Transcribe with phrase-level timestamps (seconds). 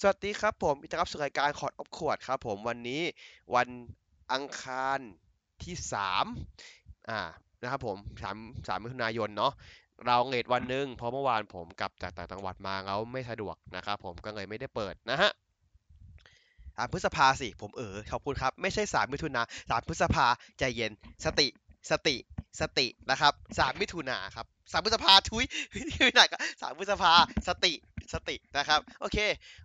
[0.00, 3.02] สวัสดีครับผมอิตารับสู่รายการคอดออฟขวดครับผมวันนี้
[3.54, 3.68] วัน
[4.32, 4.98] อังคาร
[5.62, 6.26] ที่สาม
[7.08, 7.20] อ่า
[7.62, 8.36] นะครับผมสาม
[8.68, 9.52] สามมิถุนายนเนาะ
[10.06, 15.30] เราเลทวันหนึ่งเพราะเมื่อวานผมกลับจากต่างจังหวัดมาแล้วไม่สะดวกนะครับผมก็เลยไม่ได้เปิดนะฮะ
[16.76, 20.26] สามพฤษภาสิผมเออขอบคุณครับ ไม่ใช่สามมิถุนาสามพฤษภา
[20.58, 20.92] ใจเย็น
[21.24, 21.46] สติ
[21.90, 22.16] สติ
[22.60, 27.12] สตินะครับสามมิถุนาครับสามพฤษภาทุยไม่ไหนก็สามพฤษภา
[27.48, 27.72] สติ
[28.12, 29.18] สตินะครับ โอเค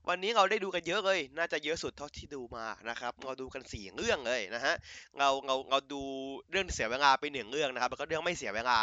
[0.09, 4.75] วันนี้เราได้ดูกันเยอะเลย น่าจะเยอะสุดเท่าที่ดูมานะครับ เราดูกันสี่เรื่องเลยนะฮะ
[5.19, 6.01] เราเราเราดู
[6.51, 8.77] เรื่องเสียเวลาไปหนึ่งเรื่องนะครับ แล้วก็เรื่องไม่เสียเวลา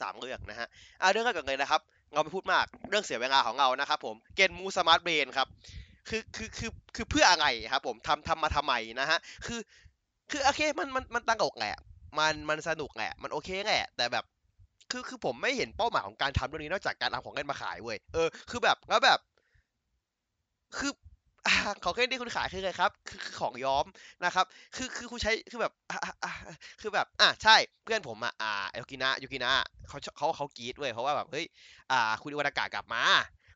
[0.00, 0.68] สามเรื่องนะฮะ
[1.00, 1.80] อ่าเรื่องแรกก่อนเลยนะครับ
[2.12, 5.48] เราไม่พูดมากเรื่องเสียเวลาของเรานะครับผม Genm Smart Brain ครับ
[6.08, 9.60] คือคือคือคือเพื่ออะไรครับผมทำทำมาทำไมนะฮะ คือ
[10.30, 11.74] คือโอเคมันมันมันตั้งอกแหละ
[12.18, 14.24] มันมันสนุกแหละ มันโอเคแหละ แต่แบบ
[14.90, 19.18] คือคือผมไม่เห็นเป้าหมายของการทำเรื่องนี้นอกจากการเอาของเล่นมาขายเว้ย เออ คือแบบแล้วแบบ
[20.78, 20.92] คือ
[21.46, 23.84] อ่าของเล่นที่คุณขายคืออะไรครับ คือคือของย้อม
[24.24, 24.44] นะครับ
[24.76, 26.32] คือคือคุณใช้คือแบบอ่าอ่าอ่า
[26.80, 29.52] คือแบบ อะใช่ เพื่อนผมอะอ่ายูกินะยูกินะ
[29.88, 31.46] เขาชเขาเขากรี๊ดเว้ยเพราะว่าแบบเฮ้ย
[31.90, 33.02] อ่า คุณอิวานากะกลับมา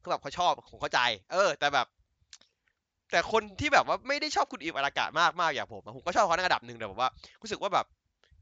[0.02, 1.00] คือแบบเขาชอบผมเข้าใจ
[1.32, 1.86] เออ แต่แบบ
[3.10, 7.10] แต่คนที่แบบว่าไม่ได้ชอบคุณอิวานากะมากมากอย่างผมอะผมก็ชอบเขาในระดับหนึ่งแต่แบบว่า
[7.42, 7.86] รู้สึกว่าแบบ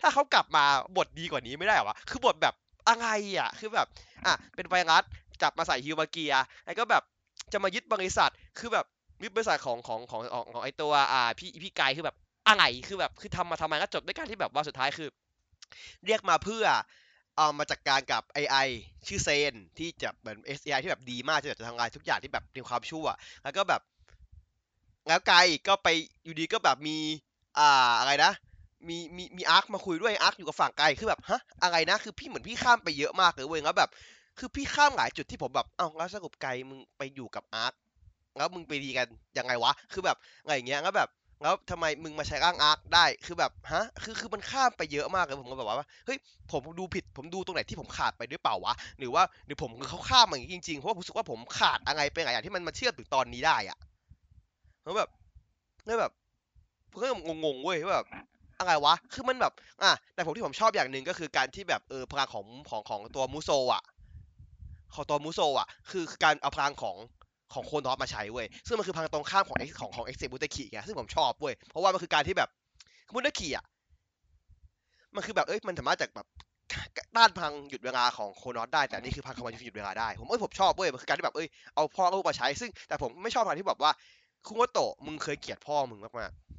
[0.01, 0.65] ถ้าเขากลับมา
[0.97, 2.55] บทดีกว่านี้ไม่ได้หรอวะ คือบทแบบ
[2.89, 3.07] อะไร
[3.39, 3.87] อะ คือแบบ
[4.27, 5.05] อะ เป็นไวรัส
[5.43, 6.35] จับมาใส่ฮิวมาเกีย
[6.67, 7.03] แล้วก็แบบ
[7.53, 8.87] จะมายึดบริษัท คือแบบ
[9.23, 12.17] ยึดบริษัทของของของของของไอตัวอ่าพี่พี่กายคือแบบ
[12.49, 15.09] อะไร คือแบบคือทำมาทำไมก็จบด้วยการที่แบบว่าสุดท้ายคือ
[16.07, 16.65] เรียกมาเพื่อ
[17.37, 18.69] เอามาจัดการกับ AI
[19.07, 23.07] ชื่อเซนที่จะเหมือน SAI ที่แบบดีมากที่จะทำงานทุกอย่างที่แบบมีความชั่ว
[23.45, 23.81] แล้วก็แบบ
[25.09, 25.89] แล้วไกายก็ไป
[26.25, 26.97] อยู่ดีก็แบบมี
[27.59, 28.33] อ่าอะไรนะ
[28.89, 33.91] มีมีมีอาร์คมาคุยด้วยอาร์คอยู่กับฝั่งไกลคือแบบฮะอะไรนะคือพี่เหมือนพี่ข้ามไปเยอะมากเลยเว้ยแล้วแบบ
[34.39, 37.73] คือพี่ข้ามหลายจุดที่ผมแบบเอ้าแล้วสรุปไกลมึงไปอยู่กับอาร์ค
[38.37, 39.07] แล้วมึงไปดีกัน
[39.39, 41.09] ยังไงวะ คือแบบอะไรอย่างเงี้ยแล้วแบบ
[41.43, 46.19] แล้วทำไมมึงมาใช้ร่างอาร์คได้ คือแบบฮะ คือคือมันข้ามไปเยอะมากเลยผมก็แบบว่า เฮ้ย
[46.53, 53.79] ผมดูผิด ผมดูตรงไหนที่ผมขาดไปด้วยเปล่าวะ หรือว่าหรือผมคือเขาข้ามอย่างนี้จริงๆ เพราะว่าผมรู้สึกว่าผมขาดอะไรไปหลายอย่างที่มันมาเชื่อมถึงตอนนี้ได้อะ
[54.83, 55.09] แล้วแบบ
[55.87, 56.13] แล้วแบบ
[56.91, 57.07] ผมก็
[57.45, 58.07] งงๆเว้ยว่าแบบ
[58.59, 59.53] อะไรวะ คือมันแบบ
[59.83, 63.83] อะแต่ผมที่ผมชอบอย่างหนึ่งก็คือการที่แบบเออพลังของของของตัวมูโซอะ
[64.95, 66.97] ของตัวมูโซอะ คือการเอาพลังของ
[67.55, 72.49] ของโคนอสมาใช้เว้ย ซึ่งมันคือพลังตรงข้ามของของของเอ็กเซบุตคิไงซึ่งผมชอบเว้ย เพราะว่ามันคือการที่แบบ
[73.15, 73.65] บุตคิอะ
[75.15, 76.27] มันคือแบบเอ้ยมันสามารถจากแบบ
[77.17, 83.93] ต้านพังหยุดเวลาของโคนอสได้แต่นี่คือพังของมันหยุดเวลาได้ ผมเอ้ยผมชอบเว้ยมันคือการที่แบบเอ้ยเอาพ่อลูกมาใช้ซึ่งแต่ผมไม่ชอบพังที่แบบว่า
[84.47, 86.58] คุโมโตะมึงเคยเกลียดพ่อมึงมากๆ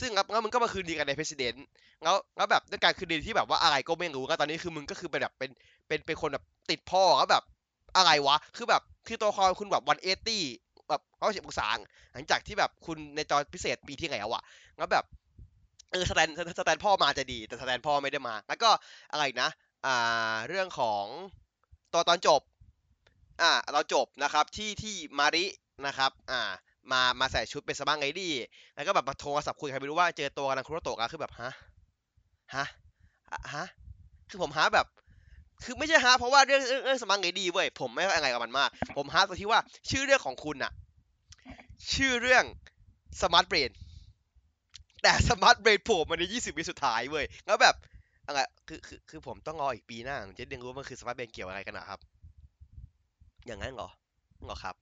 [0.00, 1.56] ซึ่งครับแล้วมึงก็มาคืนดีกันในเพรสิดเน
[2.02, 5.50] แล้วแล้วแบบด้วยการคืนดีที่แบบว่าอะไรก็ไม่รู้ก็ตอนนี้คือมึงก็คือเป็นแบบเป็น
[5.88, 7.44] เป็นเป็นคนแบบติดพ่อแล้วแบบ
[7.96, 10.42] อะไรวะ คือแบบคือตัวละครคุณแบบวันเอตี้
[10.88, 11.68] แบบเขาเฉียบองศา
[12.12, 14.42] หลังจากที่แบบคุณในจอพิเศษปีที่แล้วอะ
[14.78, 15.04] แล้วแบบ
[15.90, 16.28] เออสแตน
[16.58, 18.70] สแตนพ่อมาจะดี แต่สแตนพ่อไม่ได้มา แล้วก็
[19.12, 19.50] อะไรนะ
[19.86, 21.04] อ่าเรื่องของ
[21.92, 22.40] ตัวตอนจบ
[23.42, 25.44] อ่าเราจบนะครับที่ที่มาริ
[25.86, 26.40] นะครับ อ่า
[26.92, 28.32] มามาใส่ชุดเป็นสมังไงดี้
[28.74, 31.50] แล้วก็แบบมาโทรศัพท์คุยใครไม่รู้ว่าเจอตัวกันคุโรโตะกันคือแบบฮะ
[32.54, 32.64] ฮะ
[33.54, 33.64] ฮะ
[34.30, 34.86] คือผมฮะแบบ
[35.64, 40.72] คือไม่ใช่ฮะเพราะว่าเรื่องเรื่องสมังไงดีเว้ยผมไม่อะไรกับมันมาก ผมฮะตรงที่ว่าชื่อเรื่องของคุณอะ
[41.94, 42.44] ชื่อเรื่อง
[43.20, 43.70] Smart Brain
[45.02, 47.74] แต่ Smart Brain โผล่มาใน 20 วิสุดท้ายเว้ยแล้วแบบ
[48.26, 52.00] อะไรคือคือคือผมต้องรออีกปีหน้าถึงจะเรียนรู้ว่ามันคือ Smart Brain เกี่ยวอะไรกันนะครับ
[53.46, 53.88] อย่างนั้นเหรอ
[54.44, 54.74] เหรอครับ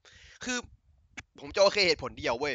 [0.43, 0.57] คือ
[1.39, 2.53] ผมจะโอเคเหตุผลเดียวเว้ย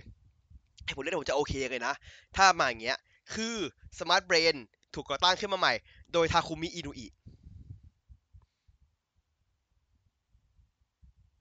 [0.84, 1.94] เหตุผลเดียวผมจะโอเคเลยนะ
[2.36, 2.98] ถ้ามาอย่างเงี้ย
[3.34, 3.54] คือ
[3.98, 4.56] Smart Brain
[4.94, 5.72] ถูกก่อตั้งขึ้นมาใหม่
[6.12, 7.06] โดยทาคุมิอินุอิ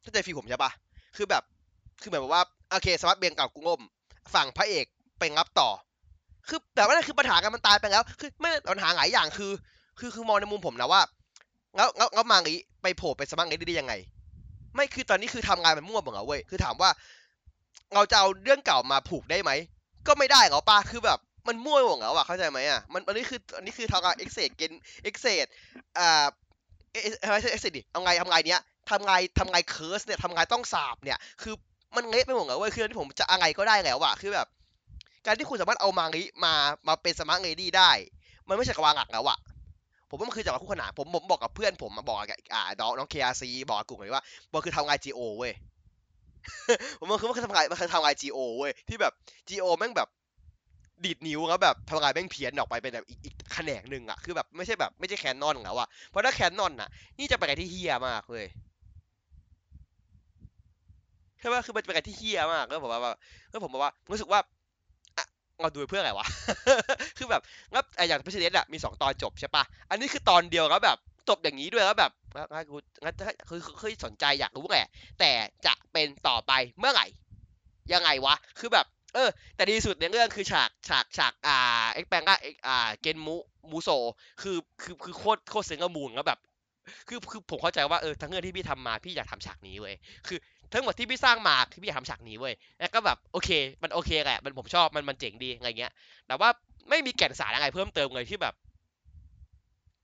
[0.02, 0.72] เข้าใจฟีผมใช่ปะ
[1.16, 1.44] คือแบบ
[2.02, 3.82] คือแบบว่า โอเค Smart Brain เก่ากุ้งล่ม
[4.34, 4.86] ฝั่งพระเอก
[5.20, 5.70] ไปรับต่อ
[6.48, 9.52] คือแต่ว่านั่นคือปัญหากันมันตายไปแล้ว คือไม่ปัญหาหลายอย่างคือ
[10.00, 11.02] คือคือมองในมุมผมนะว่า
[11.76, 13.94] แล้วแล้วแล้วมางี้ไปโผล่เป็นสมัครนี้ได้ยังไง
[14.76, 16.90] ไม่คือตอนนี้คือทำงานมันมั่วหมดเหรอเว้ย คือถามว่า
[17.94, 19.52] เราจะเอาเรื่องเก่ามาผูกได้ไหม
[20.08, 24.72] ก็ไม่ได้เหรอป้าคือแบบมันมั่วหมดเหรอะเข้าใจไหมอะมันอันนี้คืออันนี้คือทำงานเอ็กเซดเกน
[25.04, 25.46] เอ็กเซด
[25.98, 26.26] อ่า
[26.94, 31.54] เอ็กเซดดิเอาไงทำไงเนี้ยทำไงทำไงเคิร์สเนี่ยทำไงต้องสาบเนี่ย คือ
[31.96, 34.48] มันเละไปหมดเหรอเว้ยคือที่ผมจะอะไรก็ได้แล้วอะคือแบบ
[35.26, 36.54] การที่คุณสามารถเอามางิมา
[36.88, 37.92] มาเป็นสมาร์ทเงดี้ได้
[38.48, 39.38] มันไม่ใช่กวางหลักแล้วอะ
[40.10, 45.54] ผมว่ามันคือจังหวะคู่ขนานผมผมบอกกับเพื่อนผมมาบอกกับอ่าน้องน้องเคอาซีบอกกับกลุ่มเลยว่าบอกคือทำไงาน GO เว้ย
[47.00, 49.14] ผมมันคือมันคือทำงานมันคือทำงาน GO เว้ยที่แบบ
[49.50, 50.08] GO แม่งแบบ
[51.06, 56.90] ดีดนิ้วแล้วแบบทำงานแม่งเพี้ยนออกไปเป็นแบบอีกอีกแขนงหนึ่งอะคือแบบไม่ใช่แบบไม่ใช่แคนนอนแล้วอะเพราะถ้าแคนนอนอะ
[57.20, 58.46] นี่จะไปกันที่เฮียมากเว้ย
[61.40, 63.14] ใช่ไหมคือมันเป็นอะไรที่เฮี้ยมากแล้วผมว่า
[63.50, 64.40] แล้วผมบอกว่ารู้สึกว่า
[65.62, 66.28] เราดูเพื่ออะไรวะ
[67.18, 67.42] คือแบบ
[67.74, 70.98] งั้นไอ้อย่าง President อะมีสองตอนจบใช่ปะอันนี้คือตอนเดียวแล้วแบบ
[71.30, 73.16] จบอย่างนี้ด้วยแล้วแบบ งั้นกูงั้น
[73.50, 74.88] คือคือคือสนใจอยากรู้แหละ
[75.20, 75.32] แต่
[75.66, 77.08] จะเป็นต่อไปเมื่อไหร่
[77.94, 81.58] ยังไงวะ คือแบบ เออ แต่ดีสุดในเรื่องคือฉากฉากฉากอ่า
[81.92, 83.36] เอ็กแปงก็เอ็กอ่าเกนมู
[83.72, 83.90] มูโซ
[84.42, 86.40] คือคือคือโคตรโคตรเซงกระมูลแล้วแบบ
[87.08, 89.96] คือคือผมเข้าใจว่าเออทั้งเรื่องที่พี่ทำมาพี่อยากทำฉากนี้เว้ย
[90.28, 90.40] คือ
[90.74, 93.50] ทั้งหมดที่พี่สร้างมาคือพี่อยากทำฉากนี้เว้ยแล้วก็แบบโอเค
[93.84, 95.92] มันโอเคแหละมันผมชอบมันมันเจ๋งดีอะไรเงี้ย
[96.28, 96.50] แต่ว่า
[96.90, 98.54] ไม่มีแก่นสารอะไรเพิ่มเติมเลยที่แบบ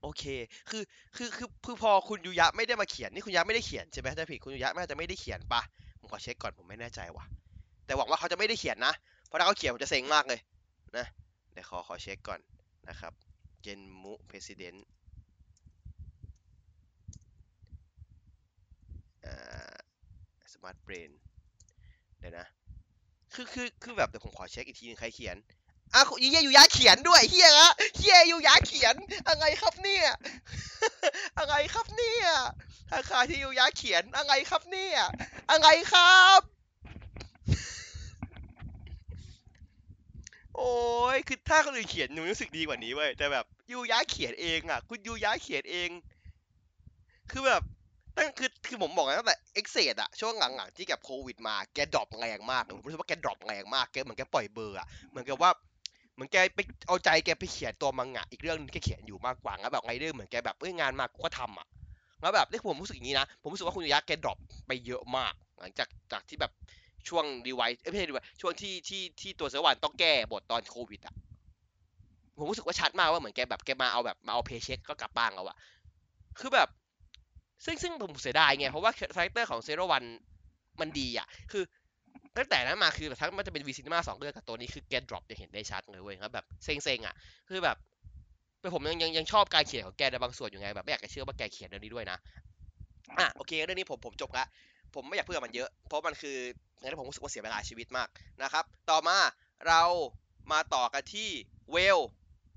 [0.04, 0.24] โอเค
[0.70, 0.82] คือ
[1.16, 5.62] คือ คือ คือพอคุณยูยะไม่ได้มาเขียน นี่คุณยูยะไม่ได้เขียนใช่ไหมถ้าผิดคุณยูยะน่าจะไม่ได้เขียนปะ
[5.98, 7.24] ผมขอเช็คก่อนผมไม่แน่ใจว่ะ
[7.86, 8.94] แต่หวังว่าเขาจะไม่ได้เขียนนะ
[9.26, 10.40] เพราะถ้าเขาเขียนผมจะเซ็งมากเลย
[10.96, 11.06] นะ
[11.52, 12.40] เดี๋ยวขอขอเช็คก่อน
[12.88, 13.12] นะครับ
[13.62, 14.76] เจนมุเพรสิดเน
[20.52, 21.10] สมาร์ทเบรน
[22.18, 22.46] เดี๋ยวนะ
[23.34, 25.36] คือ คือ คือแบบเดี๋ยวผมขอเช็คอีกทีนึงใครเขียน
[25.94, 28.94] อะเฮียยูยะเขียนด้วยเฮียอะเฮียอยูยะเขียน
[29.28, 30.06] อะไรครับเนี่ย
[31.38, 32.28] อะไรครับเนี่ย
[32.92, 34.98] อาคาที่อยูยะเขียนอะไรครับเนี่ย
[35.50, 36.40] อะไรครับ
[40.56, 40.72] โอ้
[41.14, 45.90] ยคือถ้าคนอื่นเขียนหนูรู้สึกดีกว่านี้เว้ยแต่แบบยูยะเขียนเองอะ คุณยูยะเขียนเอง
[47.30, 47.62] คือแบบ
[48.16, 55.50] ตั้งคือคือผมบอกนะตั้งแต่ Ex-Aid อะช่วงหลังๆที่กับโควิดมาแก drop แรงมากผมรู้สึกว่าแก drop แรงมากแกเหมือนแกปล่อยเบอร์อะเหมือนกับว่า
[56.14, 56.58] เหมือนแกไป
[56.88, 61.66] เอาใจแกไปเขียนตัวมังงะอีกเรื่องนึงแกเขียนอยู่มากกว่าแล้วแบบไงเดอร์เหมือนแกแบบเอ้ยงานมากูก็ทำอะ
[62.20, 66.52] แล้วแบบนี่ผมรู้สึกอย่างนี้นะ ผมรู้สึกว่าคุณยูยะแก drop ไปเยอะมาก หลังจากจากที่แบบ
[67.08, 71.14] ช่วงดีไวเอ้ยไม่ใช่ดีไวช่วงที่ที่ที่ตัว Zero-One ต้องแก้บทตอนโควิดอะ
[72.38, 75.56] ผมรู้สึกว่าชัดมากว่าเหมือนแกแบบแกมาเอาแบบมาเอา paycheck ก็กลับบ้านเอาอะ
[76.38, 76.68] คือแบบ
[77.64, 80.04] ซึ่งซึ่งผมเสียดายไงเพราะว่า character ของ Zero-One
[80.80, 81.62] มันดีอะคือ
[82.36, 87.14] ตั้งแต่นั้นมาคือแบบทั้งมันจะเป็น V-Cin มาสองเรื่องกับตัวนี้คือแก drop จะเห็นได้ชัดเลยเว้ยครับแบบเซ็งๆอะ
[87.48, 87.76] คือแบบ
[88.60, 92.18] แต่ผมยังยังยังชอบการเขียนของแกในบางส่วนอยู่ไงแบบไม่อยากจะเชื่อว่าแกเขียนเรื่องนี้ด้วยนะ
[93.18, 94.44] อะโอเคเรื่องนี้ผมผมจบละ
[94.94, 96.36] ผมไม่อยากพูดกับมันเยอะ เพราะมันคือ
[96.80, 98.08] งั้นผมรู้สึกว่าเสียเวลาชีวิตมาก
[98.42, 99.18] นะครับ ต่อมา
[99.68, 99.82] เรา
[100.52, 101.30] มาต่อกันที่
[101.72, 101.98] เวล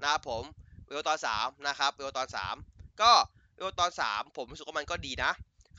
[0.02, 0.44] นะครับผม
[0.88, 2.56] เวลตอนสามนะครับเวลตอนสาม
[3.02, 3.12] ก็
[3.56, 5.32] เวลตอนสามผมรู้สึกว่ามันก็ดีนะ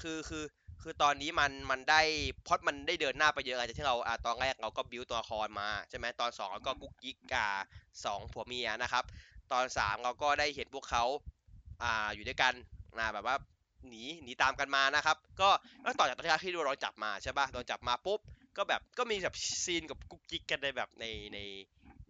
[0.02, 0.44] คือคือ
[0.82, 2.00] คือตอนนี้มันมันได้
[2.46, 7.48] พอดมันได้เดินหน้าไปเยอะจากที่เราอ่าตอนแรกเราก็บิวตัวละครมาใช่ไหมตอนสองเราก็กุ๊กกิ๊กกา
[8.04, 9.04] สองผัวเมียนะครับ
[9.52, 11.04] ตอนสามเราก็ได้เห็นพวกเขา
[11.82, 12.54] อ่าอยู่ด้วยกัน
[12.98, 13.36] นะแบบว่า
[13.88, 15.50] หนีหนีตามกันมานะครับ ก็
[15.84, 18.20] ก็ต่อจากตอนที่โดนจับมาใช่ป่ะโดนจับมาปุ๊บ
[18.56, 19.34] ก็แบบก็มีแบบ
[19.64, 21.04] ซีนกับกุ๊กกิ๊กกันในแบบใน
[21.34, 21.38] ใน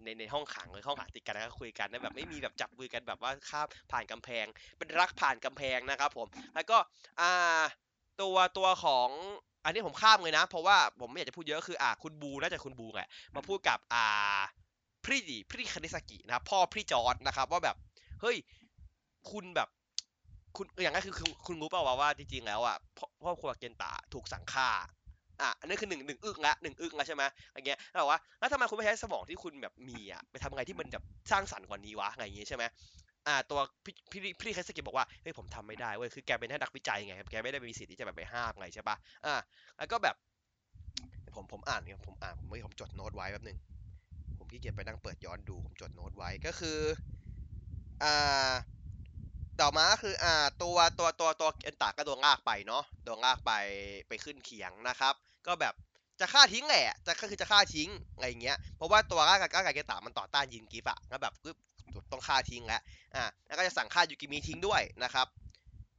[0.05, 4.47] ในในห้องขังเลยห้องขังติดกันแล้วก็คุยกันนะแบบไม่มีแบบจับมือกันแบบว่าข้ามผ่านกำแพง
[4.79, 6.79] เป็นรักผ่านกำแพงนะครับผมแล้วก็
[7.21, 7.63] อ่า
[8.23, 9.09] ตัวตัวของ
[9.65, 14.41] อันนี้ผมข้ามเลยนะ เพราะว่าผมไม่อยากจะพูดเยอะคืออ่าคุณบูน่าจะคุณบูแหละมาพูดกับอ่า
[15.05, 17.77] พี่พี่คาริซากินะครับพ่อพีจอร์ดนะครับ ว่าแบบ
[18.21, 18.37] เฮ้ย
[19.31, 19.69] คุณแบบ
[20.57, 21.15] คุณอย่างนั้นคือ
[21.47, 22.77] คุณรู้เปล่าว่าจริงๆแล้วอะ
[23.23, 24.69] ครอบครัวเกนตาถูกสั่งฆ่า
[25.41, 27.23] อะอันนี้คือหนึ่งหนึ่งอึ้งละหนึ่งอึ้งละใช่ไหม
[27.55, 32.65] อย่างเงี้ยแล้วว่าแล้วทำไมคุณไม่ใช้สมองที่คุณแบบมีอะไปทำอะไรที่มันแบบสร้างสรรค์กว่านี้วะอะไรอย่างเงี้ยใช่ไหม
[33.27, 39.35] อ่าตัวพี่พี่พี่คาริซากิบอกว่าเฮ้ยผมทำไม่ได้เว้ยคือแกเป็นแค่นักวิจัยไงแกไม่ได้มีสิทธิ์ที่จะแบบไปห้ามไงใช่ปะอ่า
[39.77, 40.17] แล้วก็แบบ
[41.35, 43.59] ผมผมอ่านเนี่ยผมอ่านผมไม่ผมจดโน้ตไว้แป๊บนึง
[44.39, 46.79] ผมขี้เกียจไปนั่งเปิดย้อนดูผมจดโน้ตไว้ก็คือ
[48.03, 48.55] อ่า
[49.61, 53.53] ต่อมาคืออ่าตัวตัวตัวตัวเกนตาก็โดนลากไปเนาะโดนลากไป
[54.09, 55.15] ไปขึ้นเขียงนะครับ
[55.47, 55.75] ก็แบบ
[56.21, 61.35] จะฆ่าทิ้งแหละจะก็คือจะฆ่าทิ้งอะไรเงี้ยเพราะว่าตัวร่างกายร่างกายเกนตามันต่อต้านยีน Giff อะก็แบบ
[62.13, 62.81] ต้องฆ่าทิ้งแล้ว
[63.15, 65.27] อ่าแล้วก็จะสั่งฆ่ายูกิมิทิ้งด้วยนะครับ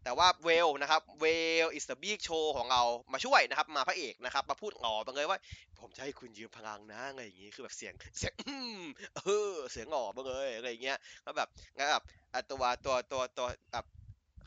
[0.04, 1.26] แต่ว่าเวลนะครับเว
[1.66, 2.82] ลอิสต์บิ๊กโชว์ของเรา
[3.14, 5.40] มาช่วยนะครับ มาพระเอกนะครับ มาพูดอ๋อมาเลยว่า
[5.80, 8.82] ผมจะให้คุณยืมพลังนะอะไรอย่างงี้คือแบบเสียงเสียงอืม
[9.16, 9.20] เอ
[9.52, 12.04] อเสียงอ๋อมาเลยอะไรอย่างเงี้ยก็แบบงั้นแบบ
[12.50, 13.86] ตัวตัวตัวตัวแบบ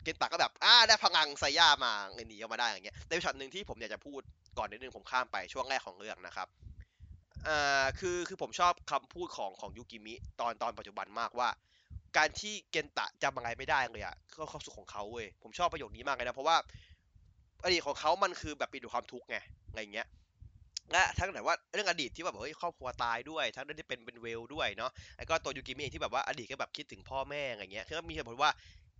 [0.03, 4.21] เกนตาก็แบบอ่าได้พลังไซย่ามาเงินหนีออกมาได้อย่างเงี้ยแต่ช็อตหนึ่งที่ผมอยากจะพูด
[4.59, 6.49] ก่อนนิดนึงผมข้ามไปช่วงแรกของเรื่องนะครับ
[7.47, 11.49] อ่าคือคือผมชอบคำพูดของของยูกิมิตอนตอนปัจจุบันมากว่า
[12.17, 16.57] การที่เกนตะจำอะไรไม่ได้เลยอะก็ความสุขของเขาเว้ยผมชอบประโยคนี้มากเลยนะ เพราะว่า
[17.65, 19.37] อดีตของเขามันคือแบบปีด้วยความทุกข์ไง
[19.71, 20.07] อะไรเงี้ย
[20.93, 28.51] และทั้งแต่ว่าเรื่องอดีตที่แบบเฮ้ยครอบครัวตายด้วย ทั้งเรื่องที่เป็นเป็นเวลด้วยเนาะแล้วก็ตัวยูกิมิเองที่แบบว่าอดีตก็แบบคิดถึงพ่อแม่อะไรเงี้ยคือมีเหตุผลว่า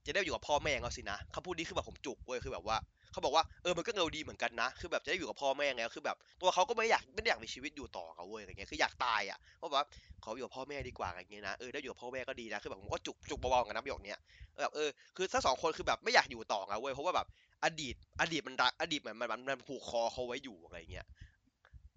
[0.07, 2.77] จะได้อยู่กับพ่อแม่เขาสินะคำพูดนี้คือแบบผมจุกเว้ยคือแบบว่า
[3.13, 9.85] เขาบอกว่าเออมันก็เงาดีเหมือนกันนะ คือแบบจะได้อยู่กับพ่อแม่ไงคือแบบ ตัวเขาก็ไม่อยากไม่อยากมีชีวิตอยู่ต่อเขาเว้ยอะไรเงี้ยคืออยากตายอะเพราะว่า
[10.25, 14.19] ขออยู่กับพ่อแม่ดีกว่าอะไรเงี้ยนะเออได้อยู่กับพ่อแม่ก็ดีนะคือแบบผมก็จุกจุกเบาๆกันนะประโยคเนี้ย
[14.61, 17.27] แบบเออคือทั้งสองคนคือแบบไม่อยากอยู่ต่อไงเว้ยเพราะว่าแบบ
[17.65, 21.07] อดีต อดีตมันรักอดีตมันมันมันผูกคอเขาไว้อยู่อะไรเงี้ย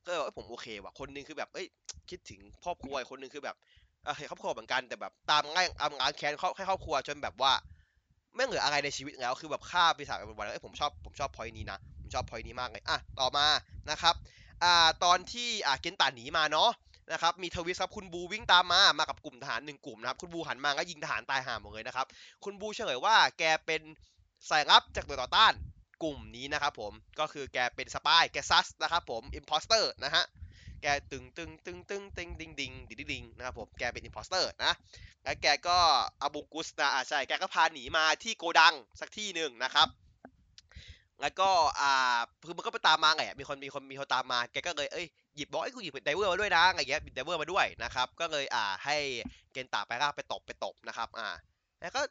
[0.06, 1.68] ก็เลยบผมโอเคว่ะคนหนึงคือแบบเอ้ย
[2.10, 3.56] คิดถึงครอบครัวคนหนึงคือแบบ
[4.04, 7.52] เออเห็นครอบครัวเหมือนกันแต่แบบตามง่ายตามงานแค้นเขาให้ครอบครัวจนแบบว่า
[8.36, 13.46] ไม่เหลืออะไรในชีวิตแล้วคือแบบฆ่าปีศาจไปวันๆแล้วผมชอบผมชอบพอยนี้นะผมชอบพอยนี้มากเลยอะต่อมา
[13.90, 14.16] นะครับ
[14.64, 16.72] อ่าตอนที่อ่าเกนตาหนีมาเนาะ
[17.12, 22.06] นะครับมี twist ครับคุณบูวิ่งตามมามากับกลุ่มทหารหนึ่งกลุ่มนะครับคุณบูหันมาก็ยิงทหารตายห่าหมดเลยนะครับ
[22.44, 23.82] คุณบูเฉลยว่าแกเป็น
[24.50, 25.54] สายลับจากหน่วยต่อต้าน
[26.04, 30.24] กลุ่มนี้นะครับผมก็คือแกเป็น spy แก sus นะครับผม impostor นะฮะ
[30.86, 34.74] แกตึงตึงตึงตึงตึงดิงดิงดิงดิงนะครับผมแกเป็น impostor นะ
[35.24, 35.78] แล้วแกก็
[36.22, 39.88] amogus นะอ่าใช่แกก็พาหนีมาที่โกดังสักที่หนึ่งนะครับ
[41.22, 41.50] แล้วก็
[41.80, 48.98] อ่าคือมันก็ไปตามมาไงมีคนมีคนมีคนตามมาแกก็เลยเอ้ยหยิบบอกไอ้กูหยิบ driver มาด้วยนะอะไรเงี้ยหยิบ driver มาด้วยนะครับก็เลยอ่าให้
[49.52, 51.28] เกนตาไปล่าไปตบไปตบนะครับอ่า
[51.82, 52.02] แล้วก็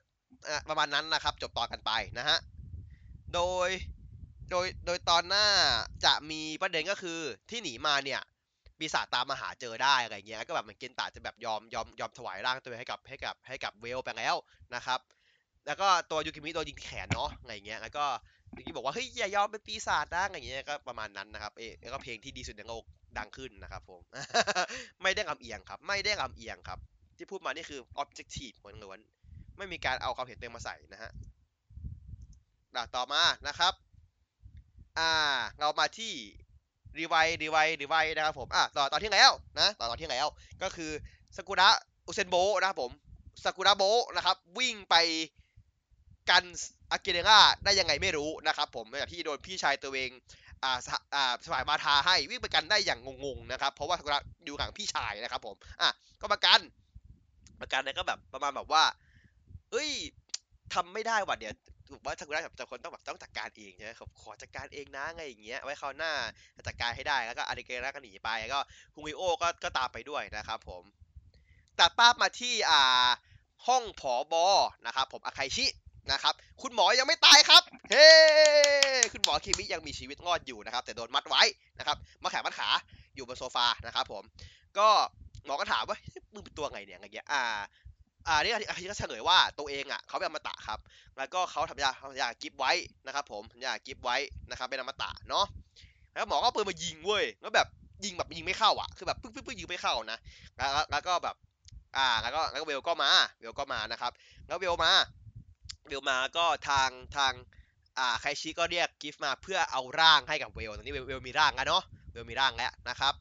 [0.68, 2.38] ประมาณนั้นนะครับจบต่อกันไปนะฮะ
[3.34, 3.68] โดย
[4.50, 5.46] โดยโดยตอนหน้า
[6.04, 7.18] จะมีประเด็นก็คือ
[7.50, 8.20] ที่หนีมาเนี่ย
[8.78, 14.34] ปีศาจตามมาหาเจอได้อะไรเงี้ย ก็แบบเหมือนเกนตาจะแบบยอมยอมยอมถวายร่างตัวให้กับให้กับให้กับ Vail ไปแล้ว
[14.74, 15.00] นะครับ
[15.66, 18.04] แล้วก็ตัวยูกิมิโดนยิงแขนเนาะอะไรเงี้ย แล้วก็
[18.56, 22.84] ยูกิบอกว่าเฮ้ยอย่ายอมเป็นปีศาจนะอะไรเงี้ย ก็ประมาณนั้นนะครับ เอะแล้วก็เพลงที่ดีสุดในโลก
[23.18, 24.00] ดังขึ้นนะครับผม
[25.02, 26.78] ไม่ได้ลำเอียงครับ ไม่ได้ลำเอียงครับ
[27.16, 31.12] ที่พูดมานี่คือ objective ล้วนๆไม่มีการเอาความเห็นตัวเองมาใส่นะฮะ
[32.74, 33.74] อะต่อมานะครับ
[34.98, 35.12] อ่า
[35.58, 36.12] เรามาที่
[36.98, 40.26] รีไวรีไวรีไวนะครับผมอะต่อตอนที่แล้วนะต่อตอนที่แล้ว
[40.62, 40.90] ก็คือ
[41.36, 41.68] สกุระ
[42.06, 42.92] อุเซนโบนะครับผม
[43.44, 43.82] สกุระโบ
[44.16, 44.94] นะครับวิ่งไป
[46.30, 46.44] กัน
[46.90, 50.10] อากิเนราได้ยังไงไม่รู้นะครับผมหลังจากที่โดนพี่ชายตัวเอง
[50.62, 50.78] อ่า
[51.14, 56.60] อ่าสมัยมาทาให้วิ่งไปกันได้อย่างงงๆนะครับเพราะว่าสกุระอยู่ห่างพี่ชายนะครับผมอะก็มากัน
[57.60, 58.84] มากันเนี่ยก็แบบประมาณแบบว่า
[59.70, 59.90] เอ้ย
[60.74, 61.54] ทำไม่ได้ว่ะเดี๋ยว
[61.88, 66.12] ถูกว่าซากุระแบบจะคนต้องแบบต้องจัดการเองใช่ไหมครับขอจัดการเองนะไงอย่างเงี้ยไว้คราวหน้า
[66.66, 68.60] จัดการให้ได้แล้วก็อาริเกระก็หนีไปแล้วก็
[68.94, 70.82] คุงิโอก็ก็ตามไปด้วยนะครับผม
[71.80, 73.08] ตัดภาพมาที่อ่า
[73.66, 74.46] ห้องผอบอ
[74.86, 75.66] นะครับผมอาไคชิ
[76.12, 78.08] นะครับคุณหมอยังไม่ตายครับ เฮ้
[79.12, 81.42] คุณหมอคิมิยังมีชีวิตรอดอยู่นะครับ แต่โดนมัดไว้
[81.78, 82.68] นะครับมาแขนมัดขา
[83.14, 84.22] อยู่บนโซฟานะครับผม
[84.78, 84.88] ก็
[85.46, 85.98] หมอก็ถามว่า
[86.32, 87.42] มึงเป็นตัวไงเนี่ยอะไรเงี้ยอ่า
[88.26, 90.78] อ่านี่อาทิตย์ก็เฉลยว่าตัวเองอะเขาเป็นอมตะครับ
[91.18, 92.72] แล้วก็เขาทำยาทำยากิฟไว้
[93.06, 94.16] นะครับผมทำยากิฟไว้
[94.50, 95.46] นะครับเป็นอมตะเนาะ
[96.14, 97.66] แล้วหมอก็เอาปืนมายิงเว้ยแล้วแบบ
[98.04, 100.18] ยิงแบบยิงไม่เข้าอะคือแบบปึ๊กปึ๊กปึ๊กยิงไม่เข้านะ
[100.56, 101.36] แล้วแล้วก็แบบ
[101.96, 104.12] อ่าแล้วก็แล้วก็เวลก็มาเวลก็มานะครับ
[104.46, 104.92] แล้วเวลมา
[105.86, 107.32] เวลมาก็ทางทาง
[107.98, 113.14] อ่าไคชิก็เรียกกิฟมาเพื่อเอาร่างให้กับเวลตอนนี้เวลเวลมีร่างแล้วเนาะเวลมีร่างแล้วนะครับ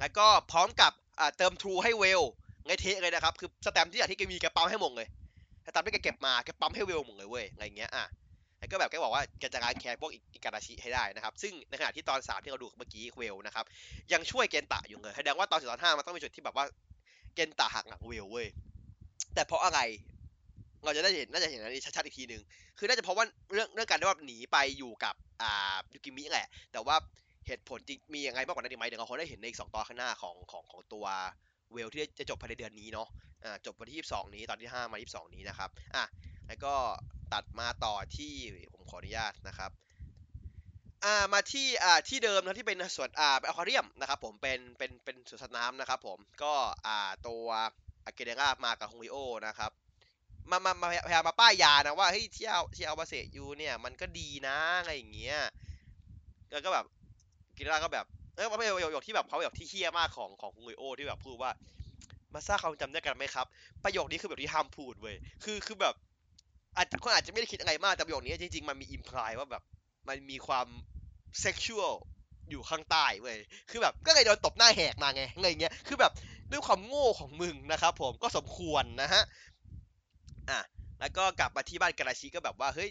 [0.00, 2.22] แล้วก็พร้อมกับอ่าเติมทรูให้เวล
[2.66, 5.06] ไงเทะเลยนะครับ คือสแตมที่อยากที่แกมีแกปั๊มให้หมดเลย
[5.66, 8.04] สแตมที่แกเก็บมาแกปั๊มให้ Vail หมดเลยเว้ยอะไรเงี้ยอะ
[8.58, 13.64] แล้วก็แบบแกบอกว่าแกจะการแคร์พวกอิการาชิให้ได้นะครับ ซึ่งในขณะที่ตอนสามที่เราดูเมื่อกี้ Vail นะครับ
[14.12, 16.64] ยังช่วยเกนตะอยู่เลยแสดงว่าตอนสี่ตอนห้ามันต้องมีจุดที่แบบว่า
[17.34, 18.46] เกนตะหักหลัง Vail เว้ย
[19.34, 19.80] แต่เพราะอะไร
[20.84, 22.42] เราจะได้เห็นน่าจะเห็นอันนี้ชัดๆอีกทีหนึ่ง
[22.78, 26.96] คือน่าจะเพราะว่าเรื่องเรื่องการที่ว่าหนีไปอยู่กับอ่ายูกิมิแหละ แต่ว่า
[27.46, 31.06] เหตุผลจริงมียังไงมากกว่านั้นอีกไหมเดี๋ยวเราคงได้เห็นในอีกสองตอนข้างหน้าของของของตัว
[31.72, 33.08] เวลที่จะจบภายในเดือนนี้เนาะ
[33.44, 36.04] อ่าจบวันที่ 22 นี้ตอนที่ 5 มา 22 นี้นะครับอะ
[36.48, 36.74] แล้วก็
[37.32, 38.32] ตัดมาต่อที่
[38.72, 39.70] ผมขออนุญาตนะครับ
[41.04, 46.54] อ่ามาที่อ่าที่เดิมนะที่เป็นสวนอ่าเป็นอควาเรียมนะครับผมเป็นเป็นเป็นสวนสัตว์น้ำนะครับผมก็
[46.86, 47.46] อ่าตัว
[48.04, 49.70] อาเกเดรามากับฮงริโอนะครับ
[50.50, 55.38] มามามาพยายามมาป้ายยานะว่าเฮ้ยที่เอาที่เอามาเสกยูเนี่ยมันก็ดีนะอะไรอย่างเงี้ย
[56.52, 56.84] แล้วก็แบบ
[57.56, 61.50] กิราก็แบบ เออมันเป็นประโยคที่แบบเขาแบบที่เฮี้ยมากของของฮงริโอที่แบบพูดว่า
[62.32, 63.46] มาซ่าเขาจำได้กันไหมครับ
[63.84, 65.94] ประโยคนี้คือแบบที่ห้ามพูดเว้ยคือคือแบบ
[66.76, 69.62] อาจคนอาจจะไม่ได้คิดอะไรมากแต่ประโยคนี้จริง ๆ มันมีอิมพลายว่าแบบ
[70.08, 70.66] มันมีความ
[71.40, 71.92] เซ็กชวล
[72.50, 73.38] อยู่ข้างใต้เว้ย
[73.70, 76.12] คือแบบก็เลยโดนตบหน้าแหกมาไงอะไรเงี้ย คือแบบ
[76.52, 79.22] ด้วยความโง่ของมึงนะครับผมก็สมควรนะฮะ
[80.50, 80.60] อะ
[81.00, 82.90] แล้วก็กลับมาที่บ้านกาลาชิก็แบบว่า เฮ้ย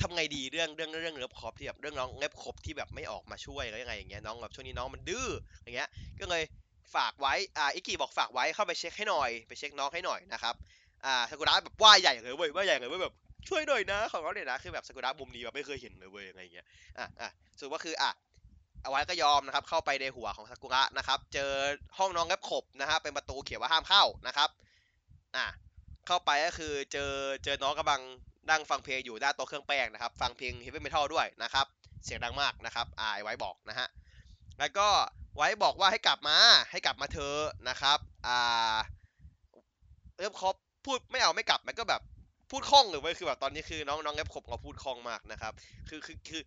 [0.00, 5.28] ทำไงดีเรื่องเรื่องเรื่องเล็บครบที่แบบเรื่องน้องเล็บครบที่แบบไม่ออกมาช่วยอะไรยังไงอย่างเงี้ยน้องแบบช่วงนี้น้องมันดื้อ
[5.62, 5.88] อย่างเงี้ย
[6.20, 6.42] ก็เลย
[6.94, 10.54] ฝากไว้อ่าอิกิบอกฝากไว้เข้าไปเช็คให้หน่อย ไปเช็คน้องให้หน่อยนะครับ
[11.04, 13.14] อ่าซากุระแบบว่าใหญ่เลยเว้ยว่าใหญ่เลยเว้ยแบบ
[13.48, 16.66] ช่วยหน่อยนะของเขาเนี่ยนะคือแบบซากุระมุมนี้แบบไม่เคยเห็นเลยเว้ยอะไรเงี้ย
[16.98, 17.28] อะอะ
[17.58, 18.10] สรุปว่าคืออะ
[18.82, 21.50] เอาไว้ก็ยอมนะครับเข้าไปในหัวของซากุระนะครับเจอ
[21.98, 24.48] ห้องน้องเล็บขบนะครับเป็นประตูเขียนว่าห้ามเข้านะครับ
[25.36, 25.46] อะ
[26.06, 27.12] เข้าไปก็คือเจอ
[27.44, 28.02] เจอน้องกำลัง
[28.50, 31.66] นั่งฟังเพลงอยู่ด้าโต๊ะเครื่องแป้งนะครับ ฟังเพลงเฮฟวี่เมทัลด้วยนะครับ
[32.04, 33.88] เสียงดังมากนะครับอ่าไว้บอกนะฮะ
[34.58, 34.88] แล้วก็
[35.36, 36.36] ไว้บอกว่าให้กลับมา
[36.70, 37.34] ให้กลับมาเธอ
[37.68, 38.76] นะครับอ่า
[40.18, 42.00] เริ่มครบพูดไม่เอาไม่กลับมันก็แบบ
[42.50, 45.52] พูดคล่องเลยเว้ยคือแบบตอนนี้คือน้องน้องเล็บขบเขาพูดคล่องมากนะครับ
[45.88, 46.42] คือคือคือ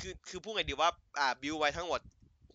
[0.00, 2.00] คือคือพูดไงดีว่าอ่าบิวไว้ทั้งหมด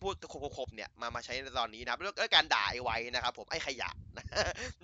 [0.00, 0.14] พูด
[0.56, 4.24] คมๆเนี่ยมามาใช้ในตอนนี้นะครับแล้วการด่าไอไว้นะครับ ผมไอขยะนะ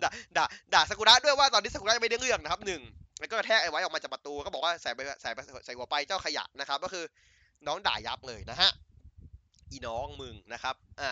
[0.02, 2.82] ด่าด่าด่าสกุระด้วยว่าตอนนี้สกุระยังไม่ได้เรื่องนะครับหนึ่ง
[3.20, 5.30] แล้วก็แทกไอ้ไว้ออกมาจากประตูก็บอกว่าใส่ไปใส่
[5.64, 7.04] ใส่หัวไปเจ้าขยะนะครับ ก็คือ
[7.66, 8.70] น้องด่ายับเลยนะฮะ
[9.70, 11.10] อีน้องมึงนะครับอ่า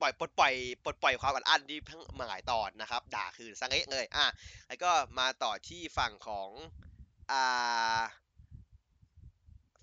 [0.00, 4.26] ปล่อยปลดปล่อยปลดปล่อยความอัดอั้นที่ทั้งมาหลายตอนนะครับ ด่าคือสังเกตเลยอะ
[4.68, 6.48] แล้วก็มาต่อที่ฝั่งของ
[7.32, 8.00] อ่า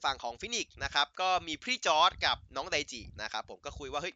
[0.04, 4.16] ฝั่งของฟินิกส์นะครับ ก็มีพี่จอร์ดกับน้องไดจินะครับ ผมก็คุยว่าเฮ้ย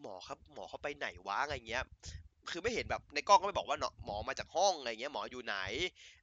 [0.00, 1.84] หมอครับหมอเขาไปไหนวะอะไรเงี้ย
[2.50, 5.56] คือไม่เห็นแบบในกล้องก็ไม่บอกว่าหมอมาจากห้องอะไรเงี้ยหมออยู่ไหน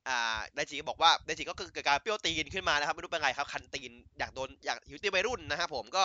[0.08, 6.04] อ่าไดจิก็บอกว่าไดจิก็เกิดการเปรี้ยวตีนขึ้นมานะครับไม่รู้เป็นไงครับคันตีนอยากโดนอยากหิวตีวัยรุ่นนะครับผมก็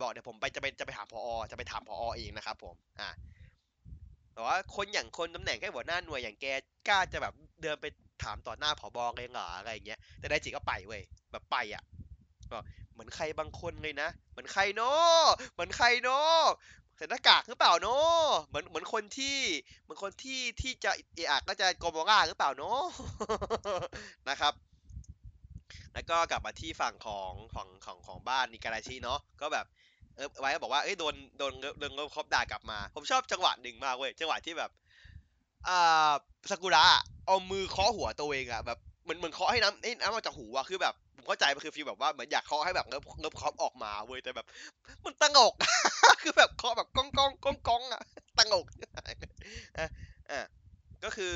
[0.00, 3.10] บอกเดี๋ยวผมไปจะไปจะไปหาพอจะไปถามพอเองนะครับผมอ่า
[4.34, 6.46] แต่ว่าคนอย่างคนตำแหน่งแค่หัวหน้าหน่วยอย่างแก
[6.88, 7.86] กล้าจะแบบเดินไป
[8.22, 11.02] ถามต่อหน้าผอบเองเหรออะไรเงี้ยแต่ไดจิก็ไปเว้ย
[11.32, 11.82] แบบไปอะ
[12.92, 16.40] เหมือนใครบางคนเลยนะ เหมือนใครเนาะเหมือนใครเนาะ
[17.02, 19.38] ส่หน้ากากหรือเปล่าเนาะเหมือนเหมือนคนที่
[19.82, 22.80] เหมือนคนที่ที่จะเอะอก็จะโกโมราหรือเปล่าเนาะ
[24.28, 24.52] นะครับ
[25.94, 29.66] แล้วก็กลับมาที่ฝั่งของของของของบ้านนิการาชิเนาะก็แบบ
[30.16, 34.70] เออไว้ก็บอกว่าเอ้ยโดนโดนโดนครบด่ากลับมา ผมชอบจังหวะหนึ่งมากเว้ยจังหวะที่แบบ
[35.68, 36.12] อ่า
[36.50, 36.84] ซากุระ
[37.26, 44.46] เอามือเคาะหัวตัวเองอะแบบเหมือนเหมือนเคาะให้น้ำให้น้ำมาจากหูอะคือแบบ ผมเข้าใจมันคือฟีลแบบว่าเหมือนอยากเคาะให้แบบเงิบเงิบคอปออกมาเว้ยแต่แบบ
[45.04, 45.54] มันตั้งอก
[46.22, 48.02] คือแบบเคาะแบบก้องก้องก้องก้องอะ
[48.38, 48.66] ตั้งอก
[49.78, 49.88] อะ
[50.30, 50.40] อะ
[51.04, 51.34] ก็คือ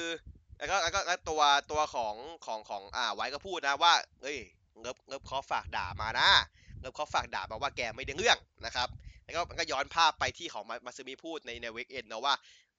[0.59, 1.41] แล้วก็แล้วก็แล้วตัว
[1.71, 2.15] ตัวของ
[2.47, 4.39] ของของอ่าไว้ก็พูดนะว่าเอ้ย
[4.81, 6.29] เงิบเงิบเคาะฝากด่ามานะ
[6.81, 8.89] เงิบเคาะฝากด่ามาว่าแกไม่ได้เรื่องนะครับ
[9.25, 12.35] แล้วก็มันก็ย้อนภาพไปที่ของมาซึมิพูดในในเวกเอ็นนะว่า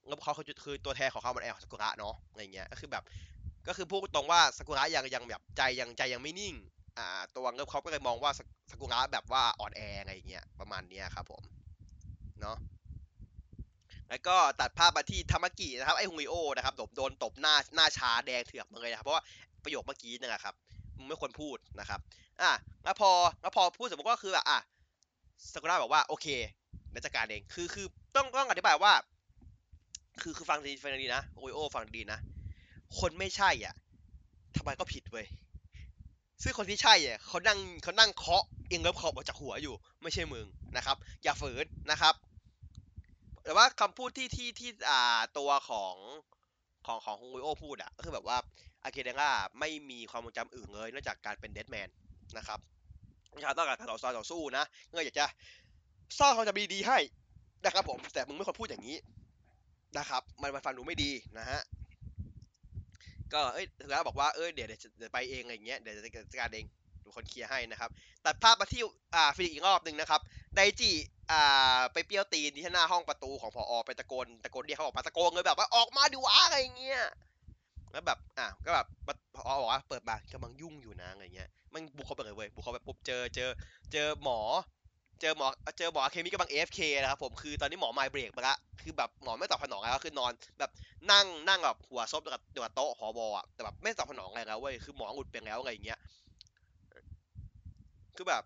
[0.06, 3.04] เงิบเขาคือคือตัวแทนของเขามันแอลของซากุระเนาะอะไรเงี้ยก็คือแบบ
[3.68, 6.56] ก็คือพูดตรงว่าซากุระยังยังแบบใจยังใจยังไม่นิ่ง
[6.98, 8.32] อ่าตัวเงิบเขาก็เลยมองว่า
[8.70, 11.44] ซากุระแบบว่าอ่อนแออะไรเงี้ยประมาณเนี้ยครับผม
[12.42, 12.58] เนาะ
[14.10, 19.24] แล้วก็ตัดภาพมาที่ทามกินะครับไอฮุงริโอนะครับโดนโดนตบหน้าหน้าชาแดงเถือกมาเลยนะครับเพราะว่า
[19.64, 20.56] ประโยคเมื่อกี้นั่แหละครับ
[20.98, 22.00] มึงไม่ควรพูดนะครับ
[22.42, 22.52] อะ
[22.84, 24.60] แล้วพอแล้วพอพูดสมมติก็คือแบบอะ
[25.54, 26.28] ซากุระบอกว่าโอเค
[26.92, 28.94] เดี๋ยวจัดการเองคือคือต้องต้องอธิบายว่า
[30.22, 32.20] คือคือฟังดีฟังดีนะโอริโอฟังดีนะ
[33.00, 33.74] คนไม่ใช่อะ
[34.58, 35.26] ทำไมก็ผิดเว้ย
[36.44, 40.46] ซึ่งคนที่ใช่อะเขานั่งเขานั่งเคาะเองเลิฟขอบออกจากหัวอยู่ ไม่ใช่มึง
[40.78, 42.14] นะครับ อย่าฝืนนะครับ
[43.44, 45.96] แต่ว่าคำพูดที่ที่ที่อ่าตัวของ
[46.86, 48.38] ของของฮงวิโอพูดอะก็คือแบบว่า
[48.84, 51.90] อาเกเดง่าไม่มีความทรงจำอื่นเลยนอกจากการเป็นเดดแมน
[52.38, 52.60] นะครับ
[53.30, 55.26] เขาต้องการการต่อสู้ต่อสู้นะเงยอยากจะ
[56.20, 56.98] สร้างความจำดีๆให้
[57.66, 58.98] นะครับผมแต่มึงไม่ควรพูดอย่างนี้
[59.98, 61.60] นะครับ มันมันฟังดูไม่ดีนะฮะ
[63.34, 66.66] ก็เอ้ยถึงแล้วบอกว่าเอ้ยเดี๋ยวเดี๋ยวไปเองอะไรเงี้ยเดี๋ยวจะจัดการเอง
[67.04, 67.90] ดูคนเคลียร์ให้นะครับ
[68.26, 68.82] ตัดภาพมาที่
[69.16, 70.22] อ่าฟิลิปอีกรอบหนึ่งนะครับ
[70.56, 70.92] ไดจิ
[71.32, 77.02] อ่าไปเปี้ยวตีนที่หน้าห้องประตูของพ่อไปตะโกนตะโกนเรียกเขาออกมาตะโกนเลยแบบว่าออกมาดิวะอะไรเงี้ย
[77.92, 78.88] แล้วแบบอะก็แบบ
[79.36, 83.50] พ่อบอกว่าเปิดมากำลังยุ่งอยู่นะอะไรเงี้ยมันบุกเข้าไปเลยเว้ยบุกเข้าไปปุ๊บเจอเจอ
[83.92, 84.40] เจอหมอ
[85.22, 90.72] เจอหมอเจอหมอเคมีกำลัง AFK นะครับผมคือตอนนี้หมอไมเบรกไปละคือแบบหมอไม่ตอบสนองแล้วคือนอน แบบ
[91.12, 96.00] นั่งนั่งแบบหัวซบกับกับโต๊ะหอบอะแต่แบบไม่ตอบสนองอะไรแล้วเว้ยคือหมอหลุดไปแล้วอะไรอย่างเงี้ย
[98.16, 98.44] คือแบบ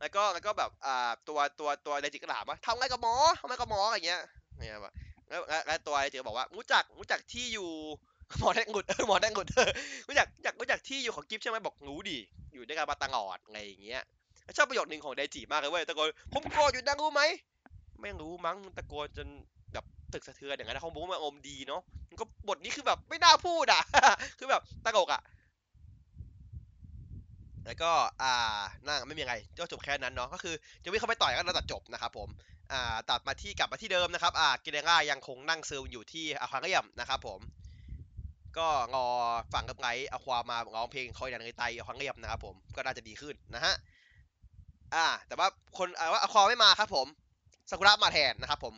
[0.00, 4.20] แล้วก็แล้วก็แบบอ่าตัวตัวตัวไดจิก็ถามว่าทำไรกับหมอทำไรกับหมออะไรเงี้ย
[4.58, 4.92] เนี่ยแบบ
[5.28, 7.70] แล้วแล้วตัวไดจิก็บอกว่ารู้จักรู้จักที่อยู่
[8.40, 9.70] หมอแดงกุดเออหมอแดงกุดเออ
[10.08, 12.18] รู้จักรู้จักรู้จักที่อยู่ของกิฟใช่ไหมบอกรู้ดิ
[12.52, 14.02] อยู่ด้วยกันมาตลอดอะไรอย่างเงี้ย
[14.56, 17.22] ชอบประโยคนึงของไดจิมากเลยเว้ยตะโกนผมโกรธอยู่นะรู้ไหม
[18.00, 19.26] ไม่รู้มั้งตะโกนจน
[19.72, 23.82] แบบตึกสะเทือนอย่างนั้นเขาบอกว่ามันอมดีเนาะมันก็บทนี้คือแบบไม่น่าพูดอะ
[24.38, 25.22] คือแบบตะกกอะ
[27.66, 27.90] แล้วก็
[28.22, 28.34] อ่า
[28.86, 32.28] นั่งไม่มีอะไรก็จบแค่นั้นเนาะก็คือจะวิ่งเข้าไปต่อยก็แล้วตัดจบนะครับผม
[32.72, 37.40] อ่าตัดมาที่กลับมาที่เดิมนะครับอ่ากิเดง่ายังคงนั่งซึมอยู่ที่อาควาเรียมนะครับผม
[38.58, 39.06] ก็งอ
[39.52, 43.74] ฝั่งกับไงอาความาร้องเพลงคอยดันในไตอาควาเรียมนะครับผมก็น่าจะดีขึ้นนะฮะ
[44.94, 45.48] อ่า แต่ว่า
[45.78, 47.06] คนอ่าว่าอคอไม่มาครับผม
[47.70, 48.74] ซากุระมาแทนนะครับผม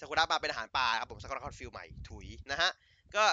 [0.00, 2.70] ซากุระมาเป็นอาหารปลาครับผมซากุระคอนฟิลใหม่ถุยนะฮะ
[3.14, 3.24] ก็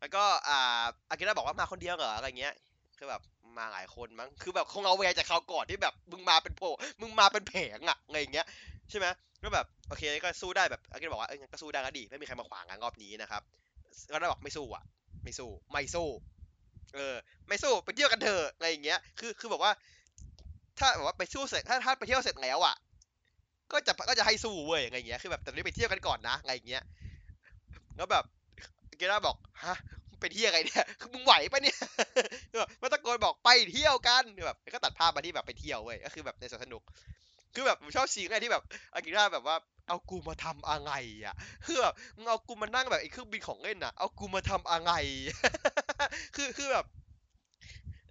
[0.00, 2.54] แล้วก็อ่าอากิระบอกว่ามาคนเดียวเหรออะไรเงี้ย
[2.98, 3.20] คือแบบ
[3.58, 6.62] มาหลายคนมั้งคือแบบคงเอาแวร์จากเขาก่อนที่แบบมึงมาเป็นโผ
[7.00, 8.46] มึงมาเป็นแผงอะอะไรเงี้ย
[8.90, 9.06] ใช่ไหม
[9.42, 13.42] ก็แบบโอเคก็สู้ได้แบบอากิระบอกว่าเอ้ยก็สู้ได้ก็ดีไม่มีใครมาขวางกันรอบนี้นะครับ
[14.12, 14.84] ก็ได้บอกไม่สู้อะ
[15.24, 16.08] ไม่สู้ไม่สู้
[16.94, 17.14] เออ
[17.48, 19.72] ไม่สู้ไปเที่ยวกันเถอะอะไรอย่างเงี้ยคือคือบอกว่า
[20.78, 22.76] ถ้าแบบว่าไปสู้เสร็จถ้าถ้าไปเที่ยวเสร็จแล้วอะ
[23.72, 26.82] ก็จะก็จะให้สู้เว้ยอะไรเงี้ยคือแบบแต่นี้ไปเที่ยวกันก่อนนะอะไรเงี้ย
[27.96, 28.24] แล้วแบบ
[28.98, 29.76] เกด้าบอกฮะ
[30.20, 31.76] ไปเที่ยวไงเนี่ยคือมึงไหวปะเนี่ย
[32.82, 36.82] มาตะโกนบอกไปเที่ยวกันแบบก็ตัดภาพมาที่แบบไปเที่ยวเว้ยก็คือแบบในสวนสนุก
[37.54, 38.62] คือแบบผมชอบซีนไงที่แบบ
[38.94, 39.56] อากิระแบบว่า
[39.88, 40.92] เอากูมาทำอะไร
[41.26, 41.34] อะ
[41.66, 44.92] คือแบบมึงเอากูมานั่งแบบไอ้เครื่องบินของเล่นอะ เอากูมาทำอะไร
[46.36, 46.84] คือคือแบบ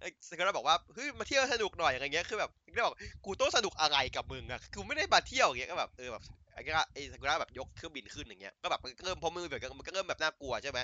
[0.04, 6.24] ไอซากุระบอกว่าเฮ้ยมาเที่ยวสนุกหน่อยอะไรเงี้ยคือแบบซากุระบอกกูต้องสนุกอะไรกับมึงอะกูไม่ได้มาเที่ยวอย่างเงี้ยก็แบบเออแบบ
[6.56, 10.80] อากิระไอซากุระแบบยกเครื่องบินขึ้นอย่างเงี้ย ก็แบบมันก็เริ่มพอมือแบบมันก็เริ่มแบบน่ากลัวใช่ไหม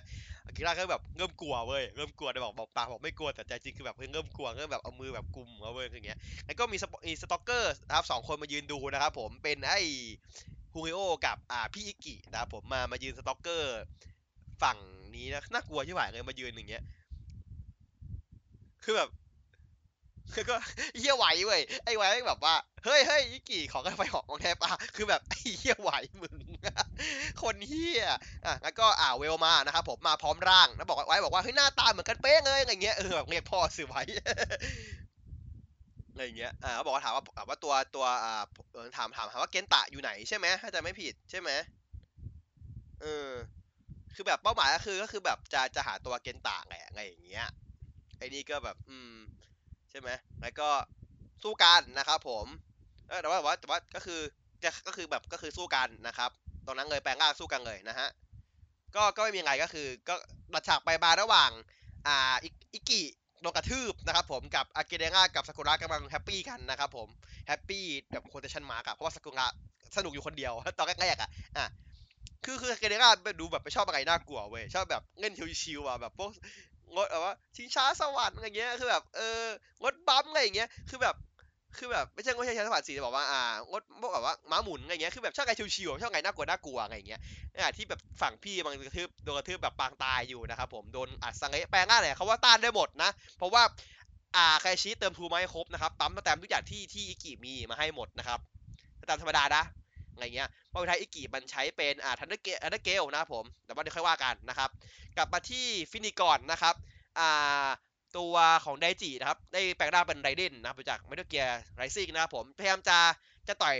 [0.45, 9.73] อากิระก็แบบเริ่มกลัวเว้ย เริ่มกลัวแต่บอกบอกปากบอกไม่กลัวแต่ใจจริงคือแบบเริ่มกลัวเริ่มแบบเอามือแบบกุมเอาเว้ยอย่างเงี้ย แล้วก็มีสปมีสต็อกเกอร์นะครับสองคนมายืนดูนะครับผม เป็นไอ
[10.73, 13.79] ฮูริโอกับอ่าพี่อิกินะครับผมมามายืนสต็อกเกอร์
[14.61, 14.77] ฝั่ง
[15.15, 16.83] นี้นะน่ากลัวที่หวายเลยมายืนอย่างเงี้ย
[18.89, 19.11] คือแบบ
[20.33, 20.55] คือก็
[20.99, 26.39] เหี้ยไหวเว้ยไอ้ไหวแม่งแบบว่าเฮ้ยเฮ้ยอิกิขอกันไฟหอกของแทบอะคือแบบไอ้เหี้ยไหวมึง
[27.41, 28.03] คนเหี้ย
[28.45, 34.01] อะแล้วก็อ่าเวลมานะครับผมมาพร้อมร่างแล้วบอกไว้บอกว่าเฮ้ยหน้าตาเหมือนกันเป๊ะเลยอะไรเงี้ยเออแบบเรียกพ่อสื่อไว้
[36.11, 38.43] อะไรเงี้ยอ่าเขาบอกว่าถามว่าถามว่าตัวตัวอ่า
[38.97, 41.49] ถามถามถามว่าเกนตะอยู่ไหนใช่ไหมถ้าจะไม่ผิดใช่ไหม
[43.01, 43.29] เออ
[44.15, 47.47] คือแบบเป้าหมายก็คือก็คือแบบจะจะหาตัวเกนตะแหละอะไรอย่างเงี้ย
[48.19, 49.15] ไอ้นี่ก็แบบ อืม
[49.91, 50.09] ใช่ไหม
[50.41, 50.69] แล้วก็
[51.43, 52.47] สู้กันนะครับผม
[53.07, 54.19] เออแต่ว่าแต่ว่าแต่ว่าก็คือ
[54.63, 56.31] จะก็คือแบบก็คือสู้กันนะครับ
[56.65, 58.07] ตรงนั้นเลยแปลงร่างสู้กันเลยนะฮะ
[58.95, 60.15] ก็ก็ไม่มีอะไรก็คือ ก็
[60.53, 61.51] รัดฉากไปมาระหว่าง
[62.07, 63.01] อ่าอิอิกิ
[63.41, 67.07] โดนกระทืบนะครับผมกับอากิเดงะกับซากุระกำลังแฮปปี้กันนะครับผม
[67.47, 69.47] แฮปปี้แบบ quotation mark อะเพราะว่าซากุระ
[69.97, 71.65] สนุกอยู่คนเดียวตอนแรกๆอะอะ
[72.45, 76.29] คือคืออากิเดงะดูแบบไม่ชอบอะไรน่ากลัวเว้ยชอบแบบเล่นชิวๆอะแบบพวก
[76.95, 79.43] งดแบบว่าชิงช้าสวรรค์อะไรเงี้ยคือแบบเออ
[79.81, 81.15] งดบัมอะไรอย่างเงี้ยคือแบบ
[81.77, 87.19] คือแบบไม่ใช่งดชิงช้าสวรรค์สิแต่บอกว่าอ่างดพวกแบบว่าม้าหมุนอะไรเงี้ยคือแบบชอบไรชิวๆชอบไรน่ากลัวน่ากลัวอะไรเงี้ย
[87.57, 93.63] อะที่แบบฝั่งพี่มันกระทืบโดนกระทืบแบบปางตายอยู่นะครับผมโดนอัดสังเกตแปลงง่ายเลยเขาว่าต้านได้หมดนะ เพราะว่า
[94.35, 98.39] อ่าใครชี้เติมทูมาให้ครบนะครับปั๊มสแตมทุกอย่างที่ที่อิกิมีมาให้หมดนะครับ
[99.09, 99.63] ตามธรรมดานะ
[100.19, 104.69] อะไรเงี้ยเพราะท้ายอิกิมันใช้เป็นอ่าทันเดอร์เกทันเดอร์เกลนะครับผมแต่ว่าเดี๋ยวค่อยว่ากันนะครับ
[105.17, 106.75] กลับมาที่ฟินิกอนนะครับ
[107.19, 107.67] อ่า
[108.17, 112.97] ตัวของไดจินะครับ ได้แปลงร่างเป็นไรเดนนะครับจากเมทัลเกียร์ไรซิ่งนะครับผมพยายามจะ
[113.47, 113.77] จะต่อย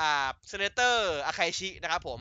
[0.00, 2.20] อ่าเซเนเตอร์อาคาชินะครับผม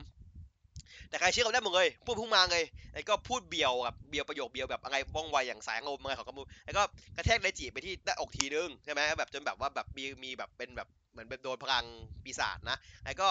[1.10, 6.84] แต่ใครเชื่อเขาได้หมดเลย พูดพุ่งมาเลยไอ้ก็พูดเบียวกับเบียวประโยคเบียวแบบอะไรว่องไวอย่างแสงลมอะไรของกามูไอ้ก็
[7.16, 11.86] กระแทกไดจิไปที่หน้าอกทีนึงใช่ไหมแบบจนแบบว่าแบบมีมีแบบเป็นแบบเหมือนเป็นโดนพลัง
[12.24, 13.30] ปีศาจนะไอ้ก็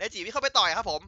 [0.00, 1.02] ไดจิที่เข้าไปต่อยครับผม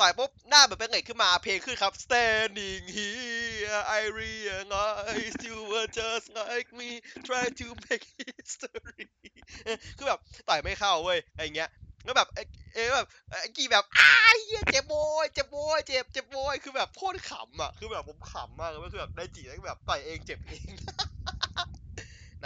[0.00, 6.90] ต่อยปุ๊บหน้าเหมือนเป็นเหล็กขึ้นมาเพลงขึ้นครับ standing here I realize you were just like me
[7.26, 9.06] try to make history
[9.96, 11.70] คือแบบต่อยไม่เข้าเว้ยอะไรเงี้ย
[12.04, 12.28] แล้วแบบ
[12.74, 14.10] เออแบบไอ้กี่แบบอ้า
[14.42, 20.70] เหี้ยเจ็บโวยเจ็บโวยเจ็บเจ็บโวยคือแบบโคตรขำอะคือแบบผมขำมากเลยคือแบบได้จีแล้วแบบต่อยเองเจ็บเอง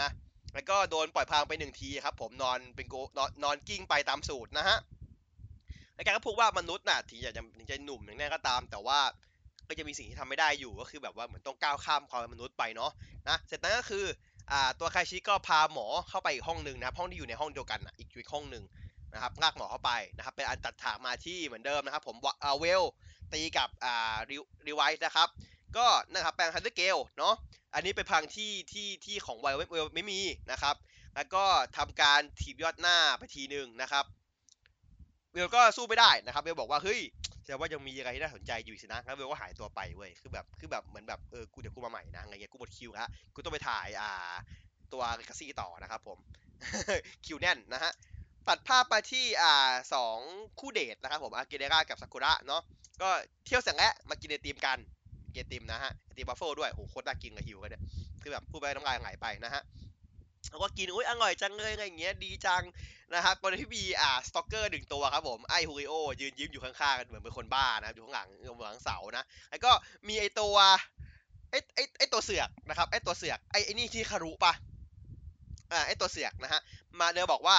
[0.00, 0.08] นะ
[0.54, 4.78] แล้วก็โดนปล่อยพลังไปหนึ่งทีครับ ผมนอนเป็นโกนอนนอนกิ้งไปตามสูตรนะฮะ
[6.00, 8.98] แล้วแกก็พูดว่ามนุษย์น่ะถึงจะถึงจะหนุ่มอย่างแน่ก็ตาม แต่ว่า
[9.68, 12.90] ก็จะมีสิ่งที่ทำไม่ได้อยู่ก็คือแบบว่าเหมือนต้องก้าวข้ามความเป็นมนุษย์ไปเนาะ
[13.28, 14.04] นะเสร็จนั้นก็คือ
[14.50, 18.64] อ่าตัวคาชิก็พาหมอเข้าไปอีกห้องหนึ่งนะครับห้องที่อยู่ในห้องเดียวกันอะอีกอีกห้องหนึ่ง
[19.12, 22.16] นะครับลากหมอเข้าไปนะครับเป็นอันตัดฉากมาที่เหมือนเดิมนะครับผม
[22.60, 22.82] เวล
[23.32, 24.16] ตีกับอ่า
[24.66, 25.28] รีไวท์นะครับ
[25.76, 27.34] ก็นะครับแปลง Thunder Gale เนาะ
[27.74, 30.74] อันนี้เป็นพลังที่ที่ที่ของเวลเวลไม่มีนะครับ
[31.14, 31.44] แล้วก็
[31.76, 34.04] ทำการถีบยอดหน้าไปทีหนึ่งนะครับ
[35.32, 37.00] เวลก็สู้ไม่ได้นะครับเวลบอกว่าเฮ้ย
[37.42, 44.34] แสดงว่ายังมีอะไรที่น่าสนใจอยู่สินะแล้วเวลก็หายตัวไปเว้ยคือแบบคือแบบเหมือนแบบเออกูเดี๋ยวกูมาใหม่นะอะไรเงี้ยกูหมดคิวแล้วกูต้องไปถ่ายอ่า
[44.92, 46.18] ตัวกาซี่ต่อนะครับผม
[47.26, 47.92] คิวแน่นนะฮะ
[48.48, 50.18] ตัดภาพไปที่อ่าสอง
[50.60, 52.62] คู่เดทนะครับผมอากิเดรากับซากุระเนาะ
[53.02, 53.08] ก็
[53.46, 54.78] เที่ยวเสร็จแล้วมากินไอติมกัน
[55.32, 57.82] กินไอติมนะฮะไอติมบัฟเฟิลด้วยโอ้โหโคตรน่ากินกับหิวกันเนี่ย
[58.22, 59.62] คือแบบพูดไปน้ำลายไหลไปนะฮะ
[60.50, 62.62] แล้วก็กินอุ้ยอร่อยจังเลยอะไรอย่างเงี้ยดีจัง
[63.14, 69.70] นะครับตอนที่มีอ่า stalker หนึ่งตัวครับผมไอฮูริโอยืนยิ้มอยู่ข้างๆกันเหมือนเป็นคนบ้านะครับอยู่ข้างหลังอยู่หลังเสานะแล้วก็
[70.08, 70.56] มีไอตัว
[71.50, 74.52] ไอไอไอตัวเสือกนะครับไอตัวเสือกไอไอนี่ที่คารุปะ
[75.72, 76.60] อ่าไอตัวเสือกนะฮะ
[77.00, 77.56] มาเดินบอกว่า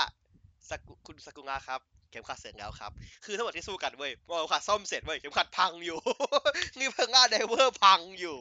[0.70, 2.92] สกุคุณสกุงะครับเข็มขัดเสร็จแล้วครับ
[3.26, 6.00] คือทั้งหมดที่สู้กันเว้ยพอเข็มขัดซ่อมเสร็จเว้ย เข็มขัดพังอยู่
[6.80, 8.38] นี่เพิ่งง่าไดเวอร์พังอยู่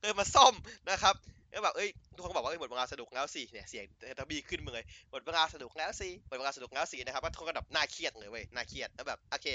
[0.00, 0.54] เลยมาซ่อม
[0.90, 1.14] นะครับ
[1.52, 3.84] แล้วแบบเอ้ยทุกคนก็บอกว่าเอ้ยหมดเวลาสนุกแล้วสิเนี่ยเสียง
[4.16, 9.48] เทบีขึ้นมาเลยหมดเวลาสนุกแล้วสิหมดเวลาสนุกแล้วสินะครับว่าทุกคนก็แบบน่าเครียดเลยเว้ยน่าเครียดแล้วแบบโอเค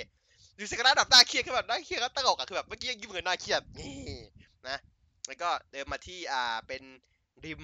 [0.57, 3.95] ดูสิกระดับน่าเครียดคือแบบน่าเครียดก็ตลกอะคือแบบเมื่อกี้ยิ้มเหมือนน่าเครียดนี่
[4.67, 4.77] นะ
[5.27, 6.81] แล้วก็เดินมาที่อ่าเป็น
[7.45, 7.62] ริม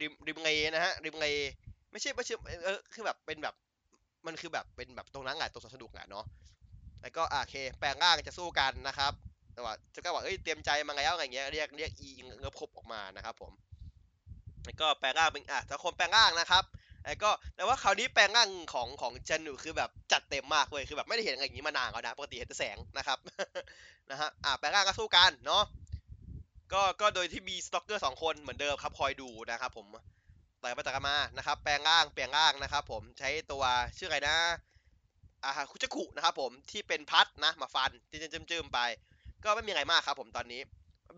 [0.00, 1.26] ริมริมเงนะฮะริมเง
[1.90, 3.54] ไม่ใช่ไม่ใช่เออคือแบบเป็นแบบ
[4.26, 6.24] มันคือแบบเป็นแบบตรงนั้นแหละตรงสนสนุกอะเนาะ
[7.02, 9.12] แล้วก็อะโอเค แปลงร่างจะสู้กันนะครับ
[9.54, 13.52] แต่ว่าเจะก็บอกเอ้ยเตรียมใจมาแล้วอะไรเงี้ยเรียกเรียกอีเงือบครบออกมานะครับผม
[14.68, 16.64] แล้วก็แปลงร่างเป็นอะถ้าคนแปลงร่างนะครับ
[17.04, 23.18] แล้วก็แต่ว่าคราวนี้แปลงร่างของของจันหนูคือแบบจัดเต็มมากเว้ยคือแบบไม่ได้เห็นอะไรอย่างนี้มานานแล้วนะปกติเห็นแต่แสงนะครับ
[24.10, 25.62] นะฮะอ่าแปลงร่างก็สู้กันเนาะ
[26.72, 29.86] ก็ก็โดยที่มี stalker สองคนเหมือนเดิมครับคอยดูนะครับผม
[30.62, 33.64] ต่อยไปต่อยกันมานะครับ แปลงร่าง แปลงร่างนะครับ ผมใช้ตัว
[33.98, 34.36] ชื่ออะไรนะ
[35.44, 38.78] อ่าคุจคุนะครับผมที่เป็นพัดนะมาฟันจิ้มๆๆไป
[39.44, 40.60] ก็ไม่มีอะไรมากครับ ผมตอนนี้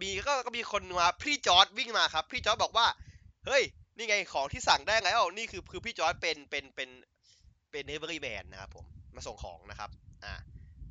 [0.02, 2.86] มีก็ก็มีคนมาพี่จอร์ดวิ่งมาครับ พี่จอร์ดบอกว่า
[3.46, 3.62] เฮ้ย
[3.96, 6.88] นี่ไงของที่สั่งได้แล้วนี่คือคือพี่จอร์ดเป็นเป็นเป็น
[7.70, 8.84] เป็น delivery man นะครับผม
[9.16, 9.90] มาส่งของนะครับ
[10.24, 10.34] อ่า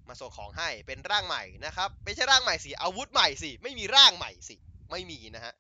[0.10, 4.56] มาส่งของให้เป็นร่างใหม่นะครับไม่ใช่ร่างใหม่สิอาวุธใหม่สิไม่มีร่างใหม่สิ
[4.92, 5.54] ไม่มีนะฮะ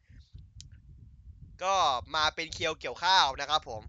[1.63, 1.75] ก็
[2.15, 3.81] มาเป็นเคียวเกี่ยวข้าวนะครับผม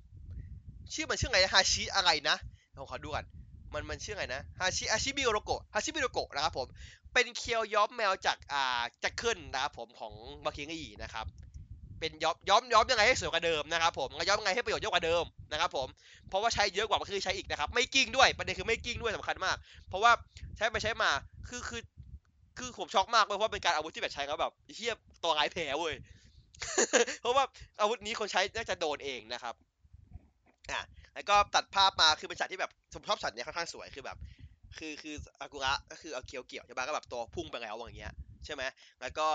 [0.93, 2.37] ชื่อมันชื่อไงฮาชิอะไรนะ
[2.77, 3.27] ผมขอดูก่อน
[3.73, 6.67] มันมันชื่อไงนะฮาชิฮาชิบิโรโกะฮาชิบิโรโกะนะครับผม
[7.15, 10.13] เป็นเคียวย้อมแมวจากอ่าจ็คเกิลนะครับผมของ
[10.45, 11.27] มาคิงอีนะครับ
[12.01, 15.89] เป็นย้อมย้อมย้อมยังไงให้สวยกว่าเดิมนะครับผมแล้วย้อมยังไงให้ประโยชน์เยอะกว่าเดิมนะครับผม
[16.29, 19.57] เพราะว่าใช้เยอะกว่ามันคือใช้อีกนะครับไม่กิ้งด้วยประเด็นคือไม่กิ้งด้วยสำคัญมาก
[19.89, 20.13] เพราะว่า
[20.57, 21.11] ใช้ไปใช้มา
[21.49, 21.81] คือคือ
[22.59, 25.95] คือผมช็อกมากเพราะเป็นการอาวุธที่แบบใช้แล้วแบบเฮียบตัวร้ายแผลเว้ย
[27.21, 27.45] เพราะว่า
[27.81, 29.55] อาวุธนี้คนใช้น่าจะโดนเองนะครับ
[30.71, 30.81] อะ
[31.15, 34.17] แล้วก็ตัดภาพมาคือเป็นฉากที่แบบผมชอบฉากเนี้ยค่อนข้างสวยคือแบบ
[34.79, 38.13] คือคืออากุระก็คือเอาเคียวเกี่ยวใช่ปะก็แบบตัวพุ่งไปแล้วอย่างเงี้ย
[38.45, 38.63] ใช่ไหม
[39.01, 39.27] แล้วก็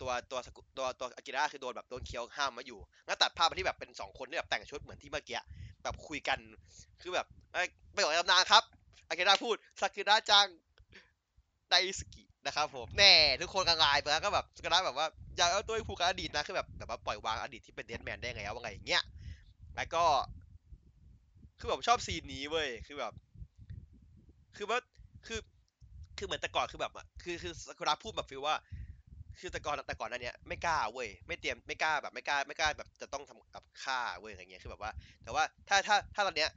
[0.00, 5.40] ตัวตัวสกุตัวตัวอากิระคือโดนแบบโดนเคียวห้ามมาอยู่แล้วตัดภาพมาที่แบบเป็นสองคนที่แบบแต่งชุดเหมือนที่เมื่อกี้
[5.82, 6.38] แบบคุยกัน
[7.00, 7.26] คือแบบ
[7.92, 8.62] ไปบอกนตำนานครับ
[9.08, 10.46] อากิระพูดซากุระจัง
[11.70, 19.02] ไดสกินะครับผมแน่ทุกคนกระงายไปแล้วก็แบบซากุระแบบว่าอย่าเอาตัวผูกกับอดีตนะคือแบบแบบว่าปล่อยวางอดีตที่เป็นเดดแมนได้ไงว่าไงอย่างเงี้ย
[19.76, 20.04] แล้วก็
[21.58, 23.12] คือแบบชอบซีนนี้เว้ยคือแบบ
[24.56, 24.78] คือว่า
[25.26, 25.40] คือ
[26.18, 28.56] คือเหมือนแต่ก่อนคือแบบคือคือซากุระพูดแบบฟีลว่า
[29.38, 34.92] คือแต่ก่อนแต่ก่อนนั้นเนี้ยไม่กล้าเว้ยไม่เตรียมไม่กล้าแบบไม่กล้าไม่กล้าแบบจะต้องทำกับฆ่าเว้ยอะไรเงี้ยคือแบบว่า
[35.24, 36.50] แต่ว่าถ้าถ้าถ้าตอนเนี้ย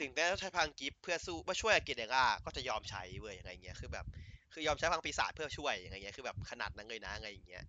[0.00, 4.06] ถึงแม้ต้องใช้พลังกิฟเพื่อสู้เพื่อช่วยอากิเดร่าก็จะยอมใช้เว้ยอะไรเงี้ยคือแบบ
[4.52, 7.64] คือยอมใช้พลังปีศาจเพื่อช่วยอะไรเงี้ยคือแบบขนาดนั้นเลยนะอะไรอย่างเงี้ย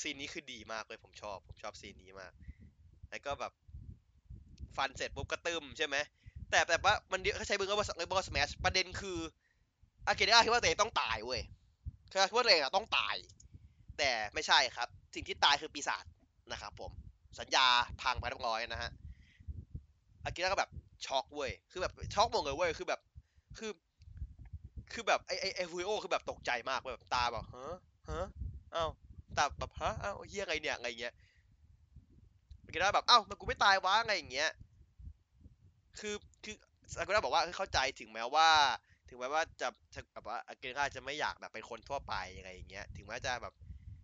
[0.00, 2.32] ซีนนี้คือดีมากเลยผมชอบ ผมชอบซีนนี้มาก
[3.10, 3.52] แล้วก็แบบ
[4.76, 5.96] ฟันเสร็จปุ๊บก็ตึมใช่ไหม
[6.50, 9.18] แต่แต่ว่ามันเดียวเขาใช้มือก็ว่าบอสแมชประเด็นคือ
[10.06, 11.42] อากิเดะคิดว่าตัวเองต้องตายเว้ย
[12.10, 13.14] คือคิดว่าตัวเองอะต้องตาย
[13.98, 16.04] แต่ไม่ใช่ครับ สิ่งที่ตายคือปีศาจ
[16.52, 16.90] นะครับผม
[17.40, 17.66] สัญญา
[18.02, 18.90] พังไปเรียบร้อยนะฮะ
[20.24, 20.70] อากิเดะก็แบบ
[21.06, 23.00] ช็อกเว้ยคือแบบช็อกหมดเลยเว้ยคือแบบ
[23.58, 23.70] คือ
[24.92, 27.76] คือแบบไอไอไอฮูริโอคือแบบตกใจมากเว้ยแบบตาแบบฮะ
[28.10, 28.26] ฮะ
[28.72, 28.86] เอ้า
[29.36, 31.14] ตาแบบฮะเอ้าเฮียไงเนี่ยไงเงี้ย
[32.64, 34.50] อากิเดะแบบเอ้ามันกูไม่ตายวะไงอย่างเงี้ย
[35.98, 36.56] คือคือ
[36.92, 38.48] ซากุระบอกว่าเข้าใจถึงแม้ว่า
[39.12, 43.54] ถึงแม้ว่าจะจะแบบว่าอากิระจะไม่อยากแบบเป็นคนทั่วไปยังไงอย่างเงี้ย ถึงแม้จะแบบ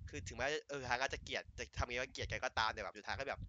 [0.08, 3.40] คือถึงแม้เออทางอาจะเกลียดจะทำยังไงว่าเกลียดกันก็ตามแต่แบบสุดท้ายก็แบบ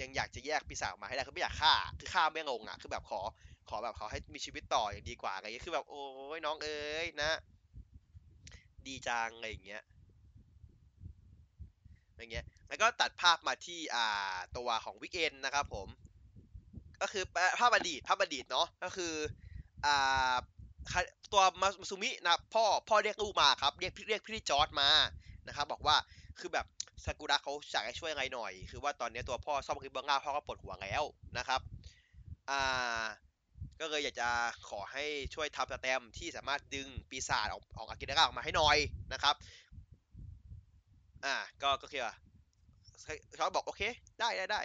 [0.00, 3.20] ยังอยากจะแยกปีศาจมาให้ได้คือไม่อยากฆ่า คือฆ่าไม่ลงอะ คือแบบขอ
[3.68, 6.02] ขอแบบขอให้มีชีวิตต่ออย่างดีกว่าอะไรเงี้ยคือแบบโอ้
[6.36, 7.30] ยน้องเอ้ยนะ
[8.86, 9.82] ดีจังอะไรอย่างเงี้ย
[12.10, 15.88] อะไรเงี้ย แล้วก็ตัดภาพมาที่อ่าตัวของวิกเอนนะครับผม
[17.00, 17.24] ก็คือ
[17.58, 19.14] ภาพอดีตภาพอดีตเนาะ ก็คือ
[19.84, 20.34] อ่า
[21.32, 24.88] ตัวมาซูมินะพ่อพ่อเรียกลูกมาครับเรียกเรียกพี่จอร์ดมา
[25.48, 25.96] นะครับบอกว่า
[26.38, 26.66] คือแบบ
[27.04, 31.02] ซากุระเขาอยากให้ช่วยอะไรหน่อย คือว่าตอนนี้ตัวพ่อซ่อมคลิปเบื้องหน้าพ่อก็ปวดหัวแล้ว
[31.38, 31.60] นะครับ
[32.50, 33.04] อ่า
[33.80, 34.30] ก็เลยอยากจะ
[34.68, 38.76] ขอให้ช่วยทำสแตมที่สามารถดึงปีศาจออกออกอากิระออกมาให้หน่อย
[39.12, 39.34] นะครับ
[41.24, 42.02] อ่าก็ก็คือ
[43.36, 43.82] เขาบอกโอเค
[44.20, 44.60] ได้ได้ได้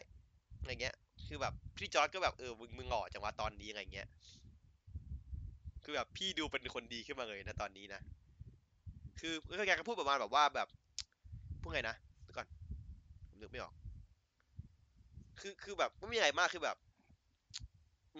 [0.60, 0.96] อะไรเงี้ย
[1.28, 4.08] คือแบบพี่จอร์ดก็แบบเออมึงมึงหงอจังวะตอนนี้อะไรเงี้ย
[5.86, 8.02] คือแบบพี่ดูเป็นคนดีขึ้นมาเลยนะตอนนี้นะ
[9.20, 9.34] คือ
[9.68, 10.68] แกก็พูดประมาณแบบว่าแบบ
[11.62, 12.48] พูดไงนะเดี๋ยวก่อน
[13.30, 13.74] ผมนึกไม่ออก
[15.40, 16.78] คือคือแบบไม่มีอะไรมากคือแบบ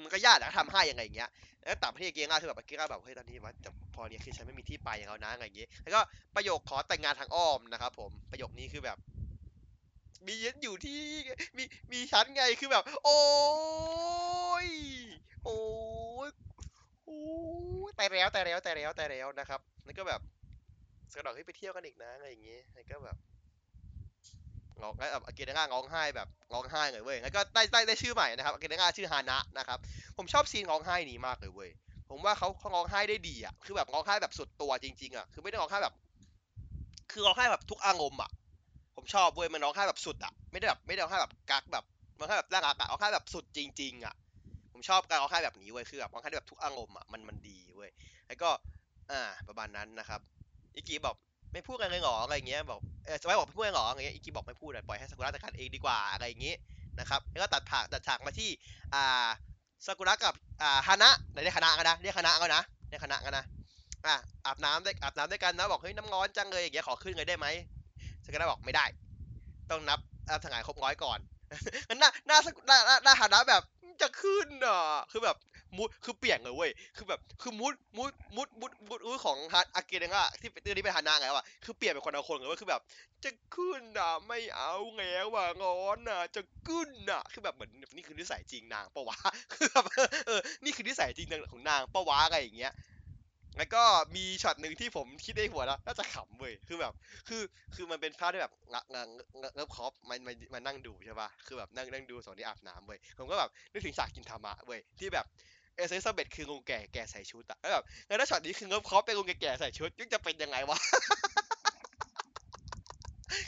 [0.02, 1.30] มันก็ยากนะทำให้ยังไงอย่างเงี้ย
[1.64, 6.02] แล้วต่างประเทศเกียง่าคือแบบเกียร์แบบเฮ้ยตอนนี้ว่าจะพอเนี้ยคือฉันไม่มีที่ไปอย่างเอานะอะไรอย่างเงี้ย แล้วก็
[6.36, 8.98] ประโยคขอแต่งงานทางอ้อมนะครับผม ประโยคนี้คือแบบ
[10.28, 11.00] มียันอยู่ที่
[11.58, 13.20] มีมีชั้นไงคือแบบ โอ้
[14.66, 14.68] ย
[15.46, 15.60] โอ้
[16.28, 16.30] ย
[17.06, 17.20] โอ้
[17.90, 20.22] ยแต่แล้วแต่แล้วแต่แล้วแต่แล้วนะครับแล้วก็แบบ
[21.12, 23.18] สกดอกให้ไปเที่ยวกันอีกนะอะไรอย่างเงี้ยแล้วก็แบบ
[24.84, 29.80] ร้องแบบอากิเนะร้องไห้แบบร้องไห้เลยเว้ยแล้วก็ได้ได้ได้ชื่อใหม่นะครับอากิเนะชื่อฮานะนะครับ
[30.18, 31.70] ผมชอบซีนร้องไห้นี้มากเลยเว้ย
[32.10, 35.94] ผมว่าเขาเขาร้องไห้ได้ดีอะคือแบบร้องไห้แบบสุดตัวจริงๆอะคือไม่ได้ร้องไห้แบบ
[37.12, 38.32] คือร้องไห้แบบทุกอารมณ์อะ
[38.96, 41.84] ผมชอบเว้ยมันร้องไห้แบบสุดอะไม่ได้แบบไม่ได้ร้องไห้แบบกักแบบ
[42.20, 44.16] ร้องไห้แบบร่างรักอะร้องไห้แบบสุดจริง ๆ อะ
[44.76, 47.90] ผมชอบการร้องไห้แบบนี้เว้ยคือแบบร้องไห้แบบทุกอารมณ์อะมันมันดีเว้ย
[48.28, 48.50] แล้วก็
[49.12, 50.20] อ่าประมาณนั้นนะครับ
[50.76, 51.16] อิกิบอก
[51.54, 56.54] ไม่พูดกันเลยหรออะไรเงี้ยบอกเออจะไม่บอกไม่พูดกันหรออะไรเงี้ยอิกิบอกไม่พูดเลยปล่อยให้ซากุระจัดการเองดีกว่าอะไรอย่างงี้
[57.00, 58.50] นะครับแล้วก็ตัดผากตัดฉากมาที่
[58.94, 59.28] อ่า
[59.86, 63.44] ซากุระกับอ่าฮานะไหนเรียกฮานะกันนะเรียกฮานะกันนะเรียกฮานะกันนะ
[64.06, 67.48] อะอาบน้ำได้อาบน้ำด้วยกันนะบอกเฮ้ยน้ำร้อนจังเลยอย่างเงี้ยขอขึ้นเลยได้ไหม
[68.26, 68.86] ซากุระบอกไม่ได้
[69.70, 71.20] ต้องนับนับถงายครบร้อยก่อน
[72.00, 73.62] หน้าหน้าหน้าหน้าหน้าฮานะแบบ
[74.02, 74.80] จะขึ้นอะ
[75.12, 75.38] คือแบบ
[75.78, 82.82] มุดคือเปลี่ยนเลยเว้ย คือแบบคือมุดมุดมุดมุดมุดมุดของฮาอากิเนะอะที่ตัวนี้เป็นฮานะไงวะ คือเปลี่ยนเป็นคนละคนเลยว่าคือแบบ
[83.24, 89.18] จะขึ้นอะไม่เอาแล้วอะงอนอะ จะขึ้นอะ คือแบบเหมือนนี่คือนิสัยจริงนางปะวะ
[89.54, 89.86] คือแบบ
[90.28, 92.74] เออ นี่คือนิสัยจริงของนางปะวะอะไรอย่างเงี้ย
[93.58, 93.84] แล้วก็
[94.16, 96.94] มีช็อตหนึ่งที่ผมคิดในหัวแล้วน่าจะขำเว้ยคือแบบ
[97.28, 97.42] คือ
[97.76, 99.04] คือมันเป็นภาพที่แบบงะงะ
[99.42, 105.26] งะเงิบคอปมันมันมันนั่งดูใช่ป่ะคือแบบนั่งนั่งดูสองที่อาบน้ำเว้ยผมก็แบบนึกถึงฉากกินธรรมะเว้ยที่แบบ
[105.76, 110.78] เอเซซาเบตคืองูแก่แก่ใส่ชุดอะแล้วแบบแล้วถ้าช็อตนี้คือเงิบคอปเป็นงูแก่แก่ใส่ชุดยังจะเป็นยังไงวะ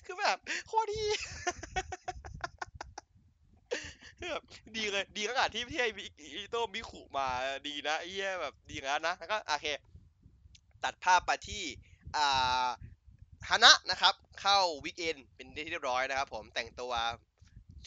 [0.05, 1.03] คือแบบโคตรดี
[4.19, 4.43] คือแบบ
[4.77, 6.03] ดีเลยดีขนาดที่ที่ไอ้มิ
[6.35, 7.27] อิโตะมิคุมา
[7.67, 9.67] ดีนะไอ้เหี้ยแบบดีงั้นนะแล้วก็โอเค
[10.83, 11.63] ตัดภาพไปที่
[13.49, 16.91] ฮานะนะครับ เข้าวิกเอนเป็นที่เรียบร้อยนะครับ ผมแต่งตัว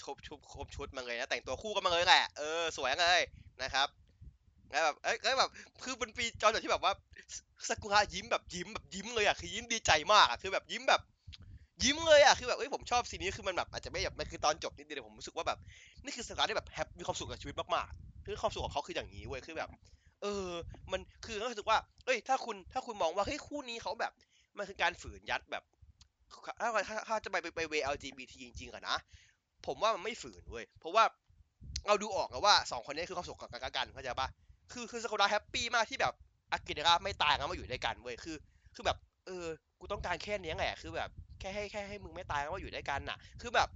[0.04, 3.20] ครบชุดครบชุดมาเลยนะแต่งตัวคู่กันมาเลยแหละเออสวยเลย
[3.62, 3.88] นะครับ
[4.70, 5.50] แล้วแบบเอ้ยแบบ
[5.84, 6.92] คือเป็นปีจอนที่แบบว่า
[7.68, 11.00] ซากุระยิ้มแบบยิ้มแบบยิ้มเลยอะคือยิ้มดีใจมากอะคือแบบยิ้มแบบ
[11.84, 15.58] ยิ้มเลยอะคือแบบเอ้ยผมชอบซีนนี้คือมันแบบอาจจะไม่แบบมันคือตอนจบนิดเดียวผมรู้สึกว่าแบบ
[16.04, 19.70] นี่คือสการที่แบบแฮปมีความสุขกับชีวิตมากๆคือความสุขของเขาคืออย่างนี้เว้ยคือแบบ
[20.22, 20.48] เออ
[20.92, 24.12] มันคือรู้สึกว่า เอ้ย ถ้าคุณถ้าคุณมองว่าเฮ้ยคู่นี้เขาแบบ
[24.56, 25.62] มันคือการฝืนยัดแบบ
[26.60, 28.96] ถ้าถ้าถ้าจะไปไปไปเว LGBT จริงๆอะนะ
[29.66, 31.04] ผมว่ามันไม่ฝืนเว้ย เพราะว่า
[31.86, 34.28] เราดูออกนะว่าสองคนนี้คือความสุขกับกันกันเข้าใจปะ
[34.72, 36.14] คือคือสกุลาแฮปปี้มากที่แบบ
[36.52, 38.36] อากิระไม่ตายกันมาอยู่ด้วยกันเว้ย คือ
[38.74, 39.46] คือแบบ เออ
[39.78, 43.68] กูต้องการแค่นี้แหละ คือแบบ แค่ให้แค่ให้มึงไม่ตายกันมาอยู่ด้วยกันน่ะ คือแบบ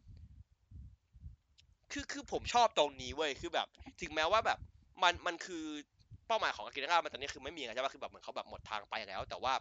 [1.93, 3.67] คือคือผมชอบตรงนี้เว้ย คือแบบ
[4.01, 4.59] ถึงแม้ว่าแบบ
[5.03, 5.65] มันมันคือ
[6.35, 9.53] ป้าหมายของอากิระมันตอนนี้คือไม่มีไงใช่ปะคือแบบเหมือนเขาแบบหมดทางไปแล้ว แต่ว่า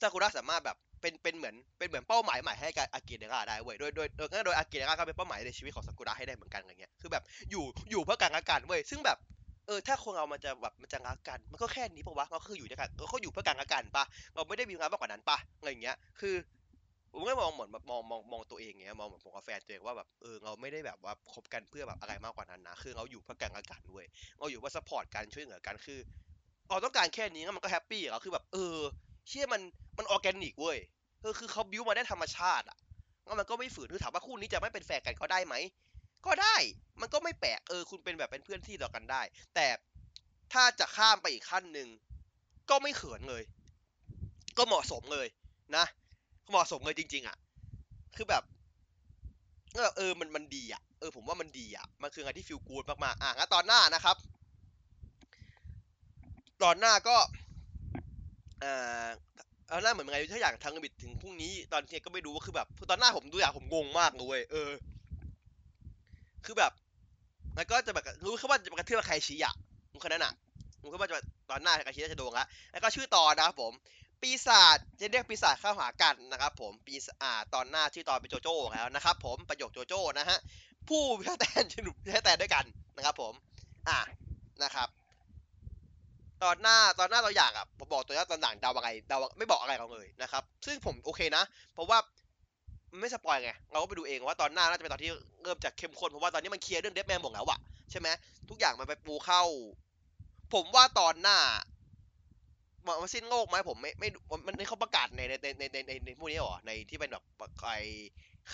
[0.00, 9.18] ซากุระสามารถแบบเป็นเป็นเหมือนเป็นเหมือนเป้าหมายใหม่ให้กับอากิระได้เว้ยโดยโดยโดยโดยอากิระก็เป็นเป้าหมายในชีวิตของซากุระให้ได้เหมือนกันอะไรเงี้ยคือแบบอยู่อยู่เพื่อการรักกันเว้ยซึ่งแบบ
[9.66, 16.34] เออถ้าคนเรามันจะแบบมันจะรักกันมันก็แค่นี้ปะวะเราคืออยู่ด้วยกันเออเขาอยู่เพื่อการรักกันปะเราไม่ได้มีงานมากกว่านั้นปะอะไรเงี้ยคือ
[17.18, 24.06] ผมก็มองเหมือนแบบมองมองมองตัวเองเงี้ยมองเหมือนผมกับแฟนตัวเองว่าแบบเออเราไม่ได้แบบว่าคบกันเพื่อแบบอะไรมากกว่านั้นนะคือเราอยู่เพื่อการรักกันเว้ย
[24.38, 25.98] เราอยู่ว่า support กันช่วยเหลือกันคือ
[26.68, 28.76] เราต้องการแค่นี้แล้วมันก็แฮปปี้แล้วคือแบบเออ
[29.28, 29.62] เชื่อมัน
[29.98, 30.78] มันออร์แกนิกเว้ย
[31.22, 32.78] เออคือเขาบิวมาได้ธรรมชาติอะ
[33.24, 35.54] แล้วมันก็ไม่ฝืนคือถามว่าคู่นี้จะไม่เป็นแฟนกันก็ได้ไหม
[36.26, 36.56] ก็ได้
[37.00, 39.22] มันก็ไม่แปลกเออคุณเป็นแบบเป็นเพื่อนที่ต่อกันได้
[39.54, 39.66] แต่
[40.52, 41.88] ถ้าจะข้ามไปอีกขั้นหนึ่ง
[42.70, 43.42] ก็ไม่เขินเลย
[44.58, 45.26] ก็เหมาะสมเลย
[45.76, 45.84] นะ
[46.48, 47.36] เหมาะสมเลยจริง ๆ อะ
[48.16, 48.42] คือแบบ
[49.74, 54.16] เออเออมันมันดีอะเออผมว่ามันดีอะมันคืออะไรที่ฟีลกูดมากๆอะงั้นตอนหน้านะครับ
[56.62, 57.16] ตอนหน้าก็
[58.60, 58.72] เอ่
[59.04, 59.06] อ
[59.68, 64.70] เอาหน้าเหมือนไงถ้าอยากทางบิดถึงพรุ่งนี้ตอนนี้ก็ไม่รู้ว่าคือแบบตอนหน้าผมดูอย่างผมงงมากเลยเออ
[66.44, 66.72] คือแบบ
[67.56, 69.54] แล้วก็จะแบบรู้แค่ว่าจะกระเทือบใครชี้อะ
[69.92, 70.32] มึงคนนั้นอะ
[70.82, 71.16] มึงก็ว่าจะ
[71.50, 73.72] ตอนหน้าใครชี้จะโดนละแล้วก็ชื่อตอนนะครับผม
[74.22, 80.38] ปีศาจจะเรียกปีศาจเข้าหากันนะครับผมปีศาจตอนหน้าชื่อตอนเป็นโจโจ้แล้วนะครับผมประโยคโจโจ้นะฮะ
[80.88, 82.64] ผู้แพ้แตนสนุกแพ้แตนด้วยกัน
[82.96, 83.32] นะครับผม
[83.88, 84.00] อะ
[84.62, 84.88] นะครับ
[86.42, 91.42] ตอนหน้าตอนหน้าเราอยากอะผมบอกตัวว่าตอนหลังเดาอะไรเดาไม่บอกอะไรเราเลยนะครับ ซึ่งผมโอเคนะ
[91.74, 91.98] เพราะว่า
[93.00, 95.10] ไม่สปอยไงเราก็ไปดูเองว่าตอนหน้าน่าจะเป็นตอนที่
[95.42, 97.58] เริ่มจากเข้มข้นเพราะว่าตอนนี้มันเคลียร์เรื่องเดฟแมนหมดแล้วอะ
[97.90, 98.08] ใช่ไหม
[98.48, 99.42] ทุกอย่างมันไปปูเข้า
[100.54, 101.38] ผมว่าตอนหน้า
[102.86, 104.08] มันสิ้นโลกไหมผมไม่ไม่
[104.46, 107.24] มันนี่เขาประกาศในในในในในในพวกนี้หรอในที่เป็นแบบ
[107.58, 107.70] ใคร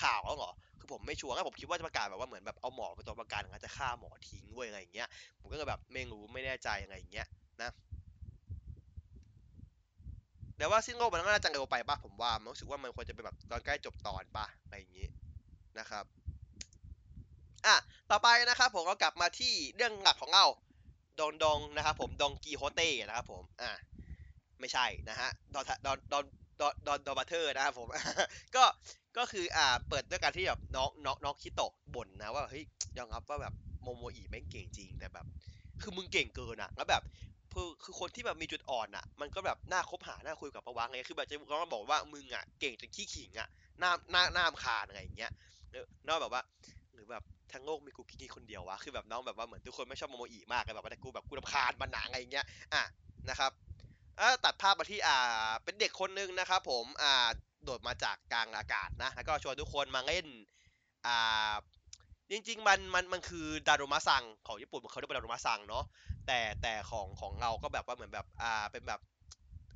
[0.01, 5.09] ข่าวแล้วหรอคือผมไม่ชัวร์นะผมคิดว่าจะประกาศแบบว่าเหมือนแบบเอาหมอเป็นตัวประกันอาจจะฆ่าหมอทิ้งด้วยอะไรอย่างเงี้ย
[5.40, 7.27] ผมก็แบบไม่รู้ไม่แน่ใจยังไงอย่างเงี้ย
[7.61, 7.71] นะ
[10.59, 15.06] แต่ว่าสิ้นโลกมันก็น่าจะเร็วไปป่ะผมว่ามันรู้สึกว่ามันควรจะเป็นแบบตอนใกล้จบตอนป่ะอะไรอย่างงี้
[15.79, 16.04] นะครับ
[17.67, 17.77] อะ
[18.11, 20.46] ต่อไปนะครับผมก็กลับมาที่เรื่องหลักของเรา
[21.19, 23.73] ดองดองนะครับผมดองกีโฮเต้นะครับผมอะ
[24.63, 26.25] ไม่ใช่นะฮะดอนดอนดอน
[26.60, 27.88] Don Don DonBrothers นะครับผม
[28.56, 28.65] ก็
[29.17, 32.65] ก็คืออ่าเปิดด้วยการที่แบบน้องน้องน้องคิโตะบ่นนะว่าเฮ้ย
[32.96, 35.27] ยอมรับว่าแบบโมโมอีแม่งเก่งจริงแต่แบบ
[35.81, 37.02] คือมึงเก่งเกินอะแล้วแบบ
[37.52, 43.48] คือคือคนที่แบบมีจุดอ่อนอะมันก็แบบน่าคบหาน่าคุยกับประวังไงคือแบบจะก็บอกว่ามึงอะเก่งจนขี้ขิงอะ
[43.79, 45.33] หน้าหน้าหน้ามคานอะไรอย่างเงี้ย
[46.08, 46.42] นอกแบบว่า
[46.94, 52.83] หรือแบบทั้งโลกมีกูกี้คนเดียววะคือแบบน้องแบบว่าเหมือนทุกคนไม่ชอบโมโมอีมากเลยแบบว่าแต่กูแบบกูรำคาญมันหนาอะไรอย่างเงี้ยอะ
[53.31, 53.52] นะครับ
[54.44, 57.29] ตัดภาพมาที่อ่าเป็นเด็กคนนึงนะครับผมอ่า
[57.65, 60.27] โดดมาจากกลางอากาศนะแล้วก็ชวนทุกคนมาเล่น
[61.06, 61.54] อ่า
[62.31, 65.85] จริงๆมันมันมันคือดารุมะซังของญี่ปุ่นเขาเรียกว่าดารุมะซังเนาะ
[66.27, 69.00] แต่แต่ของของเราก็แบบว่าเหมือนแบบอ่าเป็นแบบ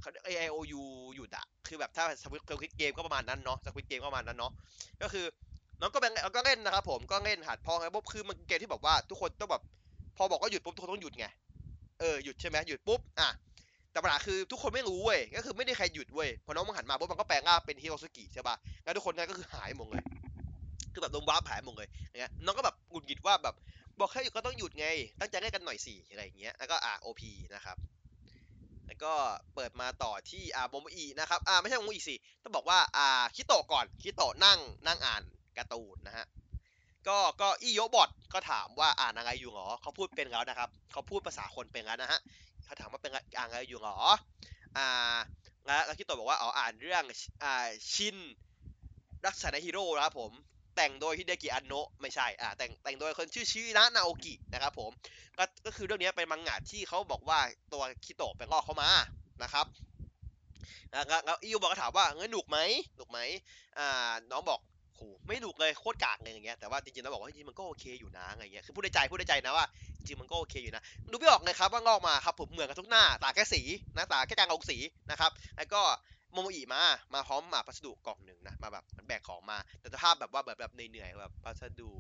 [0.00, 0.82] เขา A I O U
[1.16, 4.52] หยุดอะคือแบบถ้าสวิตสวิตเกมก็ประมาณนั้นเนาะสวิตเกมก็ประมาณนั้นเนาะ
[5.02, 5.24] ก็คือ
[5.80, 9.62] น้องก็เป็นก็เล่นนะครับผมก็เล่นหัดพอไงปุ๊บคือมันเกมที่แบบว่าทุกคนต้องแบบ
[10.16, 11.26] พอบอกว่าหยุดปุ๊บทุกคนต้องหยุดไง
[12.00, 13.28] เออหยุดใช่ไหมหยุดปุ๊บอะ
[13.96, 20.02] แต่ปัญหาคือทุกคนไม่รู้เว้ย ก็คือไม่ได้ใครหยุดเว้ย พอน้องมันหันมาปุ๊บมันก็แปลงร่างเป็นฮิโรซุกิใช่ป่ะ แล้วทุกคนนั้นก็คือหายหมดเลย
[20.92, 23.54] คือแบบโดนวาร์ปหายหมดเลยอย่างเงี้ย น้องก็แบบหงุดหงิดว่าแบบ
[24.00, 24.86] บอกให้หยุดก็ต้องหยุดไง
[25.20, 27.22] ตั้งใจเล่นกันหน่อยสิอะไรอย่างเงี้ย แล้วก็อ่า OP
[27.54, 27.76] นะครับ
[28.86, 29.12] แล้วก็
[29.54, 35.22] เปิดมาต่อที่อ่าโมโมอีนะครับ อ่าไม่ใช่โมโมอีสิ ต้องบอกว่าอ่าคิโตะก่อน คิโตะนั่งนั่งอ่าน
[35.58, 36.26] การ์ตูนนะฮะ
[37.08, 42.20] ก็ก็อีโยบอทก็ถามว่าอ่านอะไรอยู่หรอเขาพูดเป็นแล้วนะครับ เขาพูดภาษาคนเป็นแล้วนะฮะ
[42.66, 43.98] เขาถามว่าเป็นอ่านอะไรอยู่หรอ
[44.76, 45.16] อ่า
[45.66, 47.02] แล้วคิโตะบอกว่าอ๋ออ่านเรื่อง
[47.44, 48.16] อ่าชิน
[49.26, 50.32] รักษาในฮีโร่นะครับผม
[50.76, 54.90] แต่งโดยฮิเดกิอันโนะไม่ใช่อ่าแต่งแต่งโดยคนชื่อชิระนาโอกินะครับผม
[55.38, 57.38] ก็ก็คือเรื่องนี้เป็นมังงะที่เขาบอกว่า
[57.72, 58.88] ตัวคิโตะไปงอกเข้ามา
[59.42, 59.66] นะครับ
[60.90, 62.58] แล้วแล้วอิวบอกก็ถามว่าเงินหนุกไหม
[62.96, 63.18] หนุกไหม
[63.78, 64.60] อ่าน้องบอก
[64.94, 69.66] โหไม่หนุกเลยโคตรกากเลยอย่างเงี้ยแต่ว่าจริงๆแล้วบอกว่าจริงมันก็โอเคอยู่นะอะไรเงี้ยคือพูดในใจพูดในใจนะว่า
[70.10, 73.62] ริงมันก็โอเคอยู่นะดูไม่ออกเลยครับว่างอกมาครับผมเหมือนกันทุกหน้าต่างแค่สี
[73.96, 74.78] นะต่างแค่การเอาสี
[75.10, 75.82] นะครับแล้วก็
[76.32, 76.82] โมโมอิมา
[77.14, 81.92] มาพร้อมมาพัสดุกล่องหนึ่งนะ มาแบบมันแบกของมา แต่สภาพแบบว่าแบบแบบเหนื่อยๆแบบพัสดุ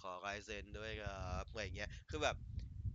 [0.00, 2.36] ขอลายเซ็นด้วยครับอะไรเงี้ย คือแบบ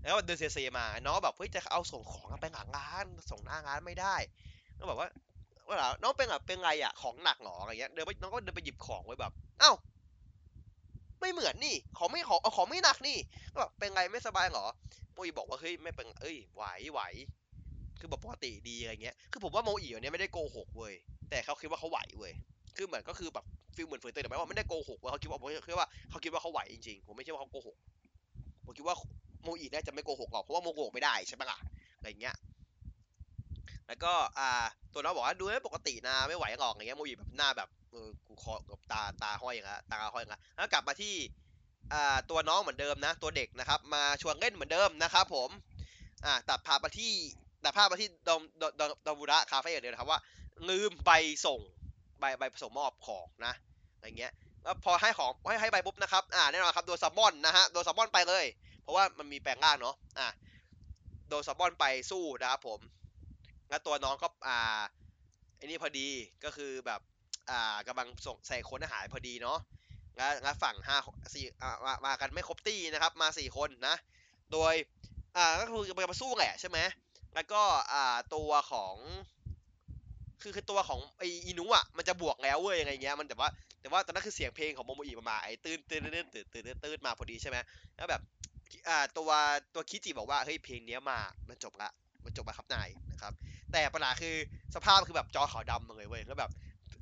[0.03, 4.15] แล้วเดินเซๆมาน้องแบบเฮ้ยจะเอาส่งของไปหลังร้านส่งหน้างานไม่ได้
[4.77, 5.07] ก็แบบว่า
[5.67, 9.71] ว่าน้องเป็นแบบเป็นไรอะของหนักหรออะไรเงี้ยเดินไปน้องก็เดินไปหยิบของไว้แบบ เอ้า
[11.19, 13.17] ไม่เหมือนนี่ของไม่ของเอาของไม่หนักนี่
[13.53, 14.65] ก็แบบเป็นไรไม่สบายหรอ
[15.13, 17.01] โมอีบอกว่าเฮ้ยไม่เป็นเอ้ยไหวไหว
[17.99, 20.93] คือแบบปกติดีอะไรเงี้ยคือผมว่าโมอีเนี่ยไม่ได้โกหกเว้ย
[21.29, 22.33] แต่เขาคิดว่าเขาไหวเว้ย
[22.77, 23.45] คือเหมือนก็คือแบบ
[23.75, 27.77] ฟีลเหมือนฝืนตัวแต่หมายว่าไม่ได้โกหกเว้ยเขาคิดว่าผมคิดว่าเขาคิดว่าเขาไหวจริงๆผมไม่ใช่ว่าเขาโกหก
[28.65, 28.95] ผมคิดว่า
[29.43, 31.57] โมอีน่าจะไม่โกหกหรอกเพราะว่าโมโกหกไม่ได้ใช่ไหมล่ะ
[31.97, 32.35] อะไรเงี้ย
[33.87, 34.49] แล้วก็อ่า
[34.93, 37.69] ตัวน้องบอกว่าดูไม่ปกตินะไม่ไหวหรอกอย่างเงี้ยโมอีแบบหน้าแบบ
[38.35, 41.15] กูคอแบบตาตาห้อยอย่างเงี้ยตาห้อยอย่างเงี้ยแล้วกลับมาที่
[42.29, 45.49] ตัวน้องเหมือนเดิมนะ ตัวเด็กนะครับ มาชวนเล่นเหมือนเดิมนะครับผม
[46.25, 47.13] อ่าตัดภาพมาที่
[47.63, 50.19] ตัดภาพมาที่ดอมดอมดอมดอมบุระคาเฟ่อย่างเดียวนะครับว่า
[50.69, 51.11] ลืมใบ
[51.45, 51.61] ส่ง
[52.19, 53.53] ใบใบส่งมอบของนะ
[53.95, 54.31] อะไรเงี้ย
[54.63, 58.45] แล้วพอให้ของให้ให้ใบปุ๊บนะครับอ่าแน่นอนครับโดนซัมมอนนะฮะโดนซัมมอนไปเลย
[58.81, 60.27] เพราะว่ามันมีแปลงร่างเนาะอ่า
[61.29, 62.79] โดนซัมมอนไปสู้นะครับผม
[63.69, 64.81] แล้วตัวน้องก็อ่า
[65.57, 66.07] ไอ้นี่พอดี
[66.43, 67.01] ก็คือแบบ
[67.49, 69.59] อ่ากำลังส่งใส่คนหารพอดีเนาะ
[70.17, 70.97] แล้วแล้วฝั่งห้า
[71.33, 71.45] สี่
[71.85, 73.95] มามากันไม่ครบตี้นะครับ มาสี่คนนะ
[74.53, 74.73] โดย
[75.35, 76.79] อ่าก็คือจะมาสู้แหละใช่ไหม
[77.35, 77.61] แล้วก็
[77.93, 78.95] อ่าตัวของ
[80.41, 83.49] คือคือตัวของไออินุอะมันจะบวกแล้วเว้ยอะไรเงี้ยมันแต่ว่า
[83.81, 87.57] แต่ว่าตอนนั้นคือเสียงเพลงของโมโมอิมาไอ้ตื่นตื่นตื่นตื่นตื่นตื่นมาพอดีใช่ไหม
[87.95, 88.21] แล้วแบบ
[88.87, 89.29] อ่าตัว
[89.73, 91.19] ตัวคิจิบอกว่าเฮ้ยเพลงเนี้ยมา
[91.49, 91.89] มันจบละ
[92.25, 93.33] มันจบมาครับนายนะครับ
[93.71, 94.35] แต่ปัญหาคือ
[94.75, 96.51] สภาพคือแบบจอขาวดำเลยเว้ยแล้วแบบ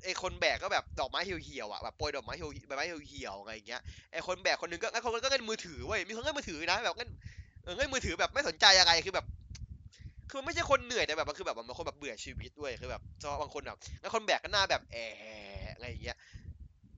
[0.04, 3.80] ไอคนแบกก็แบบดอกไม้เหี่ยวๆอะแบบโปรยดอกไม้เหี่ยวใบไม้เหี่ยวๆอะไรอย่างเงี้ย
[4.12, 7.10] ไอคนแบกคนนึงก็ไอคนก็เล่นมือถือเว้ยมีคนเล่นมือถือนะแบบเล่น
[7.62, 9.26] เออเล่นมือถือแบบไม่สนใจอะไรคือแบบ
[10.30, 13.02] คือมันไม่ใช่คนเหนื่อยแต่แบบมันคือแบบมันคนแบบเบื่อชีวิตด้วยคือแบบ
[13.40, 16.16] บางคนแบบแล้วคนแบกก็หน้าแบบแอะอะไรอย่างเงี้ย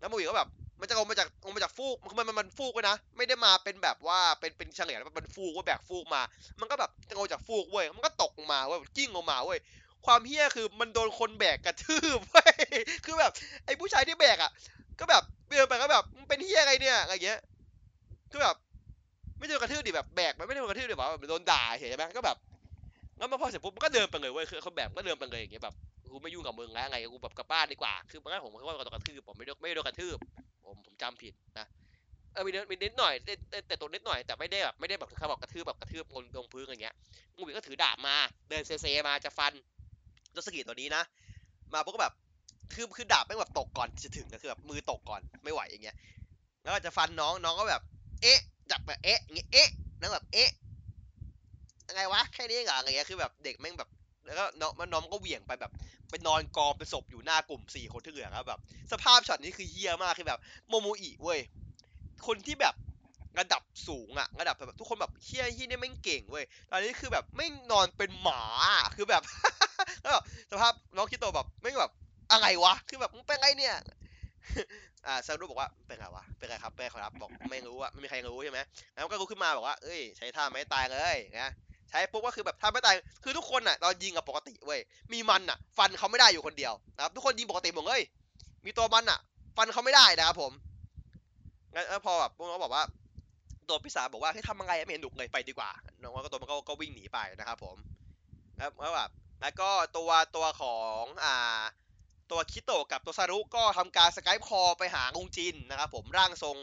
[0.00, 0.48] แล้วมูอีก็แบบ
[0.80, 6.22] มันจะลงมาจากลงมาจากฟูกมันมันมันฟูกไว้นะ ไม่ได้มาเป็นแบบว่าเป็นเป็นเฉลี่ยมันฟูกว่าแบกฟูกมา
[6.60, 9.58] มันก็แบบจะลงจากฟูกเว้ยมันก็ตกลงมาเว้ยกิ้งลงมาเว้ย
[10.06, 12.54] ความเฮี้ยคือมันโดนคนแบกกระทืบเว้ย
[13.06, 13.32] คือแบบ
[13.66, 14.50] ไอ้ผู้ชายที่แบกอะ
[15.00, 17.40] ก็แบบเดินไปก็แบบมึงเป็นเฮี้ยอะไรเนี่ยอะไรเงี้ย
[18.30, 18.56] คือแบบ
[19.38, 22.36] ไม่โดนกระทืบดิแบบแบกมันไม่ได้โดนกระทืบดิแบบโดนด่าเห็นไหมก็แบบ
[23.18, 25.74] แล้วมาพอเสร็จปุ๊บมันก็เดินไปเลยเว้ยคือคนแบบก็เดินไปเลยอย่างเงี้ยแบบ
[26.12, 30.18] กูไม่ยุ่งกับมึงแล้วไงกูแบบกลับบ้านดีกว่า คือมันก็ผมก็ว่าโดนกระทืบผมไม่โดนไม่โดนกระทืบ
[30.64, 31.66] ผมผมจำผิดนะ
[32.32, 33.32] เออมีนิดมีนิดหน่อยแต่
[33.68, 36.94] แต่ตัวนิดหน่อยแต่ไม่ได้แบบไม่ได้แบบเขาบอกกระทืบแบบกระทืบลงลงพื้นอย่างเงี้ย
[37.34, 38.16] งูบีก็ถือดาบมา
[38.50, 39.52] เดินเซเซมาจะฟัน
[40.36, 41.02] รถสกีตัวนี้นะ
[41.72, 42.14] มาปุ๊บก็แบบ
[42.72, 45.96] คือคือดาบแม่งแบบตกก่อนจะถึงก็คือแบบมือตกก่อนไม่ไหวอย่างเงี้ย
[46.62, 47.82] แล้วก็จะฟันน้องน้องก็แบบ
[48.22, 48.38] เอ๊ะ
[48.70, 49.68] จับแบบเอ๊ะอย่างเงี้ยเอ๊ะ
[50.00, 50.50] นั่งแบบเอ๊ะ
[51.88, 53.90] ยังไงวะแค่นี้เหรออะไรเงี้ยคือแบบเด็กแม่งแบบ
[54.26, 55.72] แล้วก็น้องมันน้องก็เหวี่ยงไปแบบ
[56.10, 58.60] ไปนอนกองเป็นศพอยู่หน้ากลุ่มสี่คนที่เหลือครับแบบ
[58.92, 61.40] สภาพช็อตนี้คือเหี้ยมากคือแบบโมโมอิเว้ย
[62.26, 62.74] คนที่แบบ
[63.38, 68.42] ระดับสูงอะระดับแบบทุกคนแบบเหี้ยเหี้ยนี่แม่งเก่งเว้ยตอนนี้คือแบบไม่นอนเป็นหมา
[68.96, 69.22] คือแบบ
[70.14, 71.92] แบบสภาพน้องคิโตแบบไม่แบบ
[72.32, 73.76] อะไรวะ คือแบบมึงเป็นไงเนี่ย
[75.06, 78.60] อ่าซารุบอกว่าเป็นไงวะ เป็นไงครับเป็นไงครับ บอกไม่รู้อะไม่มีใครรู้ใช่ไหม
[78.92, 81.52] แล้วก็รู้ขึ้นมาบอกว่า เอ้ย ใช้ท่าไม่ตายเลยนะ
[81.90, 82.94] ใช้ปุ๊บก็คือแบบท่าไม่ตาย
[83.24, 84.80] คือทุกคนอะตอนยิงกับปกติเว้ย
[85.12, 88.00] มีมันอะฟันเขาไม่ได้อยู่คนเดียวนะครับ ทุกคนยิงปกติหมดเลย
[88.64, 89.18] มีตัวมันอะ
[89.56, 90.52] ฟันเขาไม่ได้นะครับผม
[91.74, 92.84] งั้นพอแบบพวกน้องบอกว่า
[93.68, 97.76] ตัวปีศาจบอกว่าให้ทำยังไงไม่เห็นหนุกเลยไปดีกว่า น้องก็ตัวมันก็วิ่งหนีไปนะครับผม
[98.56, 101.62] แล้วแบบ แล้วก็ตัวตัวของอ่า
[102.30, 106.56] ตัวคิโตะกับตัวซารุก็ทำการสกายคอไปหางงจินนะครับผมร่างทรง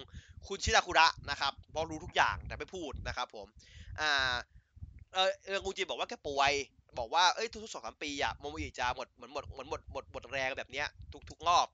[0.48, 3.48] คุณชิราคุระนะครับเพราะรู้ทุกอย่างแต่ไม่พูดนะครับผม
[4.00, 4.34] อ่า
[5.14, 6.54] เออเอองงจินบอกว่าแกป่วย
[7.00, 11.68] บอกว่าเอ้ยทุกๆสองสามปีอะโมโมอิจะหมดเหมือนหมดเหมือนหมดหมดหมดแรงแบบเนี้ยทุกทุกรอบ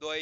[0.00, 0.18] โดย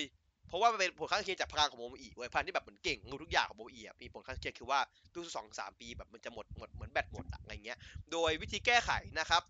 [0.49, 4.81] เพราะว่ามันเป็นผลข้างเคียงจากพลังของโมโมอิเว้ยพลังที่แบบเหมือนเก่งรู้ทุกอย่างของโมโมอิมีผลข้างเคียงคือว่า
[5.13, 7.79] ทุกๆสองสามปีแบบมันจะหมดหมดเหมือนแบตหมดอะไรเงี้ย
[8.13, 9.43] โดยวิธีแก้ไขนะครับ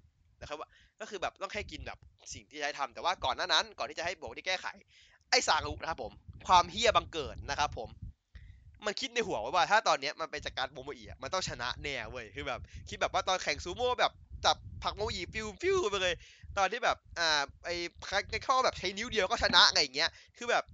[0.43, 0.69] นะครับว่า
[1.01, 1.99] ก็คือแบบต้องแค่กินแบบ
[2.35, 4.67] สิ่งที่ให้ทำแต่ว่าก่อนหน้านั้น ก่อนที่จะให้บอกที่แก้ไข
[5.31, 6.13] ไอ้ซารุนะครับผม
[6.47, 7.89] ความเหี้ยบังเกิดนะครับผม
[8.87, 14.13] มันคิดในหัวไว้ว่าถ้าตอนเนี้ยมันไปจัดการโมโมอิอะมันต้องชนะแน่เว้ยคือแบบ คิดแบบว่าตอนแข่งซูโม่แบบ
[14.45, 16.15] จับผลักโมโมอิฟิวฟิวไปเลย
[16.59, 17.75] ตอนที่แบบอ่าไอ้
[18.31, 20.65] ไอ้ข้อแบบใช้นิ้วเดียวก็ชนะไงอย่างเงี้ย คือแบบ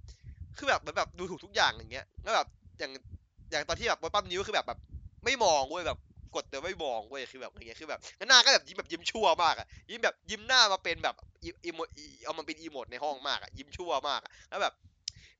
[0.57, 2.47] คือแบบเหมือนแบบดูถูกทุกอย่างอย่างเงี้ยแล้วแบบ
[2.79, 2.91] อย่าง
[3.51, 4.79] อย่างตอนที่แบบปั้มนิ้วคือแบบแบบ
[5.25, 5.97] ไม่มองเว้ยแบบ
[6.35, 7.99] กดแต่ไม่มองเว้ยคือแบบอย่างเงี้ยคือแบบ
[8.29, 11.79] หน้าก็แบบยิ้มแบบยิ้มชั่วมากอะยิ้มแบบยิ้มหน้ามาเป็นแบบอีโม
[12.23, 14.73] เอามันเป็นอีโมดในห้องมากอะยิ้มชั่วมากอะแล้วแบบ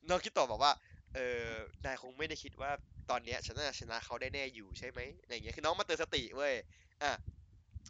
[0.10, 0.72] น้องคิดต่อบอกว่า
[1.16, 1.46] เออ
[1.86, 2.72] นายคงไม่ได้คิดว่า
[3.10, 6.54] ตอนเนี้ยฉันน่าจะชนะเขาได้แน่อยู่ใช่ไหมอะไรเงี้ยคือน้องมาเตือนสติเว้ย
[7.04, 7.12] อะ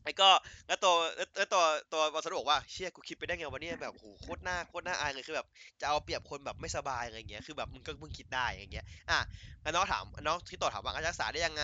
[0.04, 0.30] ไอ้ก็
[0.68, 0.94] แล้วตัว
[1.38, 5.48] แล้วตัวตัววาสรุบอกว่าเชี่ยกูคิดไปได้ไงวะเนี่ยแบบโหโคตรหน้าโคตรหน้าอายเลยคือแบบ
[5.82, 9.20] จะเอาเปรียบคนแบบไม่สบายอะไรเงี้ยคือแบบมึงก็มึงคิดได้อย่างเงี้ยอะ
[9.62, 11.64] แล้วน้องถามน้องที่ต่อถามว่าการรักษาได้ยังไง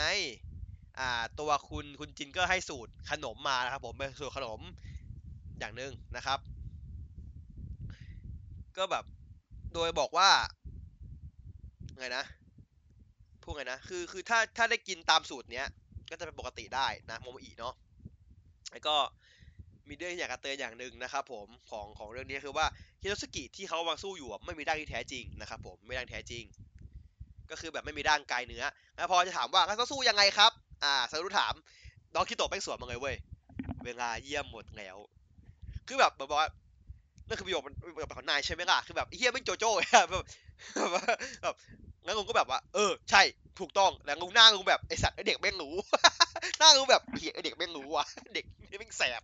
[0.99, 4.59] อ่าตัวคุณคุณจินก็ให้สูตรขนมมานะครับ ผมเป็นสูตรขนม
[5.59, 6.39] อย่างหนึ่งนะครับ
[8.77, 9.05] ก็แบบ
[9.73, 10.29] โดยบอกว่า
[11.99, 12.25] ไงนะ
[13.43, 15.67] พูดไงนะคือคือถ้าถ้าได้กินตามสูตรเนี้ย
[16.09, 17.73] ก็จะเป็นปกติได้นะโมโมอิเนาะ
[18.71, 18.95] แล้วก็
[19.87, 22.65] มีเรื่องอยากจะเตือนอย่างหนึ่งนะครับผมของของเรื่องนี้คือว่า
[23.01, 26.43] ฮิโนสกิที่เขากำลังสู้อยู่ไม่มีร่างที่แท้จริงนะครับผมไม่มีร่างแท้จริง
[27.51, 28.63] ก็คือแบบไม่มีร่างกายเนื้อ
[28.95, 30.51] แล้วพอจะถามว่าเขาสู้ยังไงครับ
[30.83, 31.53] อ่าซารุถาม
[32.13, 33.15] น้องคิโตะแป้งสวนมาไงเว้ย
[33.85, 34.97] เวลาเยี่ยมหมดแล้ว
[35.87, 36.47] คือแบบแบบว่า
[37.27, 41.03] นั่นคือประโยคมันแบบของนายใช่ไหมล่ะ คือแบบเฮียไม่งโจโจ้แบบแบบว่า
[41.43, 41.55] แบบ
[42.03, 43.21] งั้นกูก็แบบว่า เออ ใช่
[43.59, 45.75] ถูกต้อง แล้วกูหน้ากูแบบไอสัตว์ไอเด็กแม่งรู้
[46.59, 48.05] หน้ากูแบบเฮียไอเด็กแม่งรู้ว่ะ
[48.35, 49.21] เด็กนี่แม่งแสบ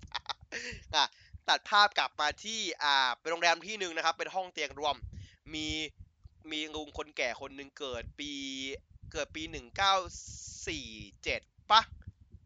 [0.96, 1.06] อะ
[1.50, 4.96] ตัดภาพกลับมาที่ อ่า เป็นโรงแรมที่หนึ่งนะครับ เป็นห้องเตียงรวม
[5.54, 5.68] มี
[6.52, 8.32] มีลุงคนแก่คนหนึ่งเกิดปี
[9.12, 9.94] เกิดปีหนึ่งเก้า
[10.68, 10.86] สี่
[11.24, 11.42] เจ็ด
[11.72, 11.82] ปะ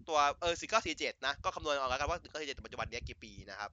[0.07, 3.72] ตัวเออสี่เก้าสี่เจ็ดนะ ก็คำนวณเอาแล้วกันว่าหนึ่งเก้าสี่เจ็ดปัจจุบันเนี้ยกี่ปีนะครับ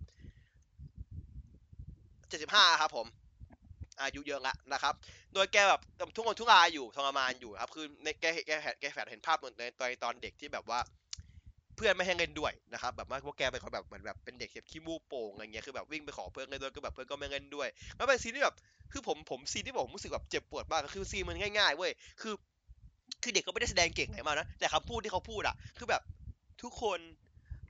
[2.28, 3.06] เจ็ดสิบห้าครับผม
[4.00, 4.94] อายุเยอะละนะครับ
[5.34, 5.80] โดยแกแบบ
[6.16, 10.80] ทุกคนทุกอาอยู่ทรมานอยู่ครับ คือในแกแกแกแกแฝดเห็นภาพในตอนตอนเด็กที่แบบว่า
[11.76, 18.56] เพื่อนไม่ให้เล่นด้วยนะครับ แบบว่าพวกแกเป็นคนแบบเหมือนแบบเป็นเด็กแบบขี้มูกโป่งอะไรเงี้ย คือแบบวิ่งไปขอเพื่อนเล่นด้วยก็แบบเพื่อนก็ไม่เล่นด้วย แล้วเป็นซีนที่แบบ
[18.92, 22.34] คือผมผมซีนที่ผมรู้สึกแบบเจ็บปวดมากคือซีนมันง่ายๆเว้ย คือ
[23.22, 26.02] คือเด็กก็ไม่ได้แสดงเก่งไหนมากนะ แต่คำพูดที่เขาพูดอะคือแบบ
[26.62, 26.98] ทุกคน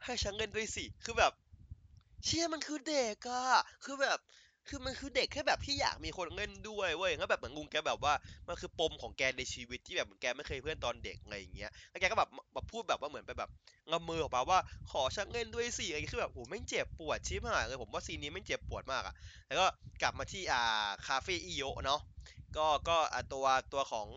[0.05, 1.33] ให้ฉันเล่นด้วยสิ คือแบบ
[2.25, 3.45] เชี่ยมันคือเด็กอะ
[3.85, 4.19] คือแบบ
[4.69, 8.15] คือมันคือเด็กแค่แบบที่อยากมีคนเล่นด้วยเว้ยแล้วแบบเหมือนลุงแกแบบว่า
[8.49, 13.51] มันคือปมของแกในชีวิตที่แบบเหมือนแกไม่เคยเพื่อนตอนเด็กอะไรอย่างเงี้ย แล้วแกก็แบบมาพูดแบบว่าเหมือนไปแบบ
[13.91, 14.59] งำมือออกมาว่า
[14.91, 19.15] ขอชักเล่นด้วยสิอะไรอย่างเงี้ยคือแบบโอ้ไม่เจ็บปวดชิบหายเลยผมว่าซีนนี้ไม่เจ็บปวดมากอะ
[19.47, 19.67] แล้วก็
[20.03, 22.01] กลับมาที่อ่าคาเฟ่อิโยะเนาะ
[22.57, 24.09] ก็ก็อ่าตัวตัวของ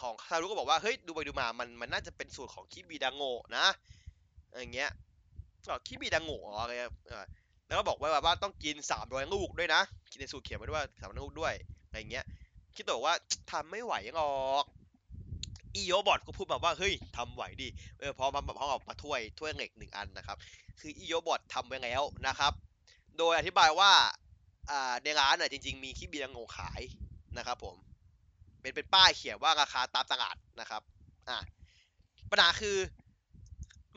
[0.00, 3.22] ของซารุก็บอกว่าเฮ้ยดูไปดูมามันมันน่าจะเป็นสูตรของคิบิดังโง
[3.56, 3.66] นะ
[4.58, 4.90] อย่างเงี้ย
[5.66, 6.30] ก็คิบิดังโง
[6.60, 7.24] อะไรอะเออ
[7.66, 11.54] แล้วก็บอกไว้ว่าต้องกินสามร้อยลูกด้วยนะกินในสูตรเขียนไว้ด้วยว่าสามร้อยลูกด้วย
[11.86, 12.24] อะไรเงี้ย
[12.74, 13.14] คิดตัวว่า
[13.52, 14.32] ทำไม่ไหวหรอ
[14.62, 14.64] ก
[15.74, 17.68] อีโยบอทก็พูดมาว่าเฮ้ยทำไหวดิ
[17.98, 20.36] เออพอมาแบบเขาออกมาถ้วยถ้วยเหล็กหนึ่งอันนะครับ
[20.80, 22.52] คืออีโยบอททำไว้แล้วนะครับ
[23.18, 23.92] โดยอธิบายว่า
[24.70, 26.80] อ่าในร้านน่ะจริง ๆ มีขี้เบียร์งงขาย
[27.38, 27.76] นะครับผม
[28.62, 30.82] เป็นเป็นป้ายเขียนว่าราคาตามตลาดนะครับ
[31.28, 31.38] อะ
[32.30, 32.76] ปัญหาคือ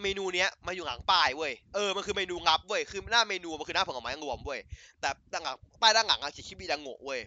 [0.02, 4.60] เมนูเนี้ยมาอยู่หลังป้ายเว้ย เออ มันคือเมนูงับเว้ย คือหน้าเมนูมันคือหน้าผลไม้รวมเว้ย
[5.00, 7.20] แต่ด้านหลังป้ายด้านหลังอะเขียนคิบิดังโงะเว้ย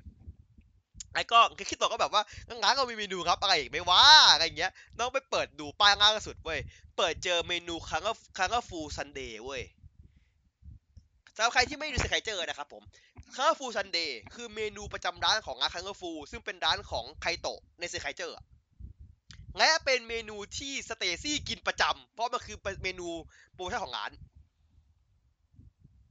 [1.14, 1.38] ไอ้ก็
[1.70, 6.58] คิดต่อก็แบบว่างั้นก็มีเมนูครับอะไรอีกไหม่ว่าอะไรเงี้ย น้องไปเปิดดูป้ายล่างสุดเว้ย
[6.96, 9.62] เปิดเจอเมนูคังก็คังก็ฟูซันเดย์เว้ย
[11.36, 12.82] สำหรับใครที่ไม่รู้สึกใครเจอนะครับผม
[13.36, 18.36] คังฟูซันเดย์คือเมนูประจำร้านของร้านคังก็ฟู ซึ่งเป็นร้านของไคโตะในเซไคเจอร์
[19.58, 23.08] และเป็นเมนูที่สเตซี่กินประจำเพราะมันคือเมนู
[23.54, 24.10] โปรโมชั่นของร้าน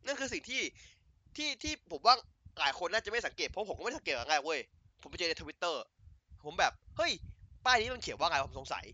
[0.05, 0.61] นั่นคือสิ่งที่
[1.35, 2.15] ที่ที่ผมว่า
[2.59, 4.59] หลายคนน่าจะไม่สังเกตเพราะผมก็ไม่สังเกตอะไรเว้ย
[5.01, 5.83] ผมไปเจอในทวิตเตอร์
[6.43, 7.11] ผมแบบ เฮ้ย
[7.65, 8.85] ป้ายนี้มันเขียนว่าไงผมสงสัย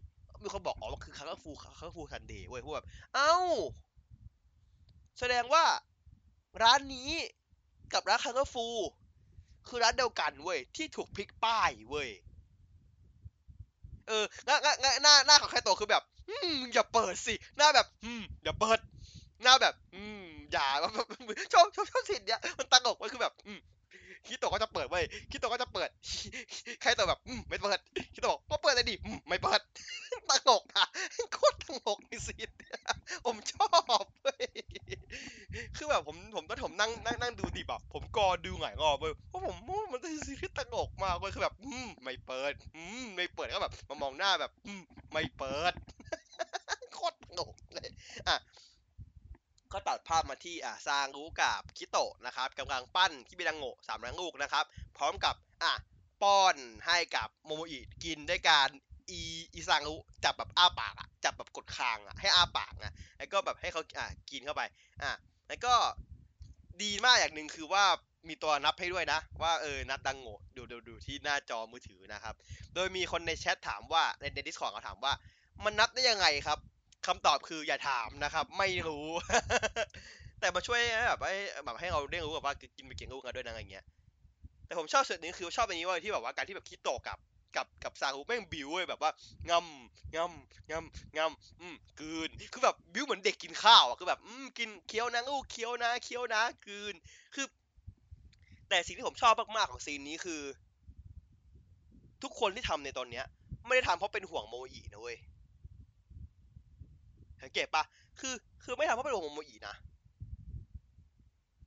[0.44, 3.36] มีคนบอก อ๋อคือ Colorful Colorful Sundae เว้ยพวกแบบ เอ้า
[5.20, 5.64] แสดงว่า
[6.64, 7.12] ร้านนี้
[7.94, 8.68] กับร้านคังฟู
[9.68, 12.10] คือร้านเดียวกันเว้ยที่ถูกพลิกป้ายเว้ย
[14.08, 18.80] เออหน้าหน้าหน้าหน้าหน้าของใครโตะคือแบบอืมอย่าเปิดสิหน้าแบบอืมอย่าเปิด
[19.44, 20.92] หน้าแบบ อืมอย่าแบบ
[21.54, 23.60] ชอบชอบชอบสิ่งเนี้ยมันตั้งอกมันคือแบบ อืม
[24.28, 25.90] คิโตก็จะเปิดไว้ยคิโตก็จะเปิด
[26.82, 27.20] ใครโตะแบบ
[27.50, 27.80] ไม่เปิด
[28.14, 28.96] คิโตบอกก็เปิดเลยดิ
[29.28, 29.62] ไม่เปิด
[30.30, 30.86] ตั้งอกอะ
[31.34, 32.80] โคตรตั้งอกในซีนเนี่ย
[33.26, 33.68] ผมชอ
[34.02, 34.46] บเว้ย
[35.78, 39.56] คือแบบผมผมตอนผมนั่งนั่งนั่งดูดิบอะผมกอดูหงายงอเว้ยเพราะผม
[39.92, 41.56] มันเป็นซีรีส์ตลกมากเว้ยคือแบบ
[42.04, 42.54] ไม่เปิด
[43.16, 44.52] ไม่เปิดก็แบบมามองหน้าแบบ
[45.14, 45.74] ไม่เปิด
[46.94, 47.90] โคตรตลกเลย
[48.28, 48.38] อะ
[49.74, 54.66] ก็ตัดภาพมาที่อะซางรู้กับคิโตะนะครับกำลังปั้นคิบิดังโงะสามแรงลูกนะครับ
[54.98, 55.74] พร้อมกับอะ
[56.22, 56.56] ป้อน
[56.88, 58.70] ให้กับโมโมอิกินด้วยการ
[59.10, 59.22] อี
[59.54, 64.62] อีซารุจับแบบอ้าปากอะจับแบบกดคางอะให้อ้าปากอะแล้วก็แบบให้เขาอะกินเข้าไป
[65.02, 65.12] อะ
[65.48, 65.74] แล้วก็
[66.84, 67.84] ดีมากอย่างหนึ่งคือว่า
[68.28, 72.36] มีตัวนับให้ด้วยนะ ว่าเออนับดังโงะดูดูดูที่หน้าจอมือถือนะครับ
[72.74, 75.14] โดยมีคนในแชทถามว่าในใน Discord เขาถามว่า
[75.64, 76.60] มันนับได้ยังไงครับ
[77.08, 79.08] คำตอบคืออย่าถามนะครับ ไม่รู้
[80.40, 81.36] แต่มาช่วยแบบให้
[81.66, 83.86] แบบให้เราได้รู้แบบว่ากินไปเก่งรู้กันด้วยนะอะไรเงี้ย
[84.68, 87.18] แต่ผมชอบส่วนนึงคือชอบอันนี้ว่าที่แบบว่าการที่แบบคิโตะกับ
[87.56, 89.12] กับกับซารุแม่งบิวเว้ยแบบว่า
[89.50, 96.96] งำงำงำงำอืมกืนคือแบบบิวเหมือนเด็กกินข้าวอะคือแบบอืมกินเคี้ยวนะลูกเคี้ยวนะเคี้ยวนะกืน
[97.36, 97.46] คือ
[98.70, 100.42] แต่สิ่งที่ผมชอบมากๆของซีนนี้คือ
[102.24, 103.26] ทุกคนที่ทำในตอนเนี้ย
[103.66, 105.18] ไม่ได้ทำเพราะเป็นห่วงโมอีนะเว้ย
[107.44, 107.84] สังเกตปะ
[108.20, 108.34] คือ
[108.64, 109.76] คือไม่ทำเพราะเป็นห่วงโมอีนะ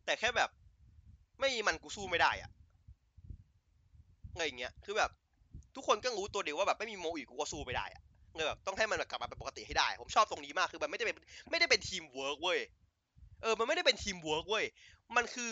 [0.04, 0.50] แต่แค่แบบ
[1.40, 2.50] ไม่มีมันกูสู้ไม่ได้อะ
[4.32, 5.10] อะไรอย่างเงี้ย คือแบบ
[5.74, 8.02] ทุกคนก็รู้ตัวเดียวว่าแบบไม่มีโมโมอิกูก็สู้ไม่ได้อะ
[8.34, 11.16] เลยแบบต้องให้มันแบบกลับมาเป็นปกติให้ได้ ผมชอบตรงนี้มาก คือมันไม่ได้เป็น
[11.50, 12.58] ไม่ได้เป็นทีมเวิร์กเว้ย
[13.42, 14.64] เออ มันไม่ได้เป็นทีมเวิร์กเว้ย
[15.16, 15.48] มันคือ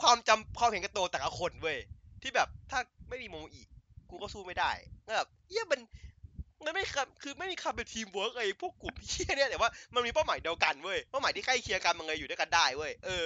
[0.00, 1.78] ความจำความเห็นแก่ตัวแต่ละคนเว้ย
[2.22, 3.62] ที่แบบถ้าไม่มีโมโมอิ
[4.10, 4.72] กูก็สู้ไม่ได้
[5.04, 5.80] แล้วแบบเหี้ยมัน
[6.64, 13.24] มันไม่คคือไม่มีความเป็นทีมเวิร์กไอ้พวกกลุ่มเหี้ยเนี่ยแต่ว่ามันมีเป้าหมายเดียวกันเว้ยเป้าหมายที่ใกล้เคียงกันมันเลยอยู่ด้วยกันได้เว้ยเออ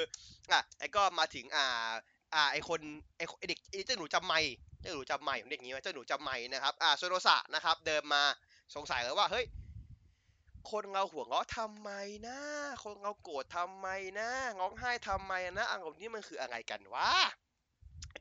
[0.53, 1.91] อะไอ้ก็มาถึงอ่า
[2.35, 2.81] อ่าไอคน
[3.17, 4.41] ไอ้เด็กไอเจ้าหนูจำไม่
[4.81, 8.23] เจ้าหนูจำไม่ผมเรียกนี้ว่าเจ้าหนูจำไม่นะครับอ่าโซโรสะนะครับ เดินมา
[8.75, 9.45] สงสัยเลยว่าเฮ้ย
[10.71, 11.91] คนเราหัวเราะทำไม
[12.27, 12.39] นะ
[12.85, 14.31] คนเราโกรธทำไมนะ
[14.61, 17.11] ร้องไห้ทำไมนะอารมณ์นี้มันคืออะไรกันวะ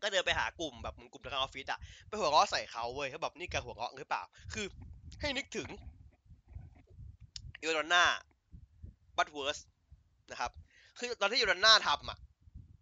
[0.03, 4.65] ก็เดินไปหากลุ่มแบบกลุ่มทางออฟฟิศอะไปหัวเราะใส่เขาเว้ยเขาแบบนี่การหัวเราะหรือเปล่า คือ
[5.20, 5.70] ให้นึกถึง
[7.61, 8.03] โยโรน่า
[9.18, 9.57] บัตเวิร์ส
[10.32, 10.51] นะครับ
[10.97, 12.18] คือตอนที่โยโรน่าทำอะ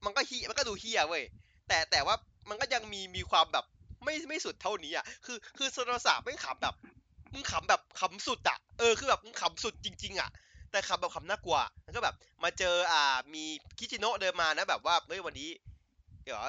[0.05, 1.23] มันก็ฮีมันก็ดูเฮียเว้ย
[1.67, 2.15] แต่แต่ว่า
[2.49, 3.65] มันก็ยังมีมีความแบบ
[4.03, 6.75] ไม่ไม่สุดเท่านี้อะ คือ คือโซโรสะไม่ขำแบบ
[7.33, 10.29] มึงขำแบบขำสุดอะ เออ คือแบบมึงขำสุดจริง ๆ อะ
[10.71, 13.43] แต่ขำแบบขำน่ากลัวแล้วก็แบบ มาเจออ่ามี
[13.77, 15.49] คิจิโนะเดินมานะแบบว่า เฮ้ยวันนี้
[16.25, 16.41] เดี๋ยว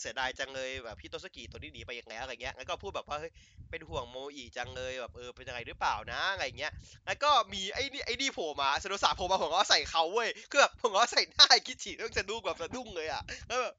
[0.00, 3.32] เสียดายจังเลยแบบพี่โตสกิตัวนี้หนีไปอย่างแล้วอะไรเงี้ย แล้วก็พูดแบบว่าเฮ้ย
[3.70, 6.72] เป็นห่วงโมอีจังเลยแบบเออเป็นยังไงหรือเปล่านะอะไรเงี้ย
[7.06, 13.74] แล้วก็มีไอ้นี่ไอ้นี่โผล่มาสโนสาโผล่มาผมก็ใส่เขาเว้ยคือแบบผมก็ใส่หน้าไอ้คิจิต้องสะดุ้งแบบสะดุ้งเลยอะแล้วแบบ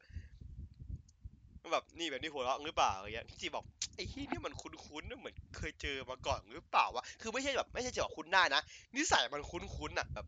[1.71, 3.65] แบบนี่แบบนี้หัวเราะหรือเปล่าอะไรเงี้ยคิจิบอก
[3.95, 8.61] ไอ้ที่นี่มันคุ้นๆนะเหมือนเคยเจอมาก่อนหรือเปล่าวะคือไม่ใช่แบบไม่ใช่จะบอกคุ้นหน้านะ
[8.95, 10.25] นิสัยมันคุ้นๆอะแบบ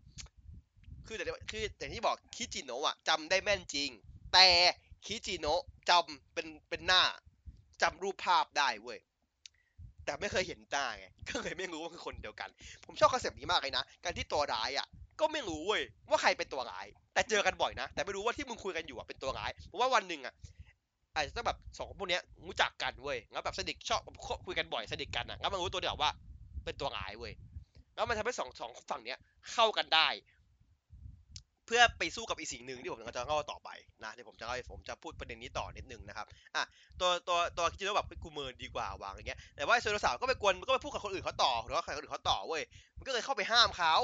[1.08, 3.90] คือแต่คือแต่ที่บอกคิจิโนะอะจำได้แม่นจริง
[4.34, 4.48] แต่
[5.06, 7.04] คิจิโนะจำเป็นเป็นหน้า
[7.82, 9.00] จำรูปภาพได้เว้ย
[10.06, 12.50] แต่ไม่เคยเห็นหน้าไงก็เลยไม่รู้ว่าคือคนเดียวกัน
[12.86, 14.88] ผมชอบ concept นี้มากเลยนะการที่ตัวร้ายอะ
[15.20, 20.34] ก็ไม่รู้เว้ยว่าใครเป็นตัวร้าย แต่เจอกันบ่อยนะ แต่ไม่รู้ว่าที่มึงคุยกันอยู่อะเป็นตัวร้ายเพราะว่าวันหนึ่งอะ
[21.16, 24.02] อาจจะต้องแบบสองคนพวกเนี้ยรู้จักกันเว้ยแล้วแบบสนิทชอบ
[24.46, 26.12] คุยกันบ่อยสนิทกันอะแล้วมันรู้ตัวเดียวว่า
[26.66, 27.34] เป็นตัวร้ายเว้ย
[27.96, 29.20] แล้วมันทำให้สองสองฝั่งเนี้ย
[29.52, 30.08] เข้ากันได้
[31.68, 33.70] เพื่อไปสู้กับอีกสิ่งหนึ่งที่ผมจะเล่าต่อไป
[34.04, 36.64] นะเดี๋ยวผมจะเล่าผมจะพูดประเด็นนี้ต่อนิดนึงนะครับอะ
[37.00, 42.64] ตัวตัวตัวคิดว่าแบบกูเมินดีกว่าวางอย่างเงี้ยแต่ว่าไอ้โซโสาวก็ไปกวนก็ไปพูดกับคนอื่นเขาต่อหรือว่าใครคนอื่นเขาต่อเว้ย
[42.98, 43.96] มันก็เลยเข้าไปห้ามเขา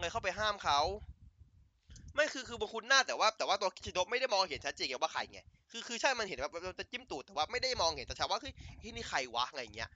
[0.00, 0.80] เลยเข้าไปห้ามเขา
[2.14, 8.52] ไม่คือคือบางคุณหน้าแต่ว่าแต่ว่าตัวคิจิโนะไม่ได้มองเห็นชัดเจนว่าใครไงคือคือใช่มันเห็นแบบมันจะจิ้มตูดแต่ว่าไม่ได้มองเห็นแต่ชาวว่าคือ
[8.82, 9.90] ที่นี่ใครวะอะไรเงี้ย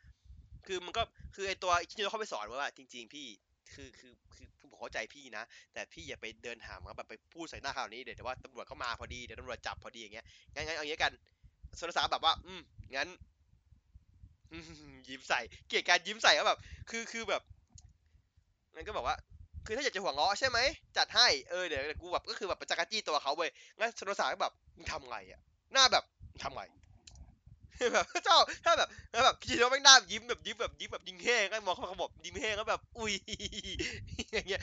[0.66, 1.02] คือมันก็
[1.34, 3.26] คือไอตัวคิจิโนะเข้าไปสอนว่าจริง ๆ พี่
[3.74, 11.12] คือคือคือผมเข้าใจพี่นะ แต่พี่อย่าไปเดินหามเขาแบบไปพูดใส่หน้าเขาแบบนี้เดี๋ยวแต่ว่าตำรวจเข้ามาพอดีเดี๋ยวตำรวจจับพอดีอย่างเงี้ยงั้นงั้นเอาอย่างเงี้ยกัน
[11.76, 12.60] โซลสาแบบว่า อืม
[12.96, 13.08] งั้น
[15.08, 16.58] ยิ้มใส่ เกลียดการยิ้มใส่ก็แบบ
[16.90, 17.42] คือคือแบบ
[18.74, 19.16] มันก็บอกว่า
[19.66, 20.58] คือถ้าอยากจะหัวเราะใช่ไหม
[20.96, 25.40] จัดให้เออเดี๋ยวกูแบบก็คือแบบปจักรจี้ตัวเขาเว้ยงั้นโซลสาก็แบบมึงทำไงอะ
[25.72, 26.62] หน้าแบบมึงทำไง
[27.94, 33.12] แบบเจ้าถ้าแบบแล้าแบบคิดว่าแม่งหน้ายิ้มแบบยิ้มแบบยิ้มแบบยิ้มแห้งก็มองเขาขบอกยิ้มแห้งก็แบบ อุ้ย
[34.32, 34.60] อย่างเงี้ย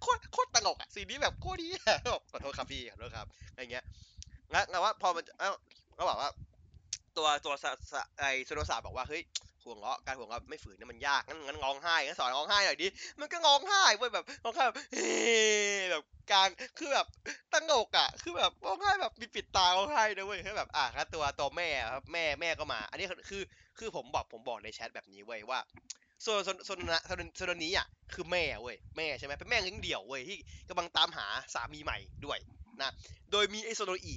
[0.00, 3.26] โคตรโคตรตลกอะสีนี้แบบโคตรดีอะบขอโทษครับพี่ขอโทษครับ
[3.56, 3.84] อย่างเงี้ย
[4.52, 5.50] งั้นงั้นว่าพอมันเอ้า
[5.98, 6.30] ก็บอกว่า
[7.16, 9.22] ตัวตัวสะสะไอโซโนซาบอกว่าเฮ้ย
[9.64, 12.88] หัวงเราะการหัวงเราะไม่ฝืนเนี่ยมันยากงั้นงั้นร้องไห้งั้นสอนร้องไห้หน่อยดิ
[13.20, 15.10] มันก็ร้องไห้เว้ยแบบร้องไห้แบบเฮ้
[15.90, 16.48] แบบกลาง
[16.78, 17.06] คือแบบ
[17.52, 23.42] ตั้งอกอะ คือแบบร้องไห้แบบมีปิดตาร้องไห้นะเว้ยคือแบบอะแล้วตัวตัวแม่ครับแม่แม่ก็มา อันนี้คือ
[23.78, 25.60] คือผมบอกผมบอกในแชทแบบนี้เว้ยว่า
[26.22, 30.38] โซนโซนโซนนะโซนโซนนี้อะคือแม่เว้ยแม่ใช่ไหมเป็นแม่เลี้ยงเดี่ยวเว้ยที่
[30.68, 32.38] กำลังตามหาสามีใหม่ด้วย
[32.82, 32.90] นะ
[33.32, 34.14] โดยมีไอโซโนอี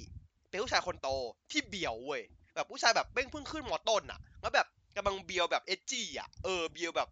[0.48, 1.08] เป็นผู้ชายคนโต
[1.50, 2.22] ที่เบี่ยวเว้ย
[2.54, 4.66] แบบผู้ชายแบบเบ้งเพิ่งขึ้นมอต้นอะแล้วแบบ
[4.96, 7.08] กำลังเบียวแบบเอจี้อะเออเบียวแบบ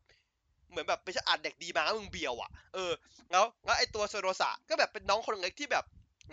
[0.70, 2.92] เหมือนแบบไม่ใช่อ่านเด็กดีมาแล้วมึงเบียวอะเออ
[3.30, 5.84] แล้วแล้วไอตัวโซโรสะก็แบบเป็นน้องคนเล็กที่แบบ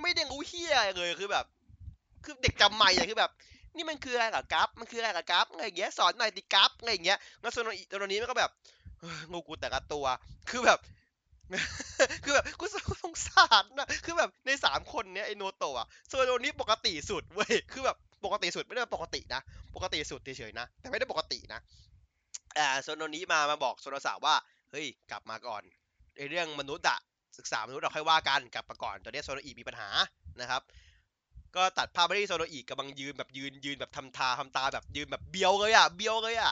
[0.02, 1.46] ไม่ได้รู้เฮียเลยคือแบบ
[2.24, 3.32] คือเด็กจำใหม่อะคือแบบ
[3.76, 8.52] นี่มันคืออะไรกับกราฟมันคืออะไรกับกราฟอะไรอย่างเงี้ยสอนหน่อยดิกราฟอะไรอย่างเงี้ยแล้วโซโนอีโซโนนี้มันก็แบบ
[9.32, 10.06] งูกูแต่ละตัว
[10.50, 10.80] คือแบบ
[12.24, 12.66] คือแบบกู
[13.04, 19.42] สงสารนะคือแบบในสามคนเนี้ยไอโนโตะอะโซโนนี้ปกติสุดเว้ยคือแบบ ปกติสุดไม่ได้ปกตินะ
[19.76, 21.60] ปกติสุดเฉยๆนะ แต่ไม่ได้ปกตินะ
[22.58, 24.36] อ่าโซโนนี้มามาบอกโซโนสาว่า
[24.72, 25.62] เฮ้ย กลับมาก่อน
[26.18, 27.00] ในเรื่องมนุษย์อะ
[27.38, 29.90] ศึกษามนุษย์เราค่อยว่ากันกลับมาก่อนตอนนี้โซโนอีมีปัญหา
[30.42, 30.62] นะครับ
[31.56, 36.52] ก็ตัดภาพไปที่โซโนอีกำลังยืนแบบยืนยืนแบบทำตาทำตาแบบยืนแบบเบี้ยวเลยอะเบี้ยวเลยอะ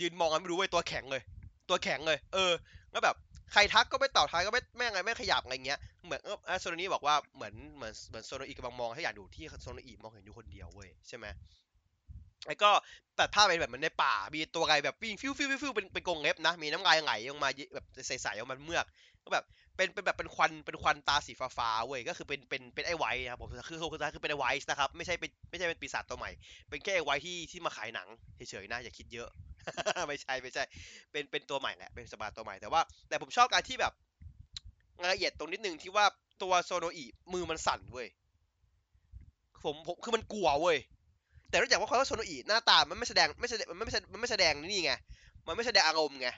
[0.00, 1.22] ยืนมองกันไม่รู้เว้ยตัวแข็งเลย
[1.68, 2.52] ตัวแข็งเลย เออ
[2.90, 3.16] แล้วแบบ
[3.56, 6.20] ครทักก็ไม่ตอบทักก็ไม่แม่งไงไม่ขยับอะไรเงี้ยเหมือน
[6.60, 11.26] โซโนนี่บอกว่าเหมือนเหมือนเหมือนโซโนอีกำลังมองให้อยากดูที่โซโนอีมองเห็นอยู่คนเดียวเว้ยใช่ไหม
[12.46, 12.70] แล้วก็
[13.18, 18.84] ตัดภาพไปแบบเหมือนในป่า มีตัวอะไรแบบวิ่งฟิวฟิวฟิวฟิวเป็นเป็นกรงเล็บนะ มีน้ำลายไหลออกมาแบบใสๆออกมาเมือก
[19.24, 19.44] ก็แบบ
[19.76, 23.78] เป็นเป็นแบบเป็นควันเป็นควันตาสีฟ้าๆเว้ยก็คือเป็นเป็นเป็นไอ้ไวท์นะครับผมคือคือ
[24.14, 26.30] คือเป็นไอ้ไวท์นะครับไม่ใช่เป็นไม่ใช่เป็นปีศาจตัวใหม่
[26.68, 29.28] เป็นแค่ไอ้ไวท์ที่ที่มาขายหนังเฉยๆนะอย่าคิดเยอะ
[30.08, 30.62] ไม่ใช่ไม่ใช่
[31.12, 33.92] เป็นเป็นตัวใหม่แหละเป็นสปาตัวใหม่แต่ว่า แต่ผมชอบการที่แบบ
[35.02, 36.06] รายละเอียดตรงนิดนึงที่ว่า
[36.42, 38.08] ตัวโซโนอีมือมันสั่นเว้ย
[39.64, 40.76] ผมผมคือมันกลัวเว้ย
[41.48, 44.92] แต่เนื่องจากว่าคำว่าโซโนอีหน้าตามันไม่แสดงไม่แสดงมันไม่แสดงมันไม่แสดงนี่ไง
[45.46, 46.28] มันไม่แสดงอารมณ์ไง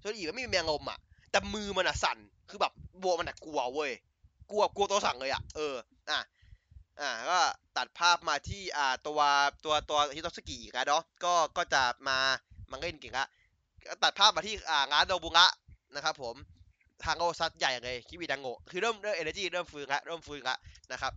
[0.00, 0.98] โซโนอีมันไม่มีอารมณ์อะ
[1.30, 2.18] แต่มือมันอะสั่น
[2.50, 2.72] คือแบบ
[3.04, 3.92] ตัวมันอะกลัวเว้ย
[4.50, 5.74] กลัวกลัวตัวสั่นเลยอะเออ
[6.10, 6.20] อะ
[7.00, 7.40] อ่าก็
[7.76, 9.20] ตัดภาพมาที่อ่าตัว
[9.64, 12.18] ตัวตัวฮิโตสกิกันเนาะก็ก็จะมา
[12.70, 13.26] มาเล่นเก่งละ
[14.02, 15.46] ตัดภาพมาที่อ่างานโดบุงะ
[15.94, 16.34] นะครับผม
[17.04, 20.56] ทางโอซัดใหญ่เลยคิบิดังโงะคือเริ่มเริ่มเอเนจีเริ่มฟื้นละเริ่มฟื้นละ
[20.92, 21.12] นะครับ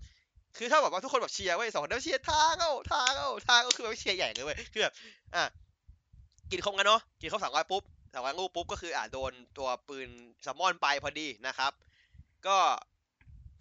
[0.58, 4.94] คือถ้าแบบว่าทุกคนแบบเชียร์เว้ยสองคนเริ่มเชียร์ทางเอาทางเอาทางก็คือแบบเชียร์ใหญ่เลยเว้ยคือแบบ
[5.36, 5.44] อะ
[6.52, 7.84] กินครบกันเนาะกินครบสามร้อยปุ๊บ
[8.18, 10.10] สามร้อยลูกปุ๊บก็คืออ่าโดนตัวปืน
[10.46, 11.72] ซัมมอนไปพอดีนะครับ
[12.48, 12.58] ก็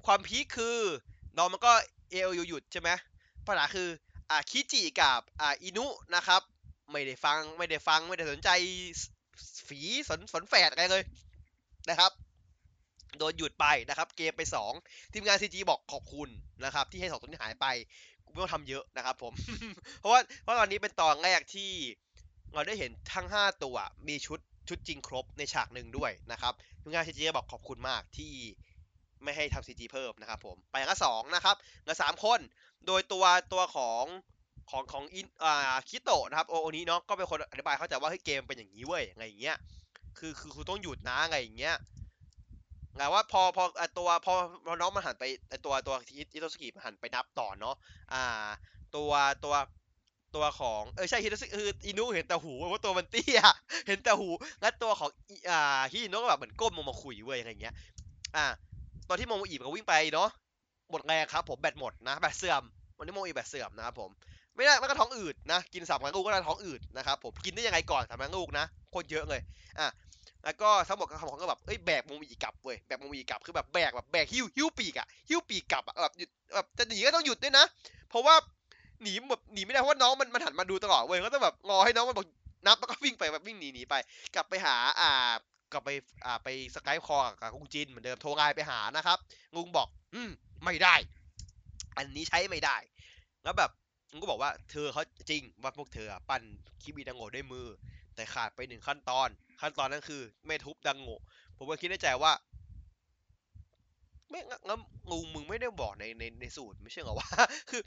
[0.06, 0.78] ความพีคคือ
[1.36, 1.72] น้องมันก็
[2.10, 2.90] เอลอยู่หยุดใช่ไหม
[3.46, 3.88] ปัญหาคือ
[4.30, 6.42] อ่าคิจิกับอ่าอินุนะครับ
[6.90, 8.50] ไม่ได้ฟังไม่ได้ฟังไม่ได้สนใจ
[9.68, 11.02] ฝีสนสนแฝดอะไรเลย
[11.88, 12.12] นะครับ
[13.18, 14.42] โดนหยุดไปนะครับ เกมไป
[14.78, 16.28] 2 ทีมงาน CG บอกขอบคุณ
[16.64, 17.66] นะครับ ที่ให้สองตัวนี้หายไป
[18.24, 19.32] กูไม่ต้องทำเยอะนะครับผม
[20.00, 21.70] เพราะว่าเพราะตอนนี้เป็นตอนแรกที่
[22.56, 23.76] เราได้เห็นทั้ง 5 ตัว
[24.08, 28.32] มีชุดชุดจริงครบในฉากหนึ่งด้วยนะครับทีมงาน CG บอกขอบคุณมากที่
[29.22, 32.40] ไม่ให้ทำ CG เพิ่มนะครับผมไปกันสองนะครับเหลือสามคน
[32.86, 34.04] โดยตัวตัวของ
[34.70, 39.56] ของของอินอ่าคิโตะนะครับโอโอนี้เนาะก็เป็นคนอธิบายเข้าใจว่าให้เกมเป็นอย่างนี้เว้ยไงอย่างเงี้ย
[40.18, 41.76] คือคือคุณต้องหยุดนะไงอย่างเงี้ย
[42.96, 43.64] ไงว่าพอพอ
[43.98, 44.34] ตัวพอ
[44.64, 45.24] พอน้องมันหันไป
[45.64, 45.94] ตัวตัว
[46.32, 47.76] ฮิโตสกิมันหันไปนับต่อเนาะ
[48.12, 48.48] อ่า
[48.96, 49.12] ตัว
[49.44, 49.54] ตัว
[50.36, 53.40] ตัวของเออใช่ฮิโตสกิคืออินุเห็นแต่หูว่าตัวมันเตี้ย
[53.88, 54.28] เห็นแต่หู
[54.60, 55.10] แล้วตัวของ
[55.50, 57.74] อ่าฮิอินุก็แบบเหมือนก้มลงมาคุยเว้ยอะไรเงี้ย
[58.36, 58.46] อ่า
[59.08, 60.28] ตอนที่โมโมอีมันก็วิ่งไปเนาะ
[60.90, 62.62] หมดแรงครับ ผมแบตหมดนะแบตเสื่อม
[62.98, 64.10] วันนี้โมโมอีแบตเสื่อมนะครับผม
[64.56, 69.40] ไม่ได้มันก็ท้องอืดนะกินสามครั้งลูกก็ได้ท้องอืดนะครับผมกินได้ยังไงก่อนสามครั้งลูกนะโคตรเยอะเลย
[69.78, 69.88] อะ
[70.44, 77.64] แล้วก็ทั้งหมดของก็แบบเอ้ยแบกโมงมีกลับเว้ยแบกโมงมีกลับคือแบบแบกแบบแบกหิ้วหิ้วปีกอะหิ้วปีกกลับอะแบบหยุดแบบจะหนีก็ต้องหยุดด้วยนะ
[78.08, 78.34] เพราะว่า
[79.02, 82.26] หนีแบบหนีไม่ได้เพราะว่าน้องมันมันหันมาดูตลอดเว้ยก็ต้องแบบงอให้น้องมันบอก
[82.66, 83.94] นับแล้วก็วิ่งไปแบบวิ่งหนีหนีไป
[84.34, 85.10] กลับไปหาอ่า
[85.72, 85.90] กลับไป
[86.24, 89.18] อ่าไปสกายคอกับกุงจินเหมือนเดิมโทรไลน์ไปหานะครับ
[89.54, 90.30] ลุงบอกอืม
[90.64, 90.94] ไม่ได้
[91.96, 92.76] อันนี้ใช้ไม่ได้
[93.44, 93.70] แล้วแบบ
[94.12, 96.42] ลุงก็บอกว่าเธอเขาจริงว่าพวกเธอปั้น
[96.82, 97.66] คิบิดังโงด้วยมือ
[98.14, 99.28] แต่ขาดไปหนึ่งขั้นตอน
[99.60, 101.18] ขั้นตอนนั้นคือ ไม่ทุบดังโง่
[101.56, 102.32] ผมก็คิดในใจว่า
[104.30, 107.28] ไม่งั้นงูมึงไม่ได้บอกในในในสูตรไม่ใช่เหรอวะ
[107.70, 107.80] คือ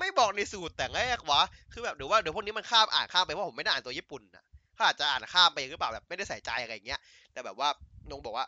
[0.00, 7.00] ไม่บอกในสูตรแต่แรกวะ คือแบบหรือว่าเดี๋ยวพวกนี้มันข้ามอ่านข้ามไปเพราะผมไม่ได้อ่านตัวญี่ปุ่นนะเขาอาจจะอ่านข้ามไปหรือเปล่าแบบไม่ได้ใส่ใจอะไรอย่างเงี้ย
[7.32, 7.68] แต่แบบว่า
[8.10, 8.46] นงบอกว่า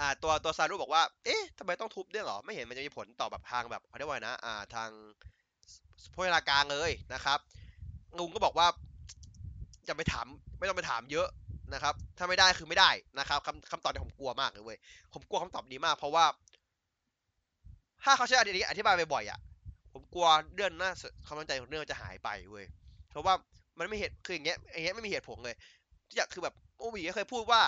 [0.00, 4.90] อ่าตัวตัวซารุบอกว่า เอ๊ะทำไมต้องทุบด้วยหรอ ไม่เห็นมันจะมีผลต่อแบบทางแบบเขาเรียกว่านะ อ่าทาง
[6.12, 7.38] พวกเวลากลางเลยนะครับ
[8.18, 8.66] ลุงก็บอกว่า
[9.86, 10.26] อย่าไปถาม
[10.58, 11.28] ไม่ต้องไปถามเยอะ
[11.74, 14.78] นะครับ ถ้าไม่ได้คือไม่ได้นะครับคำคำตอบเนี่ยผมกลัวมากเลยเว้ย
[15.12, 16.24] ผมกลัวคำตอบนี้มาก เพราะว่า
[18.04, 19.38] ถ้าเขาใช้อันนี้อธิบายบ่อยๆอะ
[19.92, 20.90] ผมกลัวเรื่องน่า
[21.26, 22.64] ความมั่นใจของเรื่องจะหายไปเว้ย
[23.10, 23.34] เพราะว่า
[23.78, 25.54] มันไม่เหตุคืออย่างเงี้ยอย่างเงี้ยไม่มีเหตุผลเลย
[26.08, 27.60] ที่อยากคือแบบโอบีเคยพูดว่า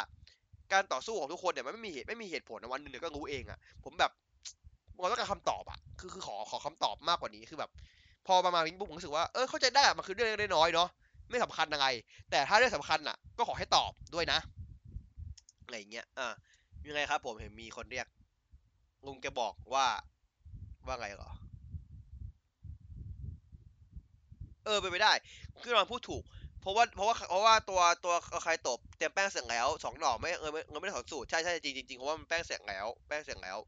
[0.72, 4.10] การต่อสู้ของทุกคนเนี่ยมันไม่มีเหตุไม่มีเหตุผลนะวันหนึ่งเดี๋ยวก็รู้เองอะ ผมแบบ
[4.94, 7.70] ผมต้องการคำตอบอะ คือคือขอขอคำตอบมากกว่านี้คือแบบ
[8.26, 10.88] พอประมาณนี้ปุ๊บผมรู้สึกว่าเออเข้าใจได้อะมันคือเรื่องเล็กน้อยเนาะ
[11.30, 11.86] ไม่สำคัญอะไร
[12.30, 14.38] แต่ถ้าเรื่องสำคัญอะ ก็ขอให้ตอบด้วยนะ
[15.64, 16.34] อะไรเงี้ยอ่า
[16.88, 18.06] ยังไงครับ ผมเห็นมีคนเรียก
[19.06, 19.86] ลุงแกบอกว่า
[20.88, 21.30] ว่าไงเหรอ
[24.64, 25.12] เออเป็นไปได้
[25.62, 26.22] คือเราพูดถูก
[26.60, 28.14] เพราะว่าเพราะว่าเพราะว่าตัวตัว
[28.44, 33.58] ใครตบเตรียมแป้งเสร็จแล้วสองดอกไม่เออไม่เออไม่ได้ถอนสูตรใช่ใช่จริงจริงเพราะว่ามันแป้งเสร็จแล้ว แป้งเสร็จแล้ว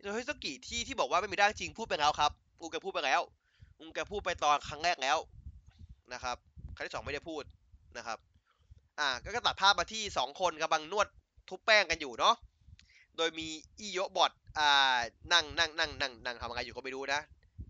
[0.00, 3.20] โดยฮิสกิที่ที่บอกว่าไม่มีด้จริงพูดไปแล้วครับอูแกพูดไปแล้ว
[3.78, 5.18] อูแกพูดไปตอนครั้งแรกแล้ว
[6.12, 6.36] นะครับ
[6.76, 7.42] ครั้งที่สองไม่ได้พูด
[7.96, 8.18] นะครับ
[8.98, 11.06] อ่าก็ก็ตัดภาพมาที่สองคนกำลังนวด
[11.48, 12.34] ทุบแป้งกันอยู่เนาะ
[13.16, 13.48] โดยมี
[13.80, 14.98] อีโยบอทอ่า
[15.32, 17.20] นั่งนั่งนั่งนั่งนั่งทำอะไรอยู่ก็ไม่รู้นะ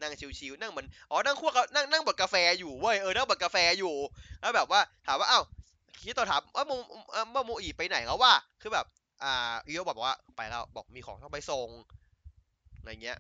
[0.01, 3.95] นั่งชิวๆนั่งเหมือนอ๋อนั่งคั่วกับนั่งนั่งบดกาแฟอยู่เว้ยเออนั่งบดกาแฟอยู่
[4.41, 5.45] แล้วแบบว่าถามว่าอ้าว
[6.03, 6.73] คิดต่อถามว่าโม
[7.35, 8.87] ว่าโมอีไปไหนแล้วว่าคือแบบ
[9.23, 11.69] อ่าอีโยบอกว่าไปแล้วบอกมีของต้องไปส่ง
[12.79, 13.19] อะไรเงี้ย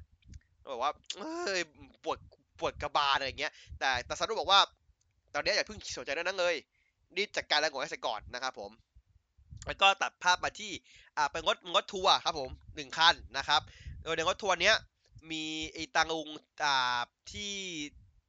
[0.72, 1.62] บอกว่าเอ้ย
[2.04, 2.18] ปวด
[2.58, 4.60] ปวดกระบาลอะไรเงี้ย แต่แต่ซันโดบอกว่า
[5.34, 6.54] ตอนนี้อย่าเพิ่งสนใจเรื่องนั้นเลย
[7.16, 8.70] รีบจัดการแรงงานให้เสร็จก่อนนะครับผม
[9.66, 10.72] แล้วก็ตัดภาพมาที่
[11.16, 13.60] อ่าเป็นรถรถทัวร์ครับผมหนึ่งคันนะครับ
[14.02, 14.74] โดยในรถทัวร์เนี้ย
[15.30, 16.28] มีไอ้ตังลุง
[16.64, 17.00] อ่า
[17.32, 17.52] ที่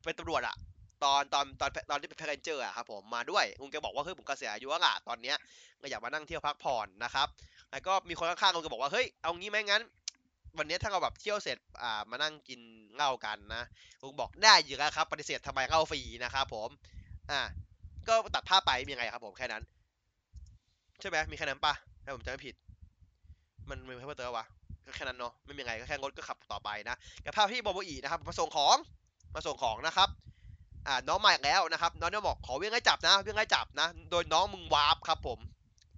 [0.03, 0.55] เป็นตำรวจอะ
[1.03, 5.37] ตอนตอนตอนตอนที่เป็นแพนเจอร์อะครับผมมาด้วยลุงแกบอกว่าเฮ้ยผมเกษียณอายุแล้วอะตอนเนี้ย
[5.81, 7.27] ก็อยากมานั่งเที่ยวพักผ่อนนะครับ
[7.71, 9.81] แล้วก็มีคนข้างๆลุงแกบอกว่าเฮ้ยเอางี้ไหมงั้น
[10.57, 12.59] วันนี้ถ้าเราแบบเที่ยวเสร็จอ่ามานั่งกิน
[12.95, 13.63] เหล้ากันนะ
[14.01, 16.69] ลุงบอกได้อยู่แล้วครับ ปฏิเสธทำไมเหล้าฟรีนะครับผม
[17.31, 17.41] อ่า
[18.07, 19.63] ก็ตัดภาพไปมีไงครับผมแค่นั้น
[20.99, 21.73] ใช่ไหมมีแค่นั้นปะ
[22.03, 22.55] ถ้าผมจำไม่ผิด
[23.69, 24.45] มันมีเพิ่มเติมวะ
[24.85, 26.95] ก็แค่นั้นเนาะไม่มีอะไรก็แค่รถก็ขับต่อไปนะ
[27.25, 28.77] กับภาพที่โมโมอีนะครับมาส่งของ
[29.35, 30.09] มาส่งของนะครับ
[30.87, 35.39] อ่าน้องมาอีกแล้วนะครับ น้องเนี่ยบอกขอวิ่งไล่จับนะวิ่งไล่จับนะ โดยน้องมึงวาร์ปครับผม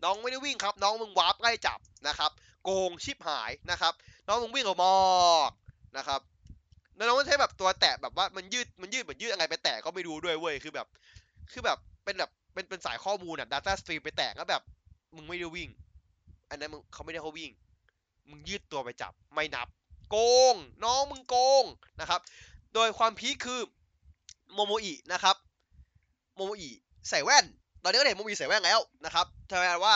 [0.04, 2.32] น้องไม่ได้วิ่งครับ น้องมึงวาร์ปไล่จับนะครับ
[2.64, 3.94] โกงชิบหายนะครับ
[4.28, 4.96] น้องมึงวิ่งออกมอ
[5.48, 5.50] ก
[5.98, 6.22] นะครับ
[6.98, 10.88] น้องมันใช้แบบตัวแตะแบบว่ามันยืดมันยืดเหมือนยืดอะไรไปแตะก็ไม่รู้ด้วยเว้ยคือแบบ
[11.52, 14.62] คือแบบเป็นแบบเป็นเป็นสายข้อมูลอะ data stream ไปแตะก็แบบ
[15.16, 15.70] มึงไม่ได้วิ่ง
[16.50, 17.52] อันนั้นมึงเขาไม่ได้เขาวิ่ง
[18.30, 19.68] มึงยืดตัวไปจับไม่นับ
[20.10, 20.18] โก
[20.54, 21.64] ง น้องมึงโกง
[22.00, 22.22] นะครับ
[22.74, 23.60] โดยความพีคคือ
[24.54, 25.36] โมโมอินะครับ
[26.36, 26.70] โมโมอิ
[27.10, 27.46] ใส่แว่น
[27.84, 29.96] ตอนนี้ก็เห็นโมโมอิใส่แว่นแล้วนะครับแปลว่า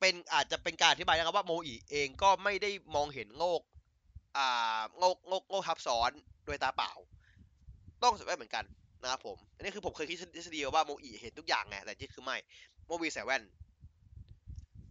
[0.00, 3.60] เป็นอาจจะเป็นการอธิบายนะครับว่าโมโมอิเองก็ไม่ได้มองเห็นโลก
[4.36, 6.10] อ่าโลกโลกโลกทับซ้อน
[6.46, 6.92] โดยตาเปล่า
[8.02, 8.64] ต้องใส่แว่นเหมือนกัน
[9.02, 12.36] นะครับผม อันนี้คือผมเคยคิดทฤษฎีว่าโมอิเห็นทุกอย่างไงแต่จริงคือไม่
[12.86, 13.42] โมโมอิใส่แว่น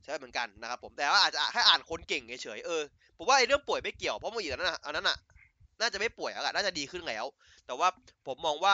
[0.06, 2.82] ใช่เหมือนกันนะครับผมแต่ว่าอาจจะให้อ่านคนเก่งเฉยๆเออ
[3.18, 5.18] ผมว่าไอ้เรื่องป่วยไม่เกี่ยวเพราะโมอีอันนั้นน่ะอันนั้นน่ะ
[5.82, 7.26] น่าจะไม่ป่วยแล้วอะน่าจะดีขึ้นแล้ว
[7.66, 7.88] แต่ว่า
[8.28, 8.74] ผมมองว่า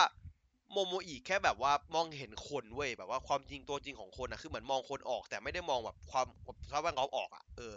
[0.71, 6.25] โมโมอีแค่แบบว่ามองเห็นคนเว้ยแบบว่าความจริงตัวจริงของคนอะคือเหมือนมองคนออก แต่ไม่ได้มองแบบความ
[6.71, 7.75] ชาวบ้านเขาออกอะเออ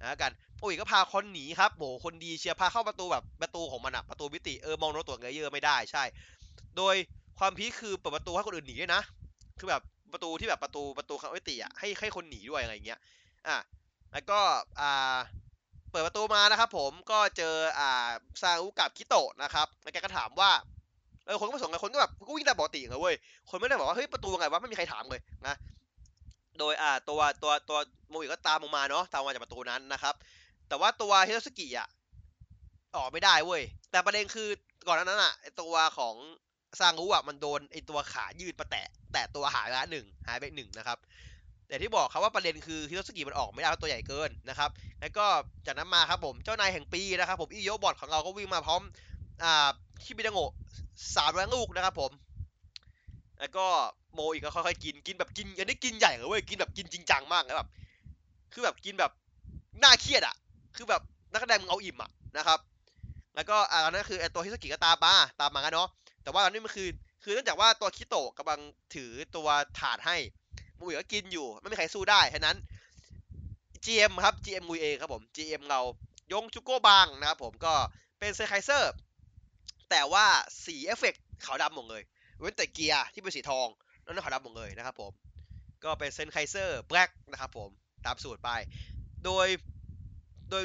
[0.00, 0.30] นะกัน
[0.60, 6.04] โอ้ยก็พาคนหนีครับโหคนดีเชียร์พาเข้าประตูแบบประตูของมันอะประตูมิติเออมองโน้ตตัวเงยเยอะไม่ได้ใช่
[6.76, 6.94] โดย
[7.38, 9.02] ความพีคคือเปิดประตูให้คนอื่นหนีด้วยนะ
[9.58, 9.82] คือแบบ
[10.14, 13.00] ประตูที่แบบประตูประตูคามิติอะให้ให้คนหนีด้วยอะไรเงี้ย
[13.48, 13.56] อะ
[14.12, 14.40] แล้วก็
[14.80, 15.18] อ่า
[15.90, 18.10] เปิดประตูมานะครับผมก็เจออ่า
[18.42, 20.50] ซาอุกับคิโตะนะครับแล้วแกก็ถามว่า
[21.26, 23.14] เออคนก็ไม่สนไงคนก็แบบก็วิ่งตามปกติเลยเว้ย
[23.50, 25.54] คนไม่ได้บอกว่าเฮ้ยประตูไงวะไม่มีใครถามเลยนะ
[26.58, 27.78] โดยอ่าตัวตัวตัว
[28.10, 30.14] โมอิก็ตามลงมาเนาะตามมาจากประตูนั้นนะครับ
[30.68, 31.88] แต่ว่าตัวเฮโรสกิอะ
[32.96, 34.48] ออกไม่ได้เว้ยแต่ประเด็นคือ
[34.86, 36.14] ก่อนหน้านั้นอะตัวของ
[36.78, 40.98] ซางุอะมันโดนไอตัวขายืดมาแตะแต่ตัวหายไปละหนึ่งหายไปหนึ่งนะครับ
[41.68, 45.26] แต่ที่บอกครับว่าประเด็นคือฮิโรสกิมันออกไม่ได้เพราะตัวใหญ่เกินนะครับแล้วก็
[45.66, 48.82] จากนั้นมาครับผมเจ้านายแห่งปีนะครับผมอิโยบอทของเราก็วิ่งมาพร้อม
[49.42, 49.68] อ่า
[50.04, 50.38] คิบิดาโง
[51.16, 52.10] สามร้อยลูกนะครับผม
[53.40, 53.66] แล้วก็
[54.14, 57.68] โมอีกก็ค่อยๆกินกินแบบกินอันนี้กินใหญ่เลยเว้ยกินแบบกินจริงจังมากแล้วแบบ
[58.52, 59.12] คือแบบกินแบบ
[59.82, 60.34] น่าเครียดอะ
[60.76, 61.02] คือแบบ
[61.32, 62.58] นักแสดงมึงเอาอิ่มอะนะครับ
[63.34, 65.88] แล้วก็อ่านั่นคือไอตัวฮิโรสกิก็ตามมาตามมากันเนาะ
[66.22, 66.88] แต่ว่าตอนนี้มันคือ
[67.22, 68.60] คือเนื่องจากว่าตัวคิโตะกำลัง
[68.94, 69.48] ถือตัว
[69.78, 70.16] ถาดให้
[70.78, 72.56] มูยก็กินอยู่ ไม่มีใครสู้ได้ฉะนั้น
[73.84, 75.80] GM ครับ GM มูยเองครับผม GM เรา
[76.32, 77.74] ยงจูโก้บางนะครับผมก็
[78.18, 78.92] เป็นเซอร์ไคเซอร์
[79.90, 80.26] แต่ว่า
[80.64, 82.02] สีเอฟเฟกต์ขาวดำหมดเลย
[82.38, 83.66] เว้นแต่เกียร์ที่เป็นสีทอง
[84.04, 85.12] นั่นขาวดำหมดเลยนะครับผม
[85.84, 87.70] ก็เป็นเซนไคเซอร์แบล็กนะครับผม
[88.06, 88.50] ตามสูตรไป
[89.24, 89.46] โดย
[90.50, 90.62] โดย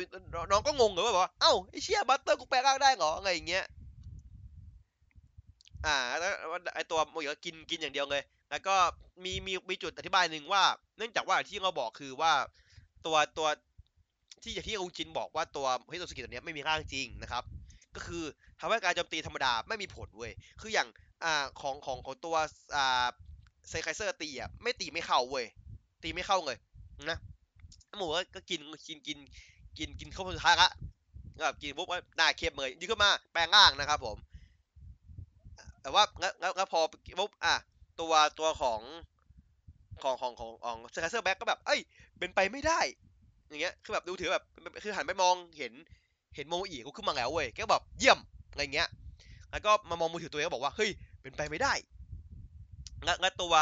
[0.51, 3.65] น้องก็งงเลยว่าแบบว่าเอ้าไอเชี่ยบัตเตอร์กูแปลงร่างได้เหรออะไรอย่างเงี้ย
[5.83, 6.31] อ่าแล้ว
[6.75, 8.75] ไอตัวโมยก็กินกินอย่างเดียวเลย แล้วก็
[9.23, 10.63] มีมีมีจุดอธิบายหนึ่งว่า
[10.97, 12.31] เนื่องจากว่าที่เราบอกคือว่า
[13.05, 13.47] ตัวตัว
[14.43, 17.43] ที่อย่างที่องจินบอกว่าตัวเฮโตสกิตัวเนี้ยไม่มีร่างจริงนะครับ
[17.95, 18.23] ก็คือ
[18.59, 20.87] ทำให้การโจมตีธรรมดาไม่มีผลเว้ย คืออย่าง
[21.23, 22.35] อ่าของของของตัว
[22.75, 23.05] อ่า
[23.69, 25.45] เซนไคเซอร์ตีอะไม่ตีไม่เข้าเว้ย
[26.03, 26.57] ตีไม่เข้าเลย
[27.11, 27.17] นะ
[27.97, 29.17] หมูก็ก็กินกินกิน
[29.77, 30.69] กินกินเข้าสุดท้ายละ
[31.43, 34.17] แบบกินปุ๊บก็หน้าเข้มเลยยืนขึ้นมาแปลงร่างนะครับผม
[35.85, 37.55] แต่ว่าแล้วแล้วพอปุ๊บอะ
[37.99, 38.81] ตัวตัวของ
[40.03, 41.79] ของของของของเซนไคเซอร์แบล็กก็แบบ เอ้ย
[42.19, 42.79] เป็นไปไม่ได้
[43.49, 44.43] อย่างเงี้ย คือแบบดูถือแบบ
[44.83, 45.73] คือหันไปมองเห็น
[46.35, 48.19] เห็นโมอีกูขึ้นมาแล้วเว้ย ก็แบบเยี่ยม
[48.51, 48.89] อะไรเงี้ย
[49.51, 50.89] แล้วก็มามองมือถือตัวเองก็บอกว่า เฮ้ย
[51.21, 51.73] เป็นไปไม่ได้
[53.03, 53.53] แล้วแล้วตัว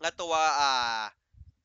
[0.00, 0.98] แล้วตัว อ่า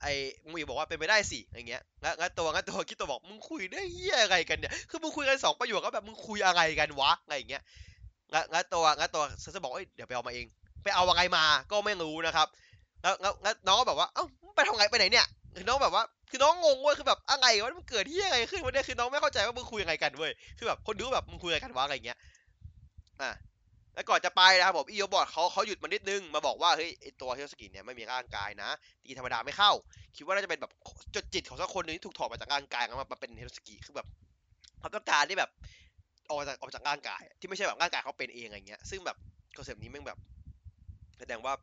[0.02, 0.14] ไอ้
[0.49, 7.64] มึงอีบอกว่าเป็นไปได้สิอย่างเงี้ยแล้วแล้วตัวแล้วตัวคิดตัวบอก มึงคุยได้เหี้ยอะไรกันเนี่ย คือมึงคุยกันสองประโยคก็แบบ มึงคุยอะไรกันวะ อะไรเงี้ย
[8.32, 10.46] แล้วแล้วตัวแล้วตัวเซนเซอร์บอกเอ้ยเดี๋ยวไปเอามาเอง
[10.84, 12.48] ไปเอาอะไรมาก็ไม่รู้นะครับ
[13.02, 14.26] แล้วแล้วน้องก็แบบว่าเอ้า
[14.56, 22.18] ไปทำไงไปไหนเนี่ยคือน้องแบบว่าคือน้องงงเว้ยคือแบบอะไรวะมันเกิดที่อะไรขึ้นวะเนี่ยคือน้องไม่เข้าใจว่ามึงคุยยังไงกันเว้ยคือแบบคนดูแบบมึงคุยอะไรกันวะอะไรเงี้ย
[23.22, 23.32] อะ
[23.96, 28.70] แล้วก่อนจะไปนะครับผมอีโยบอร์ดเขาเขาหยุดมานิดนึงมาบอกว่าเฮ้ยไอตัวเฮลสกิเนี่ยไม่มีร่างกายนะ
[29.04, 29.72] ตีธรรมดาไม่เข้า
[30.16, 30.72] คิดว่าน่าจะเป็นแบบ
[31.16, 34.08] จดจิตของสักคนหนึ่งที่ถูกถอดมาจากร่างกายแล้วมาเป็นเฮลสกิคือแบบ
[34.80, 35.50] เขาต้องการที่แบบ
[36.32, 39.18] ออกจากออกจากร่างกาย ที่ไม่ใช่แบบร่างกายเขาเป็นเองอะไรเงี้ยซึ่งแบบ
[39.58, 40.18] คอนเซปต์นี้แม่งแบบ
[41.20, 41.54] แสดงว่า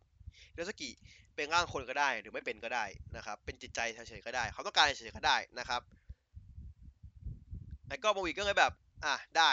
[0.52, 0.90] เฮลสกิ
[1.34, 2.84] เป็นร่างคนก็ได้หรือไม่เป็นก็ได้
[3.16, 5.80] นะครับ เป็นจิตใจเฉยๆก็ได้ เขาต้องการเฉยๆก็ได้นะครับ
[7.88, 8.72] แล้วก็โมวีก็เลยแบบ
[9.04, 9.50] อะได้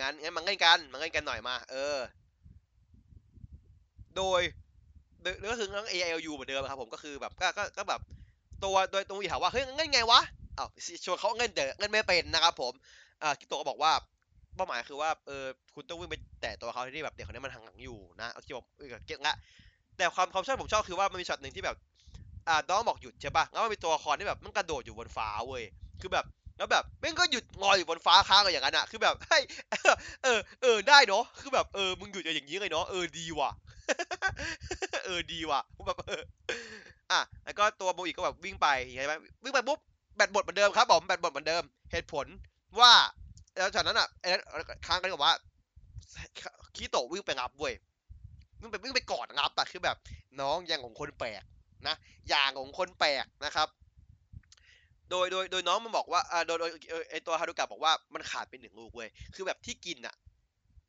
[0.00, 1.98] งั้นงั้นมาเล่นกันมาเล่นกันหน่อยมา เออ
[4.16, 4.40] โดย
[5.22, 8.00] โดยก็คือทั้ง ALU เหมือนเดิมครับผมก็คือแบบก็ก็ก็แบบ
[8.64, 10.20] ตัวโดยตรงนี้ถามว่าเฮ้ยเล่นไงวะ
[10.58, 10.68] อ้าว
[11.04, 12.72] ชวนเขาเล่นแต่เล่นไม่เป็นนะครับผม
[13.22, 13.92] อ่าคิโตก็บอกว่า
[14.56, 15.44] เป้าหมายคือว่าเออ
[15.74, 19.34] คุณต้องวิ่งไปแตะตัวเขาที่แบบเด็กคนนี้มันหังหลังอยู่นะเอาคิดว่าเออเก็ตละ
[19.96, 21.76] แต่ความความชอบผมชอบคือว่ามันมีช็อตหนึ่งที่แบบ
[22.48, 25.64] อ่าน้องบอกหยุดใช่ปะแล้วมันมีตัวละครที่แบบมันกระโดดอยู่บนฟ้าเว้ย
[26.00, 26.24] คือแบบ
[26.58, 29.42] แล้วแบบแม่งก็หยุดงอยอยู่บนฟ้าค้างอะไรอย่างนั้นอะคือแบบเฮ้ย
[30.24, 33.50] เออเออได้เนาะคือแบบเออมึงหยุดอย่างนี้เลยเนาะเออดีว่ะ
[35.04, 36.22] เออดีว่ะแบบเออ
[37.12, 39.78] อะแล้วก็ตัวโมอีก็แบบวิ่งไปใช่ไหมวิ่งไปปุ๊บ
[40.16, 42.26] แบตหมดเหมือนเดิมครับผมแบตหมดเหมือนเดิม เหตุผล
[42.80, 42.92] ว่า
[43.56, 44.42] แล้วจากนั้นอะไอ้นั้น
[44.86, 45.34] ค้างกันบอกว่า
[46.76, 47.74] คิโตวิ่งไปงับเว้ย
[48.60, 49.96] วิ่งไปวิ่งไปกอดงับอะคือแบบ
[50.40, 51.42] น้องอย่างของคนแปลก
[51.86, 51.94] นะ
[52.28, 53.68] อย่างของคนแปลกนะครับ
[55.10, 56.70] โดยโดยโดยน้องมันบอกว่าอ่าโดยโดย
[57.10, 60.14] ไอตัวฮารุกะบอกว่ามันขาดไปหนึ่งลูกเว้ย คือแบบที่กินอะ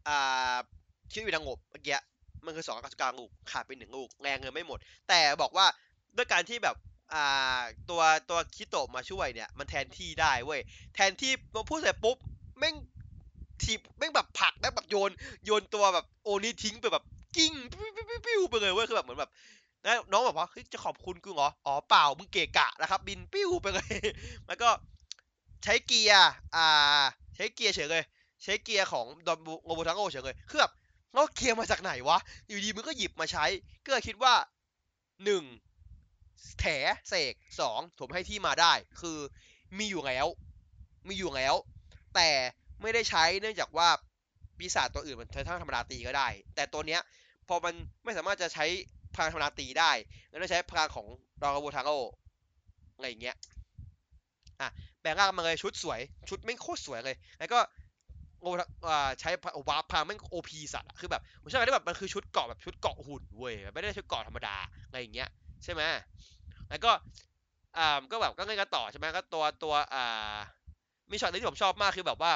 [0.07, 0.57] อ่า
[1.11, 1.97] คิดอยู่ทางงบเมื่อกี้
[2.45, 5.65] มันคือสองกับกลางลูกขาดไปหนึ่งลูกแรงเงินไม่หมด แต่บอกว่า
[6.17, 6.75] ด้วยการที่แบบ
[7.13, 7.59] อ่า
[7.89, 10.61] ตัวตัวคิโตะมาช่วยเนี่ย มันแทนที่ได้เว้ย
[10.95, 12.17] แทนที่พอพูดเสร็จปุ๊บ
[12.59, 12.75] แม่ง
[13.63, 15.11] ทีบแม่งแบบผักแม่งแบบโยน
[15.45, 17.03] โยนตัวแบบโอนี่ทิ้งไปแบบ
[17.35, 17.53] กิ้ง
[18.25, 19.31] ปิ้วไปเลยเว้ยคือแบบเหมือนแบบ
[19.83, 23.87] แล้วน้องบอกว่าจะขอบคุณกูเหรออ๋อเปล่ามึงเกะกะนะครับ บินปิ้วไปเลย
[24.47, 24.69] แล้วก็
[25.63, 27.03] ใช้เกียร์อ่า
[27.35, 28.03] ใช้เกียร์เฉยเลย
[28.43, 30.71] ใช้เกียร์ของดอนโงโบทังโอเฉยเลยคือแบบ
[31.13, 33.45] เราเกียร์มาจากไหนวะ อยู่ดีมึงก็หยิบมาใช้
[33.85, 34.33] ก็คิดว่า
[35.23, 35.43] หนึ่ง
[36.59, 36.65] แถ
[37.07, 39.17] เสกสองผมให้ที่มาได้ คือ
[39.77, 40.27] มีอยู่แล้ว
[41.07, 41.55] มีอยู่แล้ว
[42.17, 42.29] แต่
[42.81, 43.87] ไม่ได้ใช้เนื่องจากว่า
[44.57, 47.01] ปีศาจตัวอื่นมันใช้ท่าธรรมดาตีก็ได้ แต่ตัวเนี้ย
[47.47, 48.65] พอมันไม่สามารถจะใช้
[49.15, 49.91] พลังธรรมดาตีได้
[50.29, 51.07] แล้วต้องใช้พลังของ
[51.41, 51.93] ดอกโบทังโอ
[52.95, 53.35] อะไรอย่างเงี้ย
[54.61, 54.69] อะ
[55.01, 55.99] แปลงร่างมาเลยชุดสวย
[56.29, 57.59] ชุดแม่งโคตรสวยเลย แล้วก็
[58.41, 58.45] โอ
[59.21, 59.29] ใช้
[59.69, 64.55] warp พลังแม่ง OP สัตว์คือแบบผมชอบที่แบบมันคือชุดเกาะแบบชุดเกาะหุ่นเว้ยไม่ได้ชุดเกาะธรรมดา
[64.87, 65.29] อะไรอย่างเงี้ย
[65.63, 65.83] ใช่ไหม
[66.69, 66.91] แล้วก็
[67.77, 70.37] อ่าก็แบบก็เล่นกันต่อใช่ไหมก็ตัวตัวอ่า
[71.11, 72.31] มีช็อตนึงที่ผมชอบมากคือแบบว่า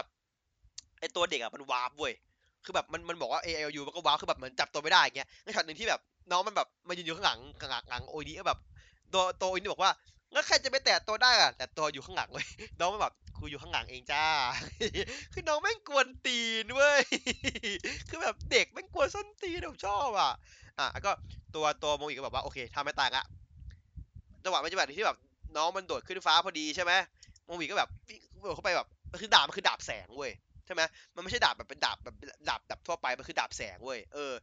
[0.99, 2.13] ไอตัวเด็กอะมัน warp เว้ย
[2.65, 6.01] คือแบบมันมันบอกว่า ALU มันก็ warp คือแบบเหมือนจับตัวไม่ได้อย่างเงี้ยแล้วช็อตหนึ่งที่แบบ
[6.31, 8.59] น้องมันแบบมายืนอยู่ข้างหลังข้างหลังหลังโอนี้แบบ
[9.13, 9.91] ตัวตัวโอนี้บอกว่า
[10.33, 12.45] แล้วใครจะไปแตะตัวได้อะแต่ตัวอยู่ข้างหลังเว้ย
[12.79, 14.25] น้องมันแบบกูอยู่ข้างหลังเองจ้า
[15.33, 17.01] คือน้องแม่งกวนตีนเว้ย
[18.09, 20.31] คือแบบเด็กแม่งกวนส้นตีนผมชอบอะ
[20.79, 21.11] อะก็
[21.55, 23.23] ตัวตัวโมอีก็แบบว่าโอเคทำไม่ต่ายละ
[24.43, 25.17] จังหวะมันจะแบบที่แบบ
[25.57, 26.93] น้องมันโดดขึ้นฟ้าพอดีใช่ไหม
[27.51, 27.89] โมอีก็แบบ
[28.41, 30.31] โดดเข้าไปแบบมันคือดาบมันคือดาบแสงเว้ย
[30.65, 30.81] ใช่ไหม
[31.15, 32.15] มันไม่ใช่ดาบแบบเป็นดาบแบบ
[32.49, 34.33] ดาบแบบทั่วไปมันคือดาบแสงเว้ยเออ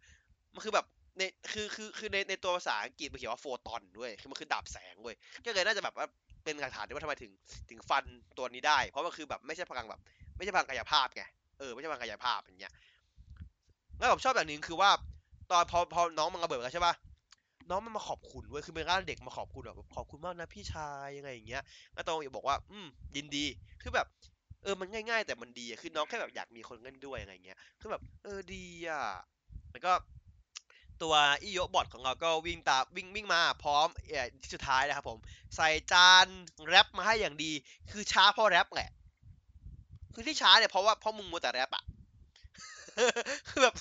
[0.54, 0.86] มันคือแบบ
[1.18, 6.06] ในคือคือคือในในตัวภาษาอังกฤษมันเขียนว่าโฟตอนด้วยคือมันคือดาบแสงเว้ยก็เลยน่าจะแบบว่า
[6.44, 7.32] เป็นหลักฐานที่ว่าทำไมถึง
[7.70, 8.04] ถึงฟัน
[8.38, 10.00] ตัวนี้ได้ เพราะมันคือแบบไม่ใช่พลังแบบ
[10.36, 11.22] ไม่ใช่พลังกายภาพไง
[11.58, 12.72] เออไม่ใช่พลังกายภาพอย่างเงี้ย
[13.98, 14.90] แล้วผมชอบอย่างหนึ่งคือว่า
[15.50, 16.94] ตอนพอพอน้องมันระเบิดแล้วใช่ปะ
[17.70, 21.62] น้องมันมาขอบคุณเว้ยคือเป็นร่างเด็กมาขอบคุณแบบขอบคุณมากนะพี่ชายยังไงอย่างเงี้ย
[21.94, 23.44] แล้วตองบอกว่า อืมยินดี
[23.82, 24.06] คือแบบ
[24.62, 29.02] เออมันง่าย ๆ แต่มันดีคือน้องแค่แบบอยากมีคนเล่นด้วยอะไรเงี้ยคือแบบ เออดีอะ
[29.72, 29.92] แล้วก็
[31.02, 35.18] ตัวอิโยบอทของเราก็วิ่งตามวิ่งวิ่งมาพร้อมเอ่อที่สุดท้ายนะครับผม
[35.56, 36.26] ใส่จาน
[36.68, 37.52] แรปมาให้อย่างดี
[37.90, 38.90] คือช้าเพราะแรปแหละ
[40.14, 41.82] คือที่ช้าเนี่ยเพราะว่าเพราะมึงมัวแต่แรปอะ
[43.48, 43.74] คือแบบ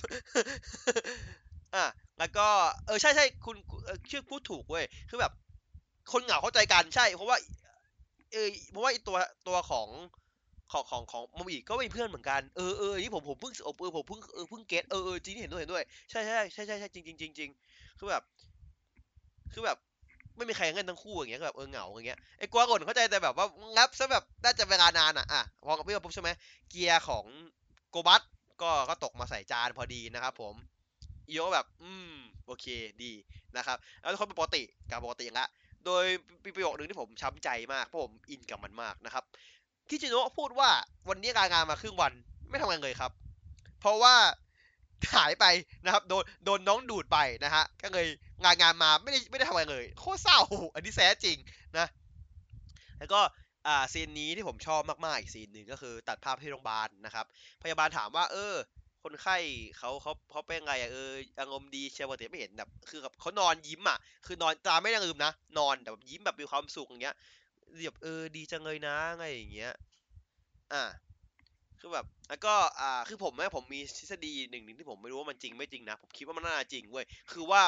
[1.75, 1.85] อะ
[2.19, 2.47] แล้วก็
[2.85, 3.55] เออใช่ใช่คุณ
[4.07, 5.31] เชื่อพูดถูกเว้ยคือแบบ
[6.11, 7.37] คนเหงาเข้าใจกันใช่ เพราะว่า
[8.33, 9.89] เออเพราะว่าไอตัวตัวของ
[10.71, 17.49] ของของของมอมอีก็มีเพื่อนเหมือนกันเออเออนี่ผมผมเพิ่งเออผมเพิ่งเออเพิ่งเก็ตเออเออจริงเห็นด้วยเห็นด้วยใช่ใช่ใช่ใช่ใช่จริงจริงจริงจริง
[17.97, 18.23] คือแบบ
[19.53, 19.77] คือแบบ
[20.35, 26.29] ไม่มีใครเงินทั้งคู่อย่างเงี้ยแบบเออเหงาอย่างเงี้ยไอ้กวกนเข้าใจแต่แบบว่างับซะแบบน่าจะเวลานานอะอะพอกับพี่ปุ๊บใช่ไหม
[26.69, 27.25] เกียร์ของ
[27.89, 28.21] โกบัส
[28.61, 30.55] ก็ก็ตกมาใส่จานพอดีนะครับผม
[31.29, 32.13] อีโอแบบ อืม
[32.45, 32.65] โอเค
[33.03, 33.11] ดี
[33.57, 35.47] นะครับแล้วทุกคนเป็นปกติกับปกติอย่างละ
[35.85, 36.03] โดย
[36.45, 39.23] มีประโยคนึงที่ผมช้ำใจมากเพราะผมอินกับมันมากนะครับ
[39.89, 40.69] คิจิโนะพูดว่า
[41.09, 42.11] วันนี้การงานมาครึ่งวัน
[42.49, 43.11] ไม่ทำงานเลยครับ
[43.79, 44.15] เพราะว่า
[45.15, 45.45] หายไป
[45.85, 48.07] นะครับโดนโดนน้องดูดไปนะฮะก็เลย
[48.43, 50.39] งานงานมาไม่ได้ไม่ได้ทำอะไรเลย โคตรเศร้า
[50.73, 51.37] อันนี้แท้จริง
[51.77, 51.87] นะ
[52.99, 53.19] แล้วก็
[53.67, 57.25] อ่าซีนนี้ที่ผมชอบมากๆอีกซีนหนึ่งก็คือตัดภาพที่โรงพยาบาลนะครับ
[57.63, 58.55] พยาบาลถามว่า เออ
[59.03, 59.37] คนไข้
[59.77, 67.15] เขาเขาเขาเป็นไงอะเอออารมณ์ดีเชียวปกติไม่เห็นแบบ คือแบบเขานอนยิ้มอะ คือนอนตาไม่ได้ลืมนะ นอนแต่แบบยิ้มแบบมีความสุขอย่างเงี้ย
[67.85, 69.73] แบบเออดีจังเลยนะไงอย่างเงี้ย
[70.73, 70.83] อ่า
[71.79, 77.61] คือแบบแล้วก็อ่าคือผมแม่ผมมีทฤษฎีหนึ่งหนึ่งที่ผมไม่รู้ว่ามันจริงไม่จริงนะ ผมคิดว่ามันน่าจะจริงเว้ยคือว่า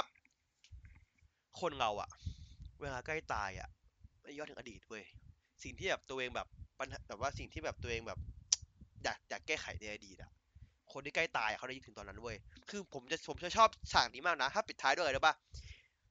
[1.61, 2.09] คนเราอะ
[2.81, 3.69] เวลาใกล้ตายอะ
[4.21, 5.03] ไม่ย้อนถึงอดีตเว้ย
[5.63, 6.47] สิ่งที่แบบตัวเองแบบ
[6.79, 8.19] ปัญหาแบบว่าสิ่งที่แบบตัวเองแบบ
[9.03, 10.31] อยากอยากแก้ไขในอดีตอะ
[10.93, 12.35] คนที่ใกล้ตายเขาได้ยินถึงตอนนั้นเว้ย
[12.69, 15.35] คือผมจะผมจะชอบฉากนี้มากนะ ถ้าปิดท้ายด้วยอะไรรู้ป่ะ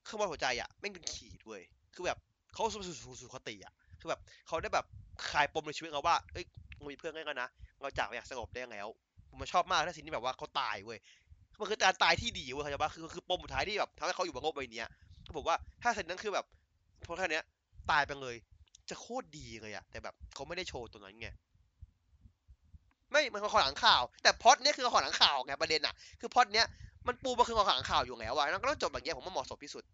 [0.04, 1.62] เครื่องวัดหัวใจอะแม่งเป็นขีดเว้ย
[1.94, 2.18] คือแบบ
[2.54, 4.86] เขาสู่สู่สู่คติอะ คือแบบเขาได้แบบ
[5.30, 6.44] คลายปมในชีวิตเขาว่า เอ้ย
[6.90, 7.48] มีเพื่อนกันนะ
[7.80, 8.88] เราจากไปอย่างสงบได้แล้ว
[9.28, 10.98] ผมมันชอบมากถ้าสิ่งที่แบบว่าเขาตายเว้ย
[11.58, 14.82] มันคือการตายที่ดีเว้ยเข้าใจปะคือคือปมสุดท้ายที่แบบทำให้เขาอยู่บนโลกใบนี้
[15.26, 16.44] ก็บอกว่าถ้าสิ่งนั้นคือแบบ
[17.06, 17.40] พวกท่านเนี้
[17.90, 18.36] ตายไปเลย
[18.90, 21.28] จะโคตรดีเลยอะ แต่แบบเขาไม่ได้โชว์ตัวนั้นไง
[23.10, 26.66] ไม่มันคือขอหลังข่าว แต่พอดเนี้ยคือขอหลังข่าวไงประเด็นอะคือพอดเนี้ย
[27.06, 29.84] มันปูมาคือขอหลังข่าวอยู่แล้วอะแล้วก็ต้องจบแบบนี้ผมว่าเหมาะสมที่สุด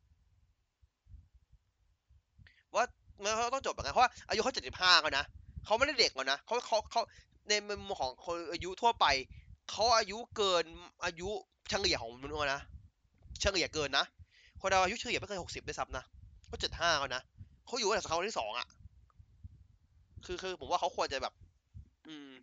[2.75, 2.85] ว่า
[3.21, 5.25] เมื่อเขาต้องจบแบบนั้นเพราะว่าอายุเขาเจ็ดสิบห้าแล้วนะ
[5.65, 7.03] เขาไม่ได้เด็กแล้วนะเขาเขาเขา
[7.49, 9.07] ในมุมของคนอายุทั่วไป
[9.71, 10.65] เขาอายุเกิน
[11.05, 11.29] อายุ
[11.71, 12.61] เฉลี่ยของมนุษย์นะ
[13.41, 14.05] เฉลี่ยเกินนะ
[14.61, 16.05] คนเราอายุเฉลี่ยไม่เกินหกสิบได้ซ้ำนะ
[16.47, 17.23] เขาเจ็ดห้าแล้วนะ
[17.67, 18.67] เขาอยู่ตั้งแต่เขาที่สองอะ
[20.27, 21.33] คือคือผมว่าเขาควรจะแบบ
[22.09, 22.34] อืม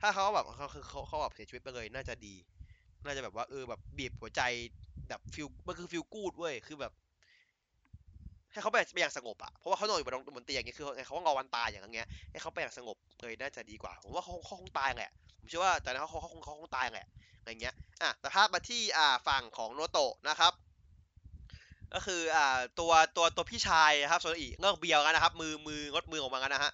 [0.00, 2.34] ถ้าเขาแบบเขาคือเขาเขาแบบเสียชีวิตไปเลยน่าจะดี
[3.04, 4.42] น่าจะแบบว่าเออแบบบีบหัวใจ
[5.08, 6.92] แบบฟิลมันคือฟิลกูดเว้ยคือแบบ
[8.52, 17.06] ให้เขาไปไปอย่างสงบอะเพราะว่าเขานอนอยู่บนบนเตียงอย่างเงี้ยคือเขารอวันตายอย่างเงี้ยให้เขาไปอย่างสงบเลยน่าจะดีกว่าผมว่าเขาเขาคงตายแหละผมเชื่อว่าแต่นั้นเขาเขาคงเขาคงตายแหละ
[17.38, 20.52] อะไรเงี้ยอะแต่ภาพมาที่อ่าฝั่งของโนโตะนะครับ
[21.94, 26.72] ก็คืออ่าตัวตัวตัวพี่ชายนะครับโซนอีเงือกเบียวกันนะครับ มือมืองดมือออกมากันนะฮะ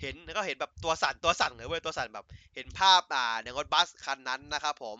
[0.00, 4.98] เห็นแล้วก็เห็นแบบตัวสั่นตัวสั่นเลยเว้ยตัวสั่นแบบ เห็นภาพอ่าในรถบัสคันนั้นนะครับผม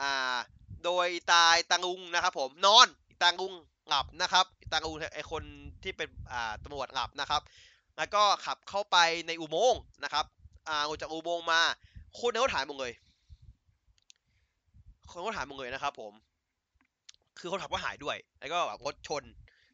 [0.00, 0.36] อ่า
[0.84, 2.86] โดยตายตังลุงนะครับผมนอน
[3.22, 3.52] ตังลุง
[3.88, 5.42] หลับนะครับตังลุงไอคน
[5.82, 7.42] ที่เป็นอ่าตำรวจหลับนะครับ
[7.96, 10.24] แล้วก็ขับเข้าไปในอุโมงค์นะครับ
[10.68, 11.60] อ่าออกจากอุโมงค์มา
[12.18, 12.92] คนในรถหายหมดเลย
[15.10, 16.12] คนรถหายหมดเลยนะครับผม
[17.38, 19.22] คือคนขับก็หายด้วย แล้วก็แบบรถชน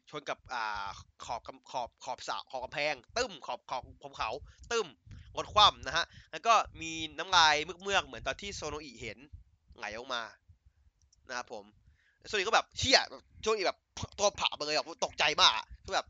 [0.09, 0.87] ชนกับอ่า
[1.25, 1.41] ขอบ
[1.71, 4.29] ขอบขอบสระขอบกำแพง ตึ้มขอบขอบภูเขา
[4.71, 4.87] ตึ้ม
[5.37, 9.19] รถคว่ำนะฮะ แล้วก็มีน้ำลายเมือกๆเหมือนตอนที่โซโนอิเห็น
[9.77, 10.21] ไหลออกมา
[11.29, 11.63] นะครับผม
[12.27, 12.99] โซโนอิก็แบบเชี่ย
[13.41, 13.79] โซโนอิแบบ
[14.19, 16.05] ตัวผ่าไปเลยแบบตกใจมากอะคือแบบ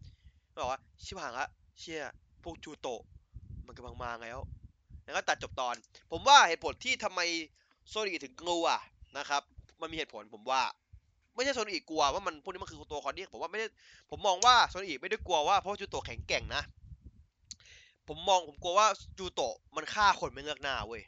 [0.61, 1.47] บอกว่าชิบหายละ
[1.79, 2.01] เชี่ย
[2.43, 3.01] พวกจูโตะ
[3.65, 4.39] มันกำลังมาแล้ว
[5.03, 5.75] แล้วก็ตัดจบตอน
[6.11, 7.21] ผมว่าเหตุผลที่ทำไม
[7.89, 8.65] โซโนอิถึงกลัว
[9.17, 9.41] นะครับ
[9.81, 10.61] มันมีเหตุผลผมว่า
[11.37, 13.67] ไม่ใช่โซโนอิกลัวว่ามันพวกนี้มันคือตัวคอนดี้ผมว่าไม่ได้
[14.09, 16.61] ผมมองว่าโซโนอิไม่ได้กลัวว่าเพราะจูโตะแข็งแกร่งนะ
[18.07, 18.87] ผมมองผมกลัวว่า
[19.17, 21.01] จูโตะมันฆ่าคนไม่เลือกหน้าเว้ย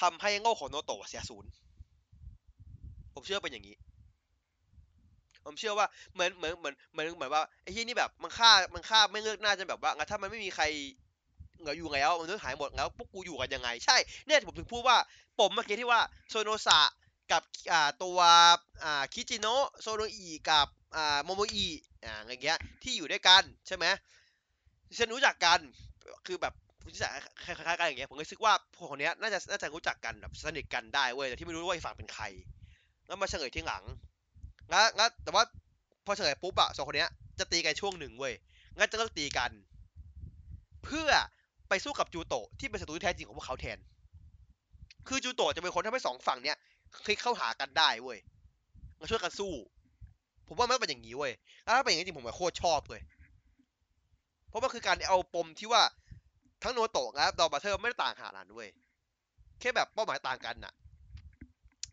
[0.00, 1.50] ทำให้โง่ของโนโตะเสียศูนย์
[3.14, 3.76] ผมเชื่อเป็นอย่างนี้
[5.44, 10.64] ผมเชื่อว่าเหมือนเหมือนเหมือนเหมือนเหมือนว่าไอ้ที่นี่แบบมันฆ่ามันฆ่าไม่เลือกหน้าจนแบบว่างั้นถ้ามันไม่มีใคร
[11.60, 13.96] เหลืออยู่แล้วมันต้องหายหมดแล้วพวกกูอยู่กันยังไง ใช่
[14.26, 14.96] เนี่ยผมถึงพูดว่า
[15.38, 16.00] ปมเมื่อกี้ที่ว่า
[16.30, 16.78] โซโนสะ
[17.32, 17.42] กับ
[18.02, 18.18] ตัว
[19.14, 20.68] คิจิโนะโซโนอิกับ
[21.24, 21.66] โมโมอิ
[22.04, 23.86] อ่าอะไรเงี้ยที่อยู่ด้วยกันใช่ไหม
[24.98, 25.58] ฉันรู้จักกัน
[26.26, 27.10] คือแบบรู้จัก
[27.44, 32.24] คล้ายๆกันอย่างเงี้ยผมก็คิดว่าพวกคนเนี้ยน่าจะน่าจะรู้จักกันแบบสนิทกันได้เว้ยแต่ที่ไม่รู้ว่าอีฝั่งเป็นใคร
[33.06, 33.84] แล้วมาเฉลยที่หลัง
[34.70, 35.44] งั้นงั้นแต่ว่า
[36.06, 38.34] พอเฉลยปุ๊บอะสองคนเนี้ยจะตีกันช่วงหนึ่งเว้ย
[38.78, 39.50] งั้นจะเลิกตีกัน
[40.84, 41.10] เพื่อ
[41.68, 43.78] ไปสู้กับจูโตะที่เป็นศัตรูที่แท้จริงของพวกเขาแทน
[45.08, 46.56] คือจูโตะจะเป็นคนทำให้สองฝั่งเนี้ย
[47.04, 48.18] คลิกเข้าหากันได้เว้ย
[48.98, 49.52] มาช่วยกันสู้
[50.46, 51.32] ผมว่ามันเป็นอย่างนี้เว้ย
[51.64, 53.02] ถ้าเป็นอย่างนี้จริงผมโคตรชอบเลย
[54.48, 55.82] เพราะมันคือการเอาปมที่ว่า
[56.62, 58.68] ทั้งโนโตะและดอนบราเธอร์ไม่ได้ต่างขนาดนั้นเว้ย
[59.60, 60.74] แค่แบบเป้าหมายต่างกันน่ะ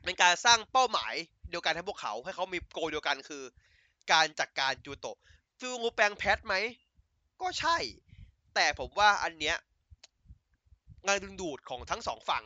[0.03, 1.13] เป็นการสร้างเป้าหมาย
[1.49, 3.43] เดียวกันให้พวกเขา ให้เขามีโกเดียวกันคือ
[4.11, 5.17] การจัดการจูโตะ
[5.59, 6.55] ฟิลงูแปลงแพทไหม
[7.41, 7.77] ก็ใช่
[8.55, 9.55] แต่ผมว่าอันเนี้ย
[11.05, 12.43] งานดึงดูดของทั้งสองฝั่ง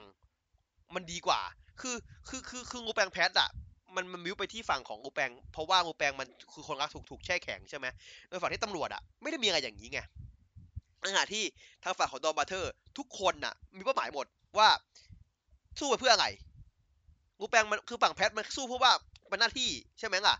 [0.93, 1.41] มันดีกว่า
[1.81, 1.95] คือ
[2.27, 3.49] คือคือคืองูแปลงแพทอะ
[3.95, 7.85] มันมันมิวไปที่ฝั่งของงูแปลงเพราะว่างูแปลงมันคือคนรักถูกถูกแช่แข็งใช่ไหม
[8.30, 9.99] ในฝั่งที่ตำรวจอะไม่ได้มีอะไรอย่างนี้ไง
[11.01, 11.43] ในขณะที่
[11.84, 14.26] ทางฝั่งของดอมบัตเทอร์ทุกคนน่ะ มีเป้าหมายหมด
[14.57, 14.69] ว่า
[15.80, 16.27] สู้ไปเพื่ออะไร
[17.39, 18.91] งูแปลงมันคือฝั่งแพทมันสู้เพราะว่า
[19.31, 19.69] มันหน้าที่
[19.99, 20.35] ใช่ไหมล่ะ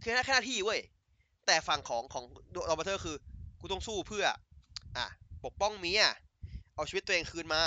[0.00, 0.80] แค่แค่หน้าที่เว้ย
[1.46, 2.24] แต่ฝั่งของของ
[2.54, 3.16] ดอมบัตเทอร์คือ
[3.60, 4.24] กูต้องสู้เพื่อ
[4.96, 5.06] อะ
[5.44, 6.04] ปกป้องเมีย
[6.74, 7.62] เอาชีวิตตัวเองคืนมา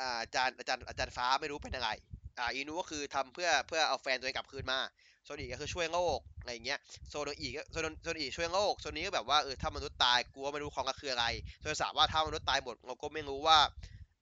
[0.00, 1.90] อาจารย์อาจารย์อาจารย์ฟ้าไม่รู้เป็นยังไง
[2.38, 4.78] อ่าอีนูก็คือทำเพื่อเพื่อเอาแฟนตัวเองกลับคืนมา
[5.24, 11.26] โซนอีกก็คือช่วยโลกอะไรเงี้ยโซนอีก็โซนโซนอีกช่วยโลกโซนนี้ก็แบบว่าเออถ้ามนุษย์ตายกูก็ไม่รู้ของก็คืออะไร
[11.60, 13.58] โซนสามว่าถ้ามนุษย์ตายหมดเราก็ไม่รู้ว่า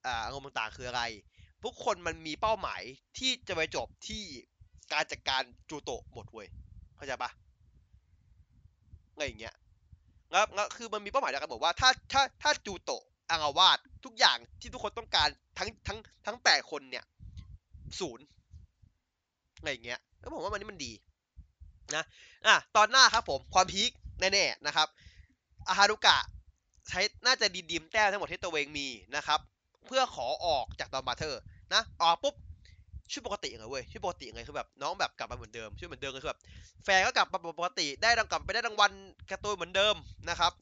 [0.07, 1.03] อ่าอารมณ์ต่างๆคืออะไร
[1.65, 2.83] ทุกคนมันมีเป้าหมาย
[3.19, 4.23] ที่จะไปจบที่
[4.93, 6.49] การจัดการจูโตะหมดเว้ย
[6.97, 7.31] เข้าใจปะ
[9.13, 9.55] อะไรอย่างเงี้ย
[10.33, 15.29] แล้วแล้วคือมันมีเป้าหมายเดียวกันบอกว่าถ้าถ้าถ้าจูโตะ อางาวาดทุกอย่างที่ทุกคนต้องการ
[15.59, 17.05] ทั้งทั้งทั้งแปดคนเนี่ย
[18.01, 18.25] ศูนย์
[19.59, 20.93] อะไรอย่างเงี้ยแล้วผมว่ามันนี่มันดี
[21.95, 22.05] นะ
[22.47, 24.89] อะตอนหน้าครับผมความ peak แน่ๆนะครับ
[25.69, 26.19] อาฮารุกะ
[26.89, 28.87] ใช้น่าจะ redeem แต้มทั้งหมดที่ตัวเองมี
[29.17, 29.41] นะครับ
[29.87, 31.41] เพื่อขอออกจากดอนบราเธอร์
[31.75, 32.35] นะออกปุ๊บ
[33.13, 36.41] ชื่อปกติเลยเว้ยชื่อปกติเลยคือแบบน้องแบบกลับมาเหมือนเดิมชื่อเหมือนเดิมก็คือแบบ
[36.85, 38.91] แฟนก็กลับมาปกติได้รางกลับไปได้รางวัล
[39.31, 39.95] การ์ตูนเหมือนเดิม
[40.29, 40.53] นะครับ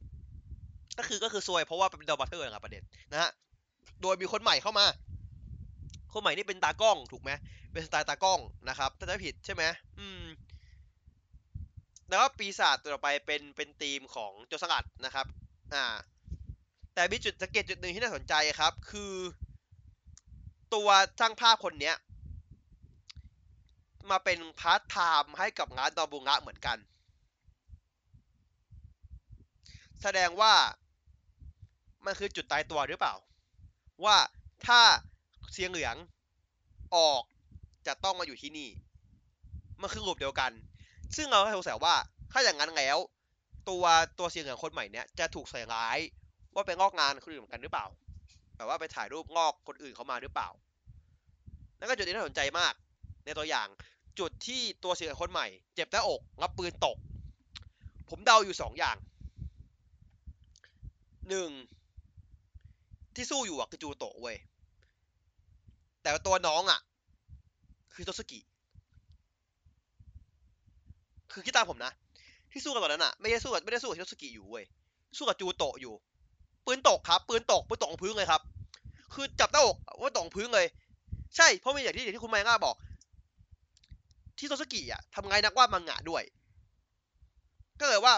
[0.98, 3.30] ก็คือก็คือซวยเพราะว่าเป็นดอนบราเธอร์อย่างประเด็นนะฮะ
[4.02, 4.86] โดยมีคนใหม่เข้ามา
[6.12, 7.30] คนใหม่นี่เป็นตากล้องถูกไหม
[7.72, 9.62] เป็นสไตล์ตากล้องนะครับถ้าจำไม่ผิดใช่ไหม
[9.98, 10.24] อืม
[12.08, 15.26] แล้วก็ปีศาจตัวต่อไปเป็นเป็นทีมของโจรสลัดนะครับ
[15.74, 15.84] อ่า
[16.94, 19.14] แต่มีจุดสังเกตจุดหนึ่งที่น่าสนใจครับ คือ
[20.74, 20.88] ตัว
[21.18, 21.96] ช่างภาพคนเนี้ย
[24.10, 26.78] มาเป็นพาร์ทไทม์ให้กับงานดอนบุระเหมือนกัน
[30.02, 30.54] แสดงว่า
[32.06, 33.14] มันคือจุดตายตัวหรือเปล่า
[34.04, 34.16] ว่า
[34.66, 34.80] ถ้า
[35.52, 35.96] เสียงเหลือง
[36.96, 37.22] ออก
[37.86, 38.68] จะต้องมาอยู่ที่นี่
[39.80, 40.52] มันคือรูปเดียวกัน
[41.16, 41.94] ซึ่งเราให้สงสัยว่า
[42.32, 42.98] ถ้าอย่างนั้นแล้ว
[43.68, 43.84] ตัว
[44.18, 45.98] ตัวเสียงเหลืองคนใหม่เนี้ยจะถูกใส่ร้าย
[46.54, 47.86] ว่าไปงอกงานคนอื่นเหมือนกันหรือเปล่า
[48.56, 50.48] แบบว่าไปถ่ายรูปงอกคนอื่นเขามาหรือเปล่า
[51.78, 52.74] นั่นก็จุดที่น่าสนใจมาก
[53.24, 53.68] ในตัวอย่าง
[54.18, 56.96] จุดที่ตัวเสียงเหลืองคนใหม่ เจ็บหน้าอกรับปืนตก
[58.10, 58.96] ผมเดาอยู่สองอย่าง
[61.28, 61.50] หนึ่ง
[63.16, 64.36] ที่สู้อยู่อะคือจูโตะเว้ย
[66.02, 66.80] แต่ว่าตัวน้องอะ
[67.94, 68.40] คือโตสกิ
[71.32, 71.92] คือคิดตามผมนะ
[72.52, 74.64] ที่สู้กันตอนนั้นอะไม่ได้สู้กับไม่ได้สู้กับโตสกิอยู่เว้ย
[75.16, 75.94] สู้กับจูโตะอยู่
[76.66, 78.42] ปืนตกครับ ปืนตกปืนตกของพื้นเลยครับ
[79.14, 80.66] คือจับหน้าอกว่าตกของพื้นเลย
[81.36, 82.76] ใช่เพราะมีอย่างที่อย่างที่คุณไมง่าบอก
[84.38, 86.22] ที่โตสกิอะทำไงนักวาดมังงะด้วย
[87.80, 88.14] ก็เลยว่า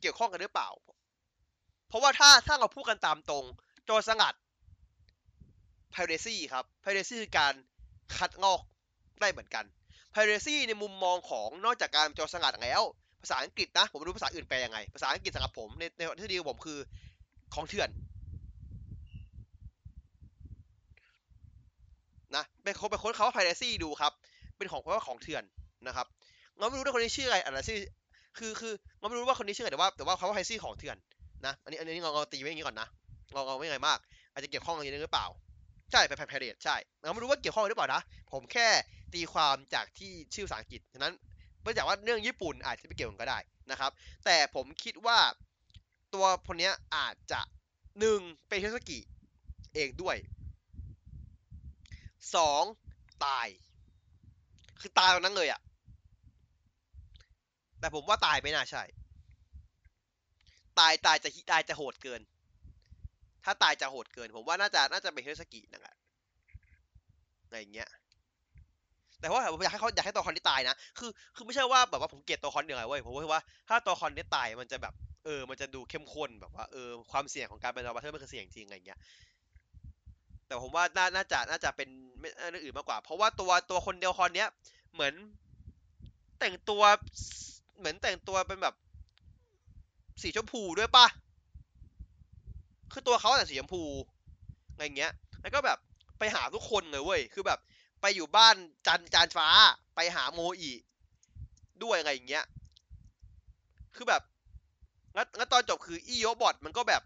[0.00, 0.68] เกี่ยวข้องกันหรือเปล่า
[1.88, 3.44] เพราะว่าถ้าถ้าเราพูดกันตามตรง
[3.90, 4.34] โจรสงัด
[5.94, 7.54] piracy ครับ piracy คือการ
[8.16, 8.60] คัดงอก
[9.20, 9.64] ได้เหมือนกัน
[10.14, 12.82] piracy ในมุมมองของนอกจากการโจรสงัดแล้ว
[13.22, 16.78] ภาษาอังกฤษนะ ผมไม่รู้ภาษาอื่นแปลยังไง ภาษาอังกฤษสำหรับผมในในทฤษฎีของผมคือ
[17.54, 17.88] ของเถื่อน
[22.36, 24.12] นะเป็นคนเป็นคนเขาว่า piracy ดูครับ
[24.56, 25.42] เป็นของเพราะว่าของเถื่อน
[25.86, 26.06] นะครับ
[26.58, 27.78] เราไม่รู้ว่าคนนี้ชื่ออะไรอะไรชื่อ
[28.38, 30.96] คือคือเราไม่รู้ว่าคนนี้ชื่ออะไรแต่ว่าแต่ว่าเขาว่า piracy ของเถื่อน
[31.46, 32.88] นะ อันนี้อันนี้เราเราตีไว้อย่างนี้ก่อนนะ
[33.32, 33.98] เราเราไม่ไงมาก
[34.32, 35.26] อาจจะเกี่ยวข้องกันอย่างนี้หรือเปล่า
[35.92, 38.02] ใช่ไปไพร์เรตใช่เราไม่รู้ว่าเกี่ยวข้องหรือเปล่านะ
[38.32, 38.68] ผมแค่
[39.14, 41.14] ตีความจากที่ชื่อภาษาอังกฤษฉะนั้น
[41.62, 43.38] เนื่องจากว่าเรื่องญี่ปุ่นอาจจะไม่เกี่ยวกันก็ได้
[43.70, 43.90] นะครับ
[44.24, 45.18] แต่ผมคิดว่า
[46.14, 47.40] ตัวคนนี้อาจจะ
[48.00, 48.98] หนึ่งเป็นเทสกิ
[49.74, 50.16] เองด้วย
[52.34, 52.62] สอง
[53.24, 53.46] ตาย
[54.80, 55.60] คือตายตรงนั้นเลยอะ
[57.80, 58.82] แต่ผมว่าตายไม่น่าใช่
[60.78, 62.20] ตายตายจะตายจะโหดเกิน
[63.48, 65.96] ถ้าตายจะโหดเกิน ผมว่าน่าจะน่าจะเป็นเทสกินั่นแหละ
[67.44, 67.88] อะไรอย่างเงี้ย
[69.20, 74.94] แต่ว่าผมอยากให้เขาอยากให้ตัวคอนที่ตายนะ คือคือไม่ใช่ว่าแบบว่าผมเกลียดตัวคอนเดียวเว้ย ผมว่าถ้าตัวคอนที่ตายมันจะแบบ
[75.24, 78.98] เออ มันจะดูเข้มข้นแบบว่าเออความเสี่ยงของการเป็นดาวบัตเทอร์มันคือเสี่ยงจริงอะไรเงี้ย
[80.46, 81.88] แต่ผมว่าน่าน่าจะน่าจะเป็น
[82.20, 84.48] ไม่เรื่องอื่นมากกว่า เพราะว่าตัวตัวคนเดียวคอนเนี้ย
[84.94, 85.14] เหมือน
[86.38, 86.82] แต่งตัว
[87.78, 88.74] เหมือนแต่งตัวเป็นแบบ
[90.22, 91.06] สีชมพูด้วยปะ
[92.92, 93.82] คือตัวเขาแต่สีชมพู
[94.72, 95.12] อะไรเงี้ย
[95.42, 95.78] แล้วก็แบบ
[96.18, 97.58] ไปหาทุกคนเลยเว้ย คือแบบ
[98.00, 98.56] ไปอยู่บ้าน
[98.86, 99.48] จันจานฟ้า
[99.94, 100.72] ไปหาโมอี
[101.82, 102.44] ด้วยอะไรอย่างเงี้ย
[103.94, 104.22] คือแบบ
[105.16, 107.02] งั้นงั้นตอนจบคืออีโยบอทมันก็แบบ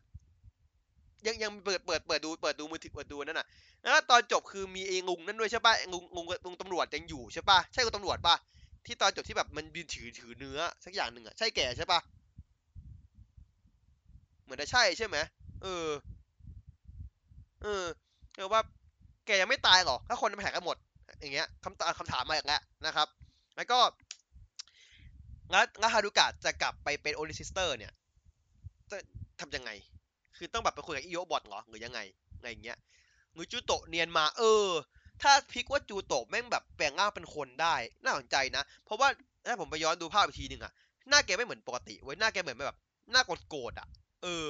[1.26, 3.46] ยังยังเปิดเปิดเปิดดูเปิดดูมือถือเปิดดูนั่นน่ะ
[3.82, 8.34] แล้วตอนจบคือมีไอ้งุงนั่นด้วยใช่ป่ะงุงงุงงุงตำรวจยังอยู่ใช่ป่ะ ใช่งุงตำรวจป่ะ
[8.86, 12.00] ที่ตอนจบที่แบบมันยืนถือถือเนื้อสักอย่างหนึ่งอะ ใช่แก่ใช่ป่ะ
[14.42, 15.16] เหมือนจะใช่ใช่ไหม
[15.62, 15.90] เออ
[17.62, 17.84] เออ
[18.36, 18.60] เออว่า
[19.26, 20.76] แกยังไม่ตายหรอ ถ้าคนมันแหกกันหมด
[21.20, 23.08] อย่างเงี้ยคำตอบคำถามมาอีกแล้วนะครับ
[23.56, 23.78] แล้วก็
[25.52, 27.92] งั้นงั้นฮารุกะจะกลับไปเป็นโอนิซิสเตอร์ เนี่ย
[28.90, 28.98] จะ
[29.40, 29.70] ทำยังไง
[30.36, 32.00] คือต้องแบบไปคุยกับอิโยบอทเหรอ หรือยังไง
[32.36, 32.78] อะไรอย่างเงี้ย
[33.34, 34.66] หรือจูโตะเนียนมา เออ
[35.22, 37.74] ถ้าพลิกว่าจูโตะแม่งแบบแปลงร่างเป็นคนได้
[38.04, 39.08] น่าสนใจนะ เพราะว่า
[39.46, 40.72] ถ้าผมไปย้อนดูภาพอีกทีหนึ่งอะ
[41.08, 42.78] หน้าแกไม่เหมือนปกติเว้ย หน้าแกเหมือนแบบ
[43.12, 43.88] หน้าโกรธอะ
[44.22, 44.48] เออ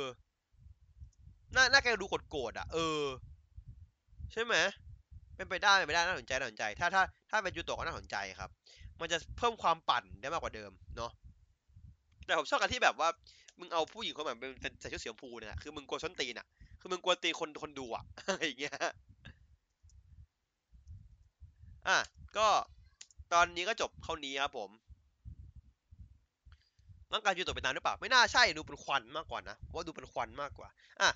[1.52, 3.02] หน้าหน้าแกดูโกรธๆอะเออ
[4.32, 4.54] ใช่ไหม
[5.36, 8.50] เป็นไปได้เป็นไปได้น่าสนใจน่าสนใจ ถ้าถ้าถ้าเป็นยูโตะก็น่าสนใจครับ
[9.00, 11.12] มันจะเพิ่มความปั่นได้มากกว่าเดิมเนาะ
[12.26, 13.08] แต่ผมชอบกันที่แบบว่า
[13.58, 16.46] มึงเอาผู้หญิงคนแบบเป็นใส่ชุดสีชมพูเนี่ยคือมึงกลัวส้นตีนอะ
[16.80, 18.74] คือมึงกลัวตีคนคนดูอะอะไรอย่างเงี้ย
[21.88, 21.98] อะ
[22.36, 22.48] ก็
[23.32, 24.70] ตอนนี้ก็จบเท่านี้ครับผม
[27.12, 30.68] ร่างกายยูโตะเป็นน้ำหรือเปล่า ไม่น่าใช่ดูเป็นควันมากกว่านะว่าดูเป็นควันมากกว่า
[31.00, 31.10] อะ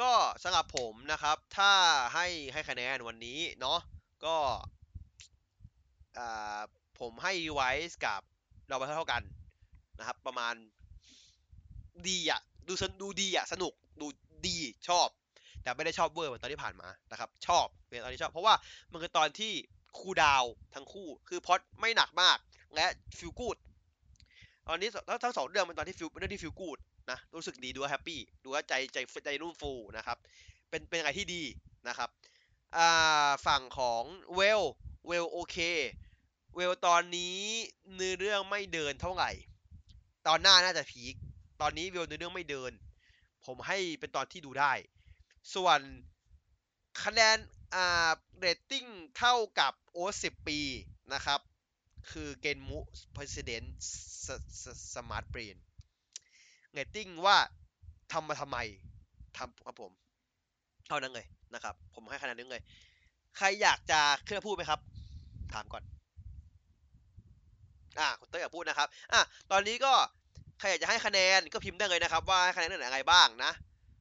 [0.00, 0.12] ก็
[0.42, 1.72] สำหรับผมนะครับ ถ้า
[2.14, 3.78] ให้ให้คะแนนวันนี้เนาะ
[4.24, 4.36] ก็
[6.18, 6.60] อ่า
[7.00, 7.60] ผมให้ไว
[7.90, 8.20] ส์กับ
[8.68, 9.22] เราไปเท่ากัน
[9.98, 10.54] นะครับ ประมาณ
[12.08, 14.06] ดีอะดูสนดูดีอะสนุกดู
[14.46, 14.56] ดี
[14.88, 15.08] ชอบ
[15.62, 18.54] แต่ไม่ได้ชอบเวอร์เหมือนตอนที่ผ่านมานะครับ ชอบเป็นตอนที่ชอบ เพราะว่า
[18.92, 19.52] มันคือตอนที่
[19.98, 20.44] คูดาว
[20.74, 22.38] ทั้งคู่คือพอดไม่หนักมาก
[22.74, 22.86] และ
[23.18, 23.56] ฟิลกูด
[24.68, 26.78] ตอนนี้ทั้งทั้งสองเรื่องเป็นตอนที่ feel เป็นเรื่องที่ feel good
[27.10, 30.18] นะรู้สึกดีดูแฮปปี้ดูว่าใจใจใจรุ่มฟูนะครับ
[30.70, 31.42] เป็นเป็นอะไรที่ดี
[31.88, 32.10] นะครับ
[32.76, 34.02] อ่าฝั่งของ
[34.34, 34.62] เวล
[35.06, 35.56] เวลโอเค
[36.56, 37.38] เวลตอนนี้
[37.94, 39.30] เนื้อเรื่องไม่เดินเท่าไหร่
[40.26, 41.14] ตอนหน้าน่าจะพีค
[41.60, 42.72] ตอนนี้เวลเนื้อเรื่องไม่เดิน
[43.44, 44.72] ผมให้เป็นตอนที่ดูได้
[45.54, 45.80] ส่วน
[47.02, 47.36] คะแนน
[47.74, 48.84] อ่าเรตติ้ง
[49.18, 50.60] เท่ากับโอสิบปี
[51.14, 51.40] นะครับ
[52.10, 52.78] คือเกนมุ
[53.16, 53.66] President
[54.92, 55.56] Smart Brain
[56.76, 57.36] เรตติ้งว่า
[58.12, 58.58] ทำมาทำไม
[59.38, 59.92] ทำครับผม
[60.86, 62.62] เท่านั้นเลยนะครับ ผมให้คะแนนนึงเลย
[63.36, 64.80] ใครอยากจะขึ้นพูดไหมครับ
[65.52, 65.82] ถามก่อน
[67.98, 69.20] อ่าคุณเต้อยากพูดนะครับ อะ
[69.50, 69.92] ตอนนี้ก็
[70.58, 73.52] ใครอยากจะให้คะแนนก็พิมพ์ได้เลยนะครับ ว่าให้คะแนนเรื่องไหนอะไรบ้างนะ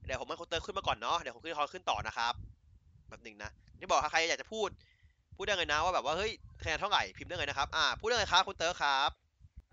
[0.06, 2.34] เดี๋ยวผมให้คุณเต้ขึ้นมาก่อนเนาะ เดี๋ยวผมขึ้นเขาขึ้นต่อนะครับ
[3.10, 4.70] แบบหนึ่งนะที่บอกถ้าใครอยากจะพูด
[5.36, 6.32] พูดได้เลยนะว่าแบบว่าเฮ้ย
[6.62, 9.25] คะแนนเท่าไหร่พิมพ์ได้เลยนะครับ อ่าพูดได้เลยครับคุณเต้ครับ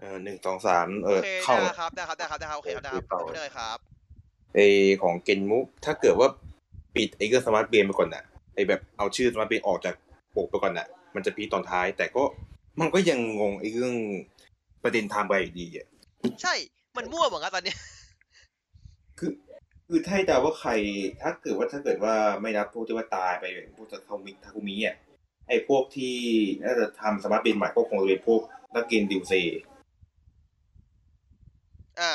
[0.02, 3.78] เออหนึ่งสองสามเอโออเคเข้าได้ครับได้ครับได้ครับได้ครับ โอเคครับได้ครับเออต่อพูดได้เลยครับ
[4.54, 4.58] ไอ
[5.02, 6.28] ของเกนมุ ถ้าเกิดว่า
[6.94, 8.24] ปิดไอเครื่องสมาร์ทเบรนไปก่อนน่ะ
[8.54, 9.94] ไอแบบเอาชื่อสมาร์ทเบรนออกจาก
[10.36, 12.22] ปกไปก่อนน่ะ มันจะพีคตอนท้าย แต่ก็
[12.80, 13.94] มันก็ยังงงไอเรื่อง
[14.82, 15.86] ประเด็นไทม์ไลน์อยู่ดีอะ
[16.42, 16.54] ใช่
[16.96, 17.78] มันมั่วหมดแล้วตอนเนี้ย
[19.18, 19.32] คือ
[19.88, 20.70] คือถ้าให้เดาว่าใคร
[21.22, 24.96] ถ้าเกิดว่าถ้าเกิดว่าไม่นับพวกที่ว่าตายไปอย่างพวกทาคุมิทาคุมิอะ
[25.48, 26.16] ไอพวกที่
[26.64, 28.40] น่าจะทำสมาร์ทเบรนใหม่ก็คงจะเป็นพวก
[28.74, 29.32] นักเกมดิวเซ
[32.00, 32.14] อ่า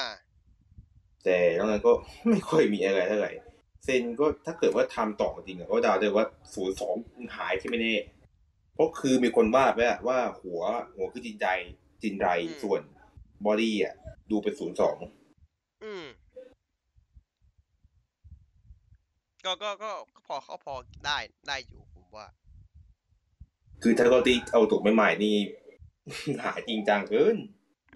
[1.24, 1.92] แต่นอกนั้นก็
[2.30, 3.32] ไม่ค่อยมีอะไรเท่าไหร่
[3.84, 6.96] เซนก็ถ้าเกิดว่าทำต่อจริงอะก็เดาได้ว่าศูนย์สอง
[7.36, 7.96] หายที่ไม่แน่
[8.74, 10.62] เพราะคือมีคนวาดไว้อะว่าหัว
[10.96, 11.48] หัวคือจินใจ
[12.04, 12.82] จินไรอืมส่วน
[13.46, 13.94] body อะ
[14.32, 14.98] ดูเป็นศูนย์สอง
[15.84, 16.06] อืม
[19.46, 20.74] ก็ก็ก็ก็พอก็พอ
[21.06, 21.18] ได้
[21.48, 22.28] ได้อยู่ผมว่า
[23.82, 25.36] คือถ้าเราตีเอาถูกใหม่ๆนี่
[26.44, 27.38] หายจริงจังเกิน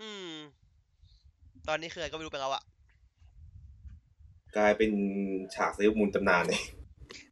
[0.02, 0.32] อืม
[1.68, 2.64] ตอนนี้คืออะไรก็ไม่รู้ไปแล้วอะ
[4.58, 4.92] กลายเป็น
[5.56, 6.62] ฉากเซเลอร์มูนตำนานเลย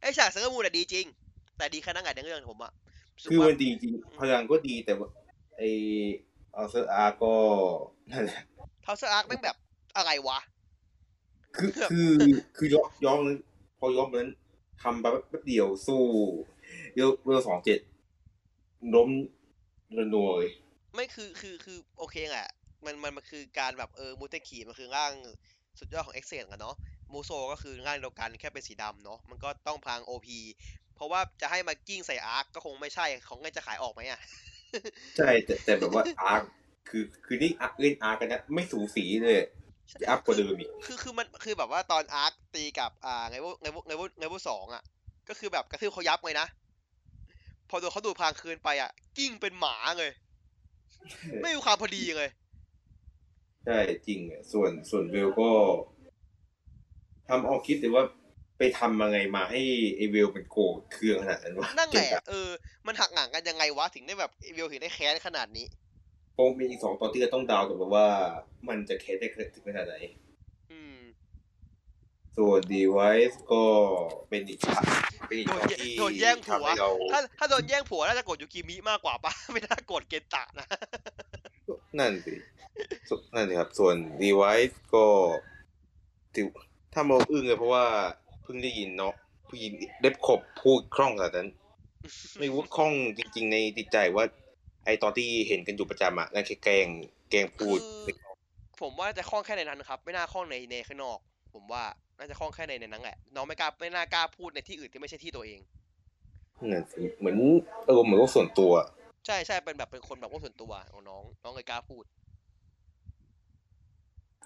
[0.00, 1.06] ไอฉากเซเลอร์มูนอะดีจริง
[1.56, 2.72] แต่ดีแค่นั่งไงในเรื่องผมอะ
[3.14, 5.08] รู้สึกคือว่ามันดีจริงพลังก็ดีแต่ว่า
[5.56, 5.62] ไอ
[6.52, 7.34] เธาเซอร์อาร์คก็
[8.10, 8.40] นั่นแหละ
[8.82, 9.56] เธาเซอร์อาร์คแม่งแบบ
[9.96, 10.38] อะไรวะ
[11.56, 12.10] คือคือ
[12.56, 13.20] คือย้อนย้อน
[13.78, 14.30] พอย้อนนั้น
[14.82, 16.02] ทำไปแป๊บเดียวสู้
[16.94, 17.78] เวลเวลสองเจ็ด
[18.94, 19.08] ล้ม
[19.98, 20.44] ระทวย
[20.94, 22.48] ไม่คือคือคือโอเคแหละ
[22.84, 25.12] มันมันมันคือการแบบเออมูเตคีมันคือร่าง
[25.78, 26.76] สุดยอดของเอ็กเซนกันเนาะ
[27.12, 30.38] มูโซก็คือร่างเดียวกันแค่เป็นสีดำเนาะมันก็ต้องพลัง OP
[30.94, 34.20] เพราะว่าจะให้มากิ้งใส่อาร์คก็คงไม่ใช่ของเงินจะขายออกไหมอะ
[35.16, 36.42] ใช่แต่แต่แบบว่าอาร์ค
[36.88, 39.36] คือคือนี่อาร์คเล่นอาร์คกันนะไม่สูสีเลย
[40.08, 44.82] อัพกว่าเดิมอีกคือคือมันคือแบบว่าตอนอาร์คตีกับอ่าไงวไงวไงวไงวสองอะ
[45.28, 46.46] ก็คือแบบกระทืบเขายับเลยนะ
[47.68, 50.10] พอโดนเขาดูดพลางคืนไปอะ กิ้งเป็นหมาเลย
[51.42, 52.30] ไม่มีความพอดีเลย
[53.66, 55.50] ใช่จริงอะส่วนส่วนเวลก็
[57.28, 58.04] ทำเอาคิดเลยว่า
[58.58, 59.60] ไปทำมาไงมาให้
[59.96, 62.48] ไอเวลเป็นโกรธเคืองขนาดนั้นวะนั่นแหละเก่งอะเออ
[62.86, 65.66] มันหักหลังกันยังไงวะถึงได้แบบเวลถึงได้แค้นขนาดนี้
[66.36, 68.06] คงมีอีกสองตอนที่จะต้องดาวน์กันว่า
[68.68, 69.96] มันจะแค้นได้ถึงขนาดไหน
[70.72, 70.98] อืม
[72.36, 73.64] ส่วน device ก็
[74.28, 74.82] เป็นอีกฉาก
[75.28, 80.66] เป็นอีกโดตนอนแย่ที่โดนแย่งผัวทำให้เราถ้าถ้าโดนแย่งผัวน่าจะกดยูกิมิมากกว่าปะไม่น่ากดเกนตะนะ
[81.98, 82.34] นั่นสิ
[83.08, 85.06] ส่วนนั่นสิครับ ส่วน device ก็
[86.34, 86.46] ถือ
[86.94, 87.84] ถ้ามองอึ้งเลยเพราะว่า
[88.42, 89.14] เพิ่งได้ยินเนาะ
[89.48, 91.48] ผู้หญิงเล็บขบพูดคล่องขนาดนั้น
[92.38, 94.24] ไม่รู้ว่าคล่องจริง ๆ ในจิตใจว่า
[94.84, 96.86] ไอตอนที่เห็นกันอยู่ประจำอะนั่นแค่แกล้ง
[97.30, 98.14] แกล้งพูดคือ
[98.80, 101.18] ผมว่าจะคล่องแค่ในนั้นครับ ไม่น่าคล่องในในข้างนอก
[101.54, 101.84] ผมว่า
[102.18, 105.60] น่าจะคล่องแค่ในในนั้นแหละน้องไม่กล้าไม่น่ากล้าพูดในที่อื่นที่ไม่ใช่ที่ตัวเอง
[106.70, 107.36] นั่นสิเหมือน
[107.86, 108.72] เออเหมือนว่าส่วนตัว
[109.26, 112.04] ใช่ใช่เป็นแบบเป็นคนแบบว่าส่วนตัวของน้อง น้องเลยกล้าพูด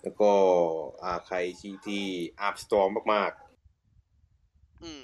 [0.03, 0.33] แล้วก็
[1.03, 2.05] อาใครที่ที่
[2.41, 3.33] อาร์มสตรองมาก
[4.83, 5.03] อืม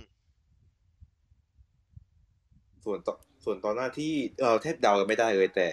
[2.66, 5.68] ๆ ส่วนตอนส่วนตอนหน้าที่เราแทบเดากันไม่ได้เลยแต่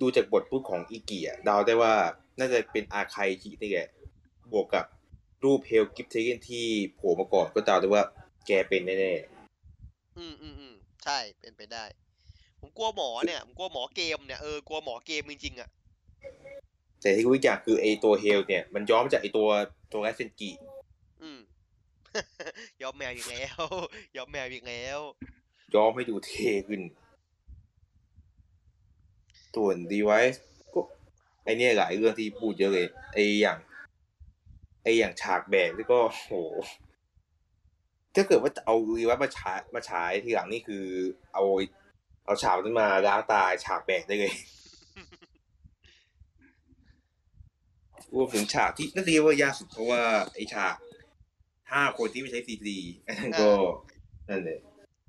[0.00, 1.94] ดูจากบทพูดของอีเกียเดาได้ว่า
[2.38, 3.88] น่าจะเป็นอาใครที่นี่แหละ
[4.52, 4.84] บวกกับ
[5.44, 8.04] รูปเฮลกิฟเทเกนที่โผล่มาก่อนก็เดาได้ว่า
[8.46, 9.12] แกเป็นแน่
[10.16, 10.74] อืมอืมอืม
[11.04, 11.84] ใช่เป็นไปได้
[12.64, 19.48] ผมกลัวหมอเนี่ยผมกลัวหมอเกมเนี่ยเออกลัวหมอเกมจริงๆอะๆแต่ที่รู้อย่างคือไอตัวเฮลเนี่ยมันย้อมมาจากไอตัว
[19.92, 20.50] ตัวแรสเซนกิ
[21.22, 21.38] อืม
[22.82, 23.58] ยอมแมวอีกแล้ว
[24.16, 24.98] ยอมแมวอีกแล้ว
[25.74, 26.80] ย้อมให้ดูเท่ขึ้น
[29.54, 30.38] ส่วน device
[30.74, 30.80] ก็
[31.44, 33.58] ไอเนี่ยหลายเรื่องที่พูดเยอะเลย ไออย่าง
[34.82, 36.32] ไออย่างฉากแบกนี่ก็โห
[38.14, 40.84] ถ้าเกิดว่าจะเอา device มาฉายมาฉายทีหลังนี่คือ
[41.34, 41.44] เอา
[42.24, 44.34] เอาฉากนั้นมาล้างตาฉากแบกได้เลย
[48.14, 50.02] รวมถึงฉากที่น่าจะเรียกว่ายากสุดเพราะว่า
[50.34, 50.74] ไอฉาก
[51.72, 52.68] ห้าคนที่ไม่ใช้ CG
[53.06, 53.50] อันนั้นก็
[54.28, 54.58] นั่นเลย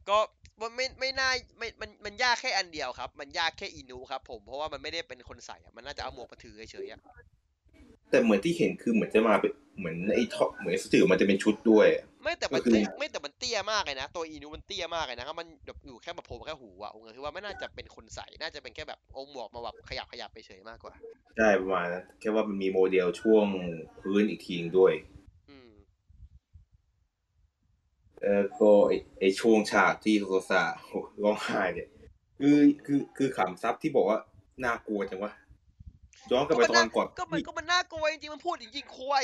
[0.09, 0.19] ก็
[0.61, 7.01] มันไม่ไม่น่าไม่มันมันยากแค่อันเดียวครับ มันยากแค่อินูครับ ผมเพราะว่ามันไม่ได้เป็นคนใส่อะมันน่าจะเอาหมวกมาถือเฉยๆอะ
[8.09, 11.87] แต่เหมือนที่เห็นคือเหมือนจะมาเป็นเหมือนไอ้ท่อเหมือนสติมันจะเป็นชุดด้วย
[12.23, 20.93] ไม่แต่มันก็คือ ไม่ไม่แต่มันเตี้ยมากเลยนะ ตัวอินูมันเตี้ยมากเลยนะครับมันแบบอยู่แค่แบบโผล่แค่หูอะผมเลยคิดว่าไม่น่าจะเป็นคนใส่น่าจะเป็นแค่แบบเอาหมวกมาแบบขยับขยับไปเฉยมากกว่า
[21.37, 23.45] ใช่ประมาณนั้นแค่ว่ามันมีโมเดลช่วง
[23.99, 24.93] พื้นอีกทีนึงด้วย
[25.49, 25.69] อืม
[28.21, 30.91] แล้วก็ไอ้ไอ้ช่วงฉากที่โซซาโห
[31.23, 31.89] ร้องไห้เนี่ย
[32.39, 34.17] คือคือคือขำซับที่บอกว่า
[34.63, 35.31] น่ากลัวจังวะ
[36.31, 39.23] ย้อนกลับไปตอนก่อนก็มันก็มันน่ากลัวจริงๆมันพูดจริงๆคุย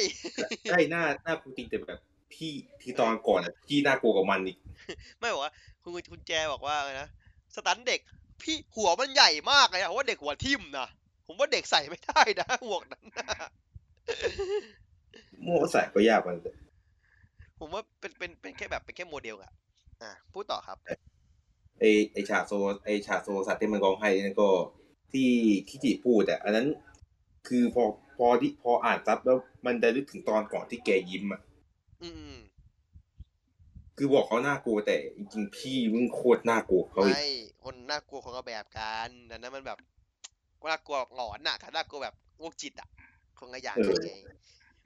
[0.71, 1.99] ใช่หน้าหน้ากลัวจริงแต่แบบ
[2.33, 4.57] พี่ที่ตอนก่อนอะพี่น่ากลัวกับมันอีก
[5.19, 7.07] ไม่บอกว่าคุณคุณแจบอกว่าอะไรนะ
[7.55, 7.99] สตันเด็ก
[8.43, 10.87] พี่หัวมันใหญ่มากเลยอะผมว่าเด็กหัวทิ่มนะ
[11.27, 13.25] ผมว่าเด็กใส่ไม่ได้นะหมวกนั้นนะ
[15.43, 16.37] โม่ใส่ก็ยากมัน
[17.59, 19.51] ผมว่าเป็นเป็นเป็นแค่แบบเป็นแค่โมเดลอะ
[20.01, 20.77] อะพูดต่อครับ
[21.79, 21.83] ไอ
[22.13, 22.53] ไอฉากโซ
[22.85, 24.49] ไอฉากโซสัตว์ที่มันร้องไห้นั่นก็
[25.11, 25.27] ที่
[25.69, 26.67] คิจิพูดแต่อันนั้น
[27.47, 27.83] คือพอ
[28.17, 31.41] พอที่พออ่านซับแล้วมันได้นึกถึงตอนก่อนที่แกยิ้มอะ
[32.01, 32.37] อืมอืม
[33.97, 37.25] คือบอกเขาน่ากลัวแต่จริงๆพี่มึงโคตรน่ากลัวเขาอีกไม่
[37.63, 39.77] คนน่ากลัวคนละแบบกันแต่นั้นมันแบบ
[40.71, 42.87] น่ากลัวหลอนอะกับน่ากลัวแบบโรคจิตอะ
[43.39, 44.09] คนละอย่างกันไง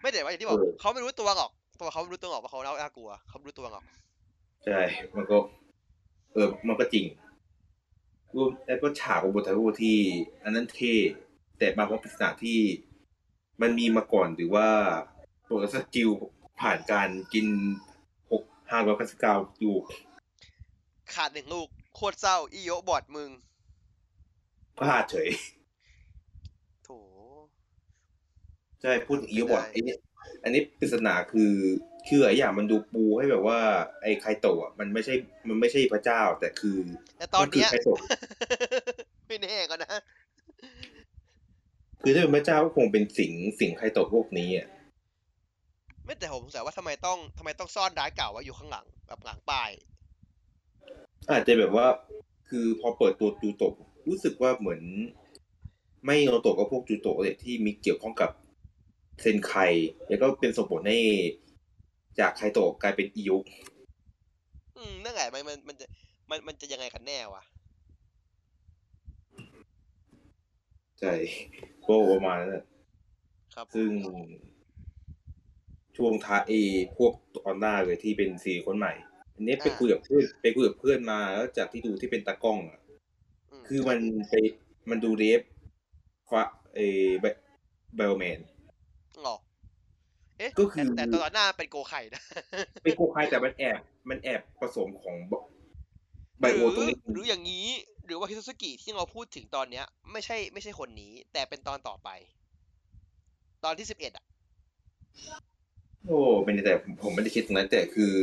[0.02, 3.84] ไม่แต่ว่าอย่างที่บอกเขาไม่รู้ตัวหรอกตัวเขาไม่รู้ตัวหรอกว่าเขาน่ากลัวเขาไม่รู้ตัวหรอก
[4.66, 4.80] ใช่
[5.16, 5.38] มันก็
[6.34, 7.06] เออมันก็จริง
[8.36, 9.98] รวมแล้วก็ฉากของบททารุที่
[10.44, 10.96] อันนั้นเท่
[11.58, 12.60] แต่บางว่าปริศนาที่
[13.62, 14.68] มันมีมาก่อนหรือว่า
[15.50, 16.10] ตัวสกิล
[16.62, 17.48] ผ่านการกิน
[18.32, 19.78] หกห้าร้อยเก้าสิบเก้าอยู่
[21.14, 23.30] ขาดหนึ่งลูก โคตรเศร้า อีโยบอดมึง
[24.78, 25.30] พลาดเฉย
[26.86, 26.90] โถ
[28.82, 30.00] ใช่พูดถึงอีบอร์ดได้ไอ้เนี่ย
[30.44, 31.54] อันนี้ปริศนาคือ
[32.08, 33.60] คือหลายอย่างมันดูปูให้แบบว่า
[34.02, 35.14] ไอ้ไคโตะอะมันไม่ใช่
[35.48, 36.78] มันไม่ใช่พระเจ้า แต่คือ
[37.18, 37.98] แต่ตอนเนี้ยมัคือไคโตะ
[39.28, 39.92] ไม่แน่ก็นะ
[42.08, 44.68] คือถ้าเป็นพระเจ้าก็คงเป็นสิงสิงไคโตะพวกนี้อะ
[46.06, 49.70] ไม่แต่ผมสงสัยว่าทำไมต้องทำไมต้องซ่อนร้ายเก่าไว้อยู่ข้างหลังแบบหลังป้าย
[51.32, 51.88] อาจจะแบบว่า
[52.50, 53.74] คือพอเปิดตัวจูโตะ
[54.08, 54.82] รู้สึกว่าเหมือน
[56.06, 58.32] ไม่โนโตะก็พวกจูโตะเลยที่มีเกี่ยวข้องกับ
[59.22, 59.54] เซนไค
[60.10, 61.00] แล้วก็เป็นสมผลให้
[62.20, 63.38] จากไคโตะกลายเป็นอิยุ
[64.78, 65.86] อืมนั่นแหละมันมันมันจะ
[66.30, 67.44] มันมันจะยังไงกันแน่วะ
[71.00, 71.14] ใช่
[71.86, 72.64] ก็ประมาณนั้นแหละ
[73.56, 73.90] ครับซึ่ง
[75.98, 76.54] ช่วงท้ายเอ
[76.98, 78.94] พวกตอนหน้าเลยที่เป็นสี่คนใหม่
[79.36, 82.80] อันนี้ไปคุยกับเพื่อนไปคุยกับเพื่อนมาแล้วจากที่ดูที่เป็นตากล้องอะ
[83.62, 84.00] มคือมัน
[84.30, 84.34] ไป
[84.90, 85.42] มันดูเรฟ
[86.30, 86.44] ฟ้า
[86.76, 86.80] เอ
[87.96, 88.40] เบลแมน
[89.24, 89.36] หรอ
[90.38, 92.22] เอ๊ะก็คือแต่แต่ตอนหน้าเป็นโกไข่นะ
[92.84, 95.16] เป็นโกคายแต่มันแอบ มันแอบผสมของ
[96.40, 97.68] ไบหโอรือตรงนี้หรืออย่างนี้
[98.06, 102.10] หรือว่าฮิโตสกิที่เราพูดถึงตอนเนี้ย ไม่ใช่ไม่ใช่คนนี้ แต่เป็นตอนต่อไป
[103.64, 104.26] ตอนที่สิบเอ็ดอะ
[106.06, 108.16] โอ้ไม่ได้แต่ผมผมไม่ได้คิดตรงนั้นแต่คือ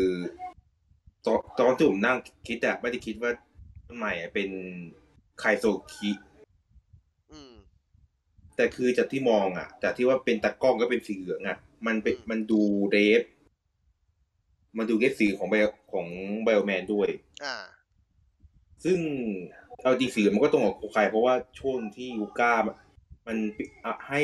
[1.27, 2.17] ตอนตอนที่ผมนั่ง
[2.49, 3.31] คิดอะไม่ได้คิดว่า
[3.87, 4.51] ต้นใหม่อะเป็น
[5.39, 5.65] ไคโซ
[5.95, 6.11] คิ
[7.33, 7.53] อืม
[8.57, 13.23] แต่คือจากที่มองอะจากที่ว่าเป็นตากล้องก็เป็นสีเหลืองอะมันเป็นอืมมันดูเรฟ
[14.79, 15.55] มันดูเรฟสีของไบ
[15.93, 16.07] ของ
[16.43, 17.09] ไบโอแมนด้วย
[17.45, 17.57] อ่า
[18.85, 18.99] ซึ่ง
[19.83, 22.55] เอาจริงสีมันก็ตรงกับโคไคเพราะว่าช่วงที่ยูก้า
[23.27, 23.37] มัน
[23.85, 24.23] อะให้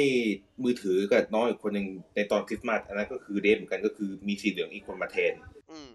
[0.63, 5.33] มือถือกับน้องอีกคนหนึ่งในตอนคริสต์มาสอันนั้นก็คือเดฟเหมือนกันก็คือมีสีเหลืองอีกคนมาแทน
[5.71, 5.93] อืม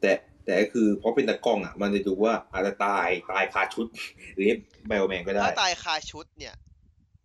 [0.00, 0.12] แต่
[0.44, 3.86] แต่ก็คือเพราะเป็นตากล้องอะ มันจะดูว่าอาจจะตายตายคาชุด
[4.34, 4.46] หรือ
[4.86, 6.54] ไบโอแมนก็ได้ ถ้าตายคาชุดเนี่ย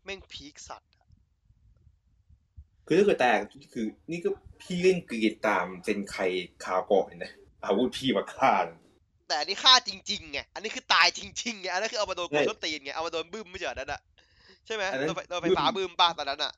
[0.03, 1.07] แม่งพีคสัตว์อะ
[2.88, 3.31] คือถ้าเกิดแต่
[3.73, 4.29] คือ นี่ก็
[4.61, 6.15] พี่เล่นกรีดตามเซนไค
[6.63, 7.31] คาวเกาะเลยนะ
[7.65, 8.53] อาวุธพี่มาฆ่า
[9.28, 14.02] แต่อันนี้ฆ่าจริงๆไงอันนี้คือตายจริงๆไงอันนั้นคือเอามาโดนใช่กูส้นตีนไงเอามาโดนบึ้มไม่ใช่เหรอนั่นอะ
[14.66, 16.54] ใช่ไหมอันนั้นโดนไฟโดนไฟบึ้มฟ้าบึ้มป้าตอนนั้นอะ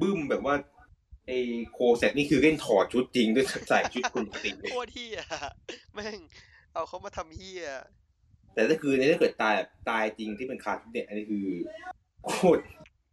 [0.00, 0.54] บึ้มแบบว่า
[1.26, 1.32] ไอ
[1.72, 5.20] โคเซตนี่คือเล่นถอดชุดจริงด้วยใส่ชุดคุณปกติโคตรเฮีย
[5.94, 6.20] แม่ง
[6.72, 7.64] เอาเขามาทำเฮีย
[8.54, 11.46] แต่ถ้าคือในถ้าเกิดตายแบบตายจริงที่เป็นคาชุดเนี่ยอันนี้คือ
[12.26, 12.62] โคตร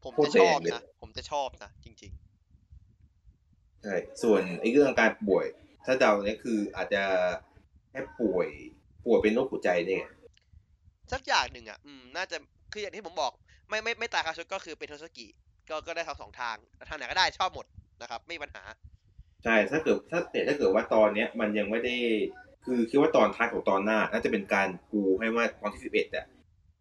[0.04, 2.12] ผมโคตจะรชอบแรงเลยนะผมจะชอบนะจริง
[3.84, 5.46] ใช่ส่วนไอ้เรื่องการป่วย
[5.86, 7.04] ถ้าเดาเนี่ยคืออาจจะ
[7.92, 8.48] แค่ป่วย
[9.06, 12.38] ป่วยเป็นโรคหัวใจเนี่ยๆสักอย่างหนึ่งอะอืม น่าจะ
[12.74, 13.32] คืออย่างที่ผมบอก
[13.70, 15.28] ไม่ไม่ไม่ตายคาชุดก็คือเป็นโทสกิ
[15.70, 16.56] ก็ก็ได้ทั้งสองทาง
[16.90, 17.66] ทางไหนก็ได้ชอบหมด
[18.02, 18.64] นะครับ ไม่มีปัญหา
[19.44, 21.96] ใช่ ถ้าเกิดถ้าแต่ถ้าเกิดว่าตอนเนี้ย มันยังไม่ได้
[22.66, 26.26] คือคิดว่าตอนท้ายของตอนหน้า น่าจะเป็นการปูให้ว่าตอนที่สิบเอ็ดอะ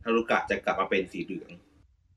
[0.05, 1.51] ฮารุกะจะกลับมาเป็นสีเหลือง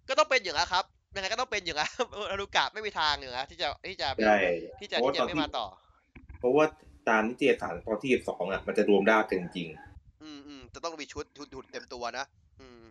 [0.10, 0.84] ก็ต้องเป็นอย่างนั้นครับ
[1.16, 1.91] ยังไงก็ต้องเป็นอย่างนั้น
[2.32, 4.38] อนุกะไม่มีทางอย่างนั้นที่จะที่จะใช่
[4.80, 5.66] ที่จะเพราะที่ว่าตอนจะไม่ที่มาต่อ
[6.40, 6.66] เพราะว่า
[7.10, 9.68] ตามนิตยสารตอนที่สองอะมันจะรวมร่างกันจริง
[10.23, 12.26] อืมอืมจะต้องมีชุดชุดหุ่นเต็มตัวนะ
[12.61, 12.84] อืม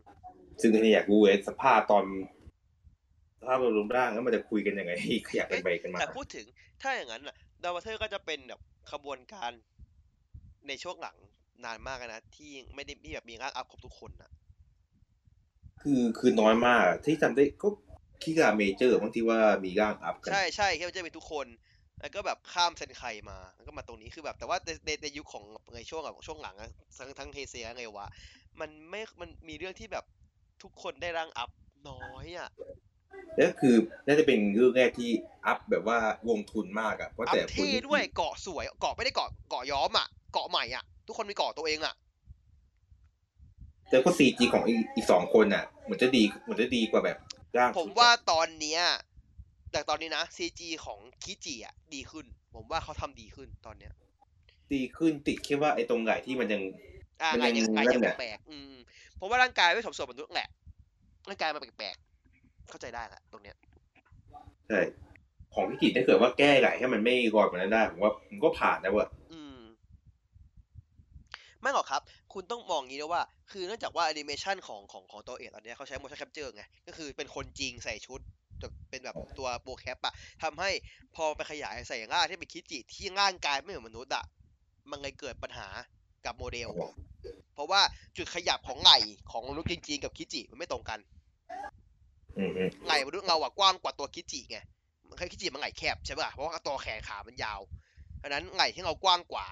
[0.60, 2.04] ซึ่งอันนี้อยากรู้เลยสภาพตอน
[3.40, 4.92] สภาพรวมร่างแล้วมันจะคุยกันยังไง
[5.28, 6.46] ขยับกันไปกันมาแต่พูดถึง
[6.82, 8.60] ถ้าอย่างนั้นน่ะดอนบราเธอร์ก็จะเป็นแบบ
[8.92, 9.50] ขบวนการ
[10.68, 11.16] ในช่วงหลัง
[11.64, 14.30] นานมากนะที่ไม่ได้มีแบบมีร่างอัพครบทุกคนนะ
[15.82, 17.68] คือคือน้อยมากที่จำได้ก็
[18.22, 21.46] คิราเมเจอร์บางที่ว่ามีร่างอัพกันใช่ใช่แค่จะเป็นทุกคน
[22.00, 25.44] แล้วก็แบบข้ามเซนไคมา แล้วก็มาตรงนี้คือแบบแต่ว่าในในในยุคของ
[25.74, 28.06] ในช่วงแบบช่วงหลังอะทั้งทั้งเฮเซียไงวะ
[28.60, 30.04] มันไม่มันมีเรื่องที่แบบ
[30.62, 31.50] ทุกคนได้ร่างอัพ
[31.90, 32.50] น้อยอะ
[33.36, 33.74] แล้วคือ
[34.06, 35.10] น่าจะเป็นเรื่องแรกที่
[35.46, 35.98] อัพแบบว่า
[36.30, 41.94] ลงทุนมากอะเพราะอัแต่พคนเท่ด้วยเกาะสวยเกาะไม่ได้เกาะเกาะย้อมอะเกาะใหม่อะ ทุกคนมีเกาะตัวเองอะ
[43.90, 47.16] แล้วก็ซีจีของอีกอีกสองคนอะเหมือนจะดีเหมือนจะดีกว่าแบบ
[47.58, 48.80] ร่างผมว่าตอนเนี้ย
[49.72, 53.92] แต่ตอนนี้นะ CG ของคิจิอะดีขึ้น ผมว่าเขาทำดีขึ้นตอนเนี้ย
[54.74, 56.62] ดีขึ้นติดแค่ว่าไอ้ตรงไหนที่มันยัง
[57.22, 58.74] อ่ามันไงยังยังไงนั่ยังนแหละแปลกๆอืม
[59.18, 60.48] ผมว่าร่างกายไม่สมส่วนมนุษย์แหละ
[61.28, 63.56] ร่างกายมันแปลกๆเข้าใจได้แหละตรงเนี้ย
[64.68, 64.80] ใช่
[65.54, 69.58] ของพิกิจถ้าเกิดว่าแก้ไขให้มันไม่รอดแบบนั้นได้ผมว่ามันก็ผ่านนะเว่ะอืม
[71.60, 78.47] ไม่หรอกครับ คุณต้องมองอย่างนี้ด้วยว่า คือเนื่องจากว่าแอนิเมชันของของของตัวเอกตอนเนี้ยเขาใช้ motion capture ไง ก็คือเป็นคนจริงใส่ชุดแบบ
[78.90, 80.70] เป็นแบบตัวโมแคปอะทำให้
[81.14, 84.24] พอไปขยายใส่ร่างที่เป็นคิจิที่ร่างกายไม่เหมือนมนุษย์อะ
[84.90, 85.68] มันเลยเกิดปัญหา
[86.24, 86.68] กับโมเดล
[87.55, 87.80] เพราะว่า
[88.16, 88.98] จุดขยับของไหล่
[89.30, 90.98] ของมนุษย์จริงๆกับคิจิมันไม่ตรงกัน
[92.39, 94.59] อืมอืมไหล่มนุษย์เราอะกว้างกว่าตัวคิจิไง
[95.09, 97.60] มันเคยคิจิมันไหล่แคบใช่ป่ะเพราะว่าตัวแขนขามันยาว
[98.22, 99.47] ดังนั้นไหล่ที่เรากว้างกว่า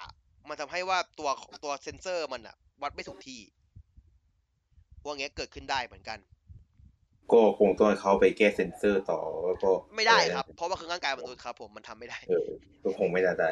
[0.48, 1.28] มันทำให้ว่าตัว
[1.64, 3.40] ตัวเซนเซอร์มันอะวัดไม่ถูกที่
[5.02, 6.18] พวกเนี้ยเกิดขึ้นได้เหมือนกัน
[7.32, 12.48] ก็คงต้องให้เขาไปแก้เซ็นเซอร์ต่อแล้วก็ไม่ได้ครับ เพราะว่าคือร่างกายมนุษย์ครับ ผมมันทำไม่ได้ เออ
[12.84, 13.48] ก็คงไม่น่าได้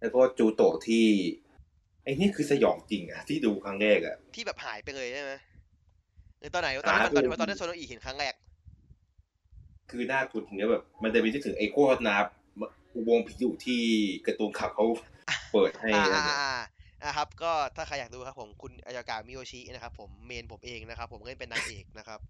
[0.00, 1.06] แล้วก็จูโตะที่
[2.04, 5.32] ไอ้นี่คือสยองจริงอะที่ดูครั้งแรกอะที่แบบหายไปเลยใช่ไหม
[6.40, 8.34] หรือตอนไหนตอนนั้นหายตอนไปตอนที่โซโนอีเห็นครั้งแรก
[9.90, 12.16] คือหน้าคุณถึงจะแบบ มันจะมีที่ถึงไอ้โคตรนา
[12.94, 13.82] อุโมงค์ผีอยู่ที่
[14.26, 14.86] การ์ตูนขับเขา
[15.52, 16.54] เปิดให้อ่านั่นอ่าน่ะอ่า
[17.04, 22.20] นะครับ ก็ถ้าใครอยากดูครับผมคุณอายากามิโยชินะครับ ผมเมนผมเองนะครับ ผมเล่นเป็นนางเอกนะครับ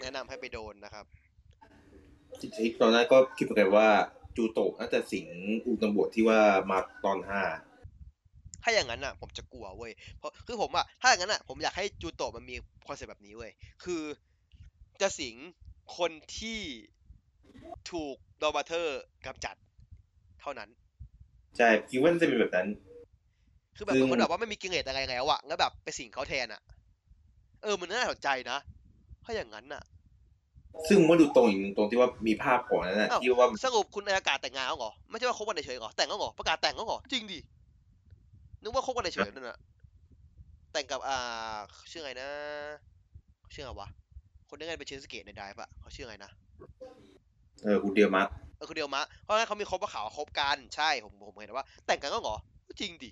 [0.00, 1.04] แนะนำให้ไปโดนนะครับ
[2.40, 3.88] ที่ตอนนั้นก็คิดเหมือนกันว่า
[4.36, 5.26] จูโตะน่าจะสิง
[5.66, 6.40] อุตำรวจที่ว่า
[6.70, 7.42] มาตอนห้า
[8.62, 12.56] ถ้าอย่างนั้นอะ ผมจะกลัวเว้ย เพราะคือผมอะ ถ้าอย่างนั้นอะ ผมอยากให้จูโตะมันมี
[12.86, 13.52] คอนเซ็ปต์แบบนี้เว้ย
[13.84, 14.02] คือ
[15.00, 15.36] จะสิง
[15.98, 16.60] คนที่
[17.90, 19.56] ถูกดอนบราเธอร์กำจัด
[20.40, 20.68] เท่านั้น
[21.56, 22.68] ใช่คิดว่าน่าจะเป็นแบบนั้น
[23.76, 26.60] คือแบบซึ่ง เหมือนคนแบบว่าไม่มีกิเลสอะไรแล้วอะงั้นแบบไปสิงเขาแทนอะ
[27.62, 28.58] เออ มันน่าสนใจนะ
[29.24, 29.82] ถ้าอย่างนั้นอะ
[30.88, 37.38] ซึ่งมันดูตรงอีกตรงที่ว่ามีภาพก่อนนั้นนะอ้าว ที่ว่าสรุปคุณอากาศแต่งงานแล้วเหรอไม่ใช่ว่าคบกันเฉยๆเหรอแต่งแล้วเหรอประกาศแต่งแล้วเหรอจริงดิ
[38.62, 39.58] นึกว่าคบกันเฉยๆนั่นน่ะ
[40.72, 41.56] แต่งกับอ่า
[41.90, 42.28] ชื่ออะไรนะ
[43.54, 43.88] ชื่ออะไรวะ
[44.48, 46.30] คนที่เล่นเป็นชินสเกะในไดฟ์อะเขาชื่ออะไรนะ
[47.64, 52.36] เออคุณเดียวมักเออคุณเดียวมะ เพราะงั้นเขามีคบว่าข่าวว่าคบกัน ใช่ ผมผมเห็นว่า แต่งกันก็เหรอ
[52.80, 53.10] จริงดิ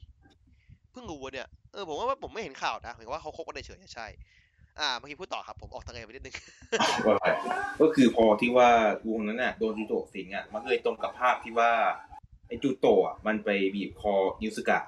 [0.93, 4.07] เพิ่งรู้วะเนี่ย เออผมว่าผมไม่เห็นข่าวนะ เห็นว่าเขาคบกันเฉยๆใช่
[4.81, 6.35] อ่าเมื่อกี้พูดต่อครับผมออกทางไงไปนิดนึง
[7.07, 7.25] ว่าไป
[7.81, 8.69] ก็คือพอที่ว่า
[9.09, 11.71] วงนั้นน่ะโดนจูโตะสิงอะมันก็เลยตรงกับภาพที่ว่า
[12.49, 14.79] ไอ้จูโตะอะมันไปบีบคอยูสกะ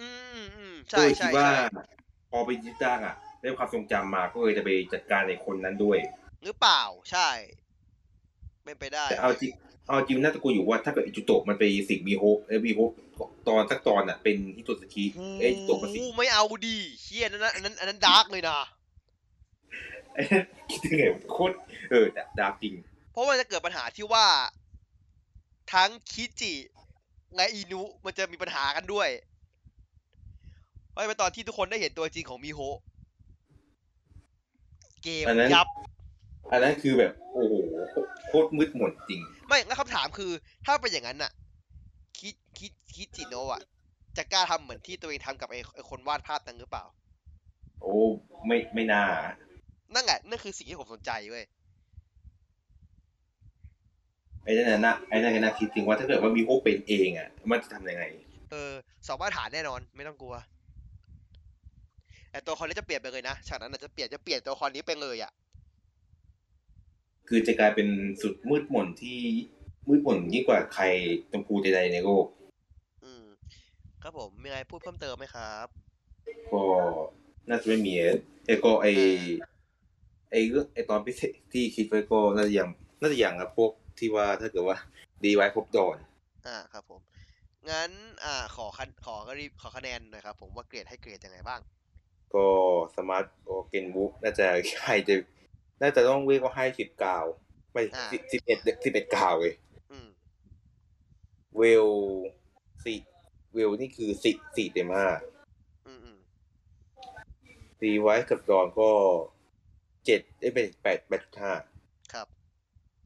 [0.00, 0.08] อื
[0.38, 1.84] มอืมก็ใช่เลยใช่คิดว่าใช่
[2.30, 5.98] พอไปยึดจ้างอะได้ความทรงจำมาก็เลยจะไปจัดการในคนนั้นด้วย
[6.44, 7.28] หรือเปล่าใช่
[8.64, 9.50] เป็นไปได้แต่เอาจริง
[9.88, 12.80] เอาจริงน่าจะกูอยู่ว่าถ้าเกิดอิจูโตะมันไปสิงมีโฮเอ้ยมีโฮ
[13.48, 15.04] ตอนสักตอนอะเป็นฮิโตสกิ
[15.40, 18.58] เอ้ยอิจูโตะมาสิงโอ้ไม่เอาดิเชี่ยนั่นนะอันนั้นอันนั้นดาร์กเลยนะ
[20.70, 21.54] คิดยังไงวะโคตร
[21.90, 22.74] เออแต่ดาร์กจริง
[23.12, 24.26] เพราะว่าจะเกิดปัญหาที่ว่า
[25.72, 26.52] ทั้งคิจิ
[27.36, 29.08] และอินุมันจะมีปัญหากันด้วย
[30.90, 32.78] เพราะเป็นตอนที่ทุกคนได้เห็นตัวจริงของมิโฮะ
[35.02, 35.66] เกมอันนั้น ยับ
[36.52, 37.54] อันนั้นคือแบบ โอ้โห
[38.26, 40.30] โคตรมืดมนจริง ไม่งั้นคำถามคือ
[40.64, 41.32] ถ้าเป็นอย่างนั้นน่ะ
[42.18, 43.62] คิดคิดคิดจิโนะอะ
[44.16, 46.84] จะกล้าทำเหมือนที่ตัวเองทำกับไอ้ไอ้คนวาดภาพนั้นหรือเปล่า
[47.82, 47.96] โอ้
[48.46, 49.02] ไม่ไม่น่า
[49.94, 51.44] นั่นแหละนั่นคือสิ่งที่ผมสนใจเว้ย
[54.44, 58.04] ไอ้นั่นน่ะไอ้นั่นก็น่าคิดจริงว่าถ้าเกิดว่ามีโฮเป็นเองอะ มันจะทำยังไง
[58.50, 58.72] เออ
[59.06, 60.34] สอบมาตรฐานแน่นอนไม่ต้องกลัว
[62.30, 65.32] แต่ตัวละครนี้จะเปลี่ยนไปเลยนะฉากนั้นอาจจะเปลี่ยนจะเปลี่ยนตัวละครนี้ไปเลยอะ
[67.28, 67.88] คือจะกลายเป็น
[68.22, 69.18] สุดมืดมนที่
[69.88, 70.84] มืดมนยิ่งกว่าใคร
[71.30, 72.26] ตรงกูใดๆในโลก
[73.04, 73.24] อืม
[74.02, 75.66] ครับผมมีอะไรพูดเพิ่มเติมไหมครับ
[76.52, 76.62] ก็
[77.48, 77.92] น่าจะไม่มี
[78.46, 78.92] ไอ้ก็ไอ้
[80.30, 82.68] ไอ้เรื่องไอ้ตอนพิเศษที่คิดไว้ก็น่าจะยัง
[83.00, 84.78] น่าจะยังครับพวกที่ว่าถ้าเกิดว่า
[85.24, 85.96] ดีไว้พบดอน
[86.46, 87.00] อ่าครับผม
[87.70, 87.90] งั้น
[88.24, 91.60] อ่าขอคันขอก็รีบขอคะแนนหน่อยครับผมว่าเกรดให้เกรดยังไงบ้าง
[92.34, 92.46] ก็
[92.96, 94.46] สมาร์ทโอเกนบุ๊กน่าจะ
[94.84, 95.14] ให้จะ
[95.80, 97.24] น่าจะต้องเรียกว่าให้สิบกาว
[97.72, 99.54] ไม่อ่าสิบสิบเอ็ดสิบเอ็ดกาวเลย
[99.90, 100.08] อืม
[101.56, 101.86] เวล
[102.84, 102.98] สี่
[103.54, 105.08] เวลนี่คือสี่สี่เต็มห้า
[105.86, 106.18] อืมอืม
[107.82, 108.90] ดีไว้กับดอนก็
[110.08, 111.52] เจ็ดได้เป็นแปดแปดห้า
[112.12, 112.26] ครับ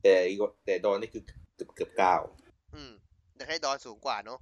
[0.02, 1.22] แต่อีกแต่ดอนนี่คือ
[1.54, 2.16] เกือบเกือบเก้า
[2.74, 2.92] อืม
[3.36, 4.38] อยากให้ดอนสูงกว่าเนอะ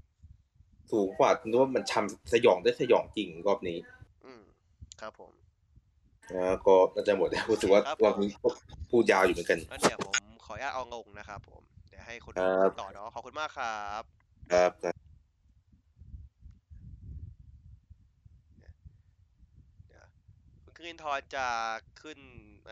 [0.92, 3.78] สูงกว่านึกว่ามันทำสยองได้สยองจริงรอบนี้
[4.26, 4.42] อืม
[5.00, 5.32] ครับผม
[6.34, 8.30] นะก็น่าจะหมดแล้วรู้สึกว่าครับรอบนี้
[8.90, 10.14] พูดยาวอยู่เหมือนกันงั้นเดี๋ยวผม
[10.44, 14.02] ขออนุญาตเอางงนะครับผมเดี๋ยวให้คุณครับต่อเนาะขอบคุณมากครับ
[14.52, 14.94] ครับครับ
[20.64, 21.46] คุณครินทร์จะ
[22.02, 22.18] ขึ้น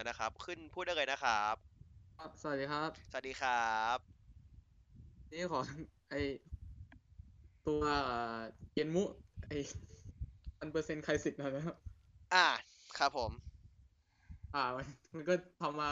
[0.09, 1.55] นะครับ ขึ้นพูดได้เลยนะครับ
[2.19, 3.98] ครับสวัสดีครับ สวัสดีครับ
[5.31, 5.60] นี่ขอ
[6.10, 6.15] ไอ
[7.66, 7.97] ตัวเอ่
[8.36, 8.39] อ
[8.73, 9.02] เกนมุ
[9.47, 9.52] ไอ
[10.59, 11.77] พันเปอร์เซ็นต์ใครสิทธิ์นะครับ
[12.35, 12.47] อ่า
[12.98, 13.31] ครับผม
[14.55, 15.90] อ่า มันมันก็ทำมา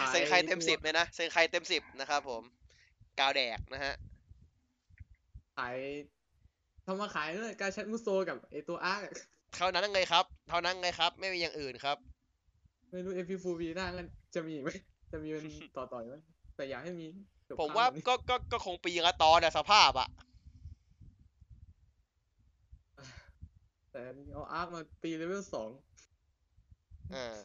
[0.00, 2.42] ขายเซ็นใครเต็มตัวสิบเลยนะเซ็นใครเต็มสิบนะครับผม
[3.18, 3.94] กาวแดกนะฮะ
[5.56, 5.76] ขาย
[6.86, 9.02] ทำมาขายด้วยการแชทมุโซกับไอตัวอาร์ค
[9.56, 11.96] เท่านั้นเลยครับ เท่านั้นเลยครับ ไม่มีอย่างอื่นครับ
[12.90, 14.70] ไม่รู้เอพีฟูบีหน้ากันจะมีอีกไหม
[15.12, 15.44] จะมีเป็น
[15.76, 16.14] ต่อต่อยไหม
[16.56, 17.06] แต่อยากให้มี
[17.48, 20.08] จบผมภคว่าแบบนี้ก็ก็ก็คงปีละตอนอะสภาพอะ
[23.92, 24.00] แต่
[24.32, 25.70] เอาอาร์คมาตีเลเวลสอง
[27.14, 27.36] อ่า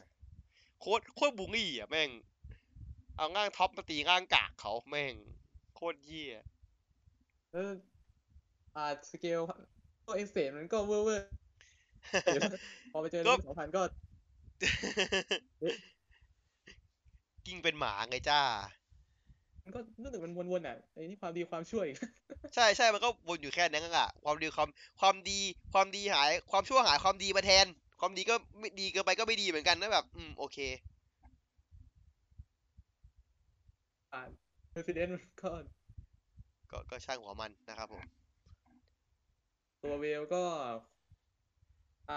[0.80, 2.10] โคตรโคตรบูลลี่อะแม่ง
[3.16, 5.14] เอาง่าง top มาตีง่างกากเขาแม่ง
[5.74, 6.32] โคตรเหี้ย
[7.50, 7.64] แล้ว
[8.76, 9.40] อ่าสเกล
[10.06, 11.26] ตัวเอ็กเซนมันก็เวอร์เวอร์
[12.92, 14.01] พอไปเจอก็สองพันก็เอ๊ะ
[17.46, 18.40] กิ้งเป็นหมาไงจ้า
[19.64, 21.86] มันก็รู้สึกมันวนๆอะไอ้นี่ความดีความชั่ว
[22.54, 24.68] ใช่ใช่มันก็วนอยู่แค่นั้นอะความดีความ
[25.00, 25.38] ความดี
[25.72, 27.66] ความดีหาย ความชั่วหายความดีมาแทน
[28.00, 30.58] ความดีก็ไม่ดีเกินไปก็ไม่ดีเหมือนกันนะแบบ อืมโอเค
[34.12, 34.20] อ่า
[34.74, 35.50] Resident มันก็
[36.70, 38.04] ก็ก็ช่างหัวมันนะครับผม
[39.82, 40.44] ตัวเวลก็
[42.08, 42.14] อ่า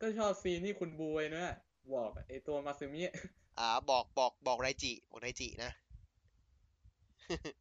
[0.00, 1.42] ก็ชอบซีนที่คุณบูไว้นะ
[1.94, 3.02] บอกไอ้ตัวมาซึมิ
[3.58, 5.70] อ่า บอกบอกบอกไรจิบอกไรจินะ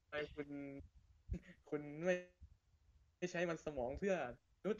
[0.09, 0.47] ไอ้คุณ
[1.69, 2.15] คุณไม่
[3.17, 4.15] ไม่ใช้มันสมองเพื่อ
[4.65, 4.77] นุด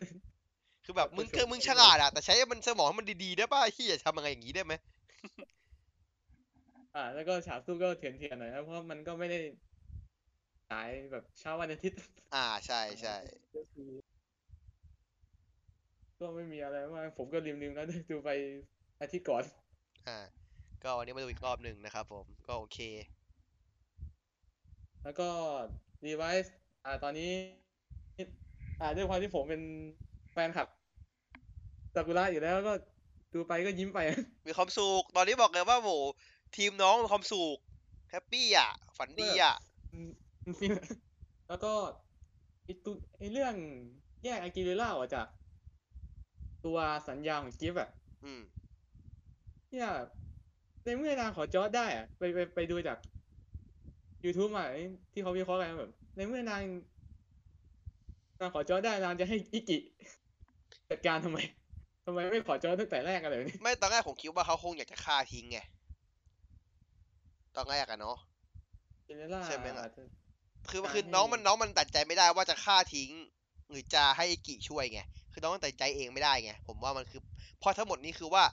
[0.84, 4.74] คือแบบมึงประชคือดมึงไปฉลาดอะแต่ใช้มันสมองให้มันดีๆได้ป่ะที่จะทำอะไรอย่างนี้ได้ไหม
[6.96, 9.38] อ่า แล้วก็ฉากสู้ก็เถื่อนๆหน่อยนะเพราะมันก็ไม่ได้
[10.70, 12.00] ฉายแบบเช้าวันอาทิตย์
[12.34, 13.16] อ่าใช่ใช่
[13.54, 13.92] ก็คือ
[16.20, 18.30] ก็ไม่มีอะไรมาก ผมก็ลืมๆแล้วดูไป
[19.02, 19.44] อาทิตย์ก่อน
[20.08, 20.18] อ่า
[20.84, 22.80] ก็วันนี้มาดูอีกรอบหนึ่งนะครับผมก็โอเค
[25.04, 25.30] แล้วก็
[26.06, 26.50] device
[26.86, 27.32] อ่าตอนนี้
[28.82, 29.62] อ่าด้วยความที่ผมเป็น
[30.34, 30.68] แฟนคลับ
[31.96, 32.74] ซากุระอยู่แล้วก็
[33.34, 34.00] ดูไปก็ยิ้มไป
[34.48, 35.92] มีความสุข ตอนนี้บอกเลยว่าโห
[36.56, 37.58] ทีมน้องมีความสุข
[38.12, 39.56] แฮปปี้อะ ฝันดีอะ
[39.94, 40.10] อืม
[40.60, 40.72] ฟิน
[41.50, 41.74] แล้วก็
[42.64, 43.54] ไอตุไอเรื่อง
[44.24, 45.28] แยกอากิเรล่าออกจาก
[46.66, 46.78] ตัว
[47.10, 47.90] สัญญาของกิฟต์อะ
[48.24, 48.42] อืม
[49.72, 49.90] เนี่ย
[50.84, 52.98] ในเมื่อนางขอจอร์ดได้อะไปไปไปดูจาก
[54.24, 56.62] YouTube มาไอ้ที่เขาวิเคราะห์กันแบบ ในเมื่อนาง
[58.40, 59.78] นางขอจอร์ดได้นางจะให้อิกิ
[60.90, 61.38] จัดการทำไม
[62.06, 65.60] ทำไมไม่ขอจอร์ดตั้งแต่แรกกันเลยนี่ไม่ตอนแรกผมคิดว่าเขาคงอยากจะฆ่าทิ้งไง
[67.56, 68.18] ตอนแรกอะเนาะ
[69.06, 70.02] เจเนล่าใช่ไหมล่ะอาจจะ
[70.70, 73.12] คือการคือให้น้องมันน้องมันตัดใจไม่ได้ว่าจะฆ่าทิ้ง
[73.70, 75.00] หรือจะให้อิกิช่วยไง
[75.32, 77.22] คือน้องมันตัดใจเองไม่ได้ไงผมว่ามันคือ
[77.60, 78.44] เพราะทั้งหมดนี้คือว่า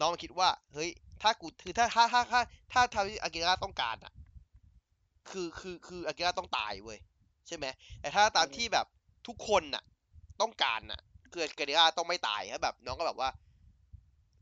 [0.00, 0.90] น้องมันคิดว่า เฮ้ย
[1.22, 2.40] ถ้ากูคือถ้าถ้าถ้าถ้า
[2.72, 4.12] ถ้าทำที่อากิระต้องการอะ
[5.30, 6.98] คือคือคืออากิระต้องตายเว้ย
[7.46, 7.66] ใช่ไหม
[8.00, 8.86] แต่ถ้าตามที่แบบ
[9.26, 9.84] ทุกคนน่ะ
[10.40, 11.00] ต้องการน่ะ
[11.32, 13.30] คืออากิระต้องไม่ตายแล้วแบบ น้องก็แบบว่า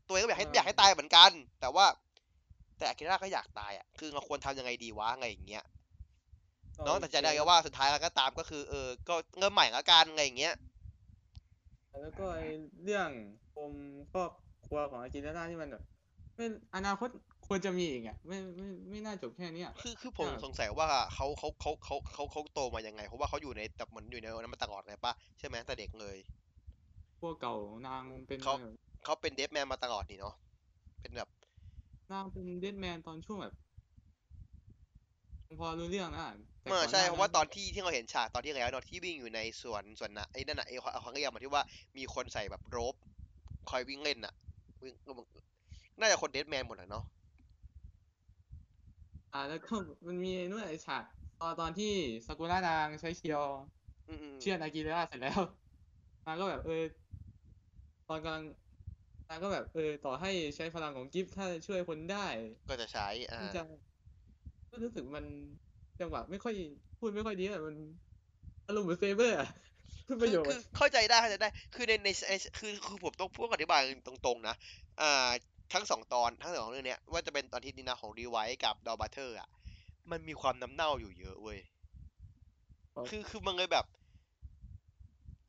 [0.07, 1.85] ตัวเองก็อยากให้อยากให้ตายเหมือนกัน แต่ว่า
[2.77, 5.63] แต่อากิระก็อยากตายอะคือเราควรทำยังไงดีวะอะไรอย่างเงี้ย
[6.85, 10.53] น้องตัดใจได้ไงว่าสุดท้ายแล้วก็ตามก็คือ เออ ก็เริ่มใหม่ละกันอะไรอย่างเงี้ย
[12.01, 12.41] แล้วก็ไอ
[12.83, 13.09] เรื่อง
[13.55, 13.73] ปม
[14.11, 15.83] ครอบค รัวของอากิเรล่าที่มันแบบ
[16.35, 16.45] ไม่
[16.75, 17.09] อนาคต
[17.47, 26.17] ควรจะมีอีกอะไม่ไม่ไม่น่าจบแค่เนี้ย คือคือผมอ่าสงสัยว่าเขาเขาเขาเขาเขาเขาโตมายังไง เพราะว่าเขาอยู่ในแบบเหมือนอยู่ในนั้นมาตลอดไงปะใช่ไหมแต่เด็กเลย
[27.19, 28.73] พวกเก่านางเป็นเขาแบบ
[29.03, 30.35] เขาเป็นเดฟแมนมาตลอดนี่เนาะ
[31.01, 31.29] เป็นแบบ
[32.11, 33.53] นางเป็นเดดแมนตอนช่วงแบบ
[35.59, 36.27] พอรู้เรื่องนะ
[36.61, 41.63] แต่เออก่นใช่หน้เพราะว่าตอนที่ที่เราเห็นฉากตอนที่แล้วเนาะที่วิ่งอยู่ในสวนสวนนะไอ้นั่นน่ะไอ้เขาเขาเรียกมาที่ว่า
[41.97, 42.95] มีคนใส่แบบโรบ
[43.69, 44.40] คอยวิ่งเล่นน่ะวิ่ง
[45.99, 47.03] น่าจะคนเดฟแมนหมดอะเนาะ
[49.31, 49.73] อ่าแล้วก็
[50.07, 51.03] มันมีนู่นไอฉาก
[51.37, 51.85] ตอนตอนที่
[52.27, 53.43] ซากุระนางใช้เคียว
[54.07, 55.41] อืมอืมเชื่อดอากิเรล่าเสร็จแล้ว
[56.25, 56.73] นางก็แบบ เออ
[58.07, 58.43] ตอนกำลัง
[59.29, 62.17] นางก็แบบ เออ ต่อให้ใช้พลังของกิฟต์ถ้าช่วยคนได้
[62.67, 63.59] ก็จะใช้อ่ามันจะ
[64.69, 65.25] ก็รู้สึกมัน
[65.99, 66.55] จังหวะไม่ค่อย
[66.97, 67.75] พูดไม่ค่อยดีอะมัน
[68.65, 69.70] อารมณ์เหมือนเซเบอร์อะพูด
[70.21, 74.55] ประโยชน์คือคือเข้าใจได้เข้าใจได้ คือในในในคือคือผมต้องพูดอธิบายตรงๆนะ
[75.01, 75.29] อ่า
[75.73, 79.49] ทั้งสองตอนทั้งสองเรื่องเนี้ยว่าจะเป็นตอนที่ดินาของรีไวซ์กับดอนบราเธอร์อะ
[80.11, 81.59] มันมีความน้ำเน่าอยู่เยอะเว้ย
[83.07, 83.85] คือคือมันเลยแบบ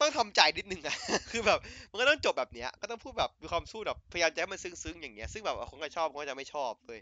[0.01, 0.97] ต้องทำใจนิดนึงอะ
[1.31, 1.59] คือแบบ
[1.90, 7.01] มันก็ต้องจบแบบเนี้ย ก็ต้องพูดแบบมีความสู้แบบพยายามจะให้มันซึ้งๆอย่างเงี้ยซึ่งแบบคนก็ชอบคนก็จะไม่ชอบเว้ย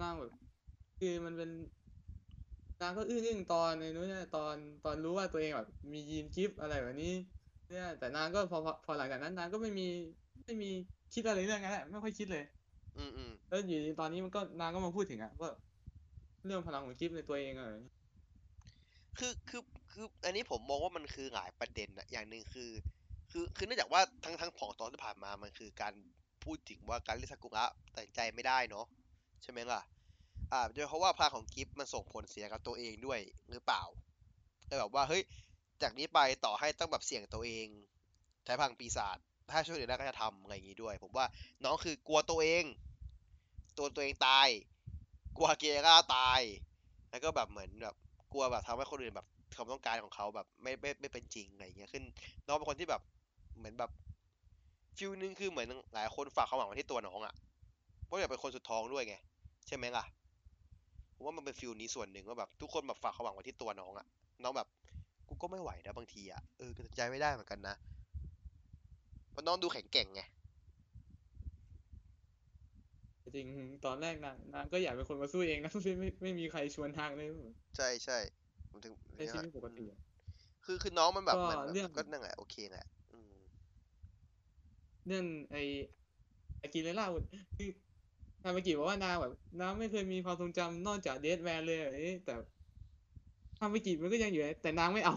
[0.00, 0.32] นางแบบ
[0.98, 1.50] คือมันเป็น
[2.82, 7.14] นางก็อื้ออึ้งตอนในนู้นเนี่ยตอนตอนรู้ว่าตัวเองแบบมียีนกิฟต์อะไรแบบนี้
[7.70, 9.86] เนี่ย แต่นางก็พอพอพอหลังจากนั้นนางก็ไม่มี
[10.44, 10.70] ไม่มี
[11.14, 12.44] คิดอะไรเรื่องนั้นแหละไม่ค่อยคิดเลย
[12.96, 15.50] อืมอืมแล้วอยู่ดีตอนนี้มันก็นางก็มาพูดถึงอะว่า
[16.44, 17.68] เรื่องพลังของกิฟต์ในตัวเองอะ
[19.18, 22.70] คือคือคืออันนี้ผมมองว่ามันคือหลายประเด็นอะอย่างหนึ่งคือ
[23.30, 25.94] คือคือเนื่องจากว่าทั้งทั้งของตอนที่ผ่านมามันคือการ
[26.44, 27.64] พูดถึงว่าการเล่นซากุระ
[27.94, 28.86] ตัดสินใจไม่ได้เนาะ
[29.42, 29.80] ใช่ไหมล่ะ
[30.52, 33.20] อ่าโดยเพราะว่าพลังของกิฟต์มันส่งผลเสียกับตัวเองด้วย
[33.50, 33.82] หรือเปล่า
[34.66, 35.22] แต่แบบว่าเฮ้ย
[35.82, 37.66] จากนี้ไปต่อให้ต้องแบบเสี่ยงตัวเอง
[38.44, 39.18] ใช้พลังปีศาจ
[39.50, 41.26] ถ้าช่วยเหลือได้ก็จะทำอะไรอย่างงี้ด้วย ผมว่า
[41.64, 42.64] น้องคือกลัวตัวเอง
[43.78, 44.48] ตัวตัวเองตาย
[45.36, 46.40] กลัวเกร่าตาย
[47.10, 47.94] แล้วก็แบบเหมือนแบบ
[48.32, 49.26] กลัวแบบทำให้คนอื่นแบบ
[49.56, 52.04] ความต้องการของเขาแบบไม่ไม่ไม่เป็นจริงอะไรอย่างเงี้ยขึ้น
[52.46, 53.02] น้องเป็นคนที่แบบ
[53.58, 53.90] เหมือนแบบ
[54.96, 57.34] ฟิลนึงคือเหมือนหลายคนฝากความหวังไว้ที่ตัวน้องอะ่ะ
[58.04, 59.16] เพราะอยากเป็นคนสุดท้องด้วยไง
[59.66, 60.04] ใช่ไหมล่ะ
[61.22, 64.06] ผมว่ามันเป็นฟิลนี้ส่วนหนึ่งว่าแบบทุกคนแบบฝากความหวังไว้ที่ตัวน้องอะ่ะ
[64.42, 64.68] น้องแบบ
[65.28, 67.74] กูก็ไม่ไหวนะบางทีอะ่ะเออตัดสินใจไม่ได้เหมือนกันนะ
[69.30, 70.22] เพราะน้องดูแข็งแกร่งไง
[73.34, 77.28] จริงๆตอนแรกนางนางก็อยากเป็นคนมาสู้เองนะไม่ไม่ไม่มีใครชวนทางเลย
[77.76, 78.18] ใช่ใช่
[78.70, 79.98] ผมถึงใช้ชีวิตปกติอะ
[80.64, 83.34] คือคือน้องมันแบบก็มันแบบเรื่องก็นั่นแหละโอเคแหละอืม
[85.06, 85.56] เรื่องไอ
[86.62, 87.06] อากิเรล่า
[87.56, 87.70] คือ
[88.42, 92.34] ทามากิบอกว่านางแบบนางไม่เคยมีความทรงจำนอกจากเดดแมนเลยเอ้ยแต่
[93.58, 95.14] ทามากิมันก็ยังอยู่แต่นางไม่เอา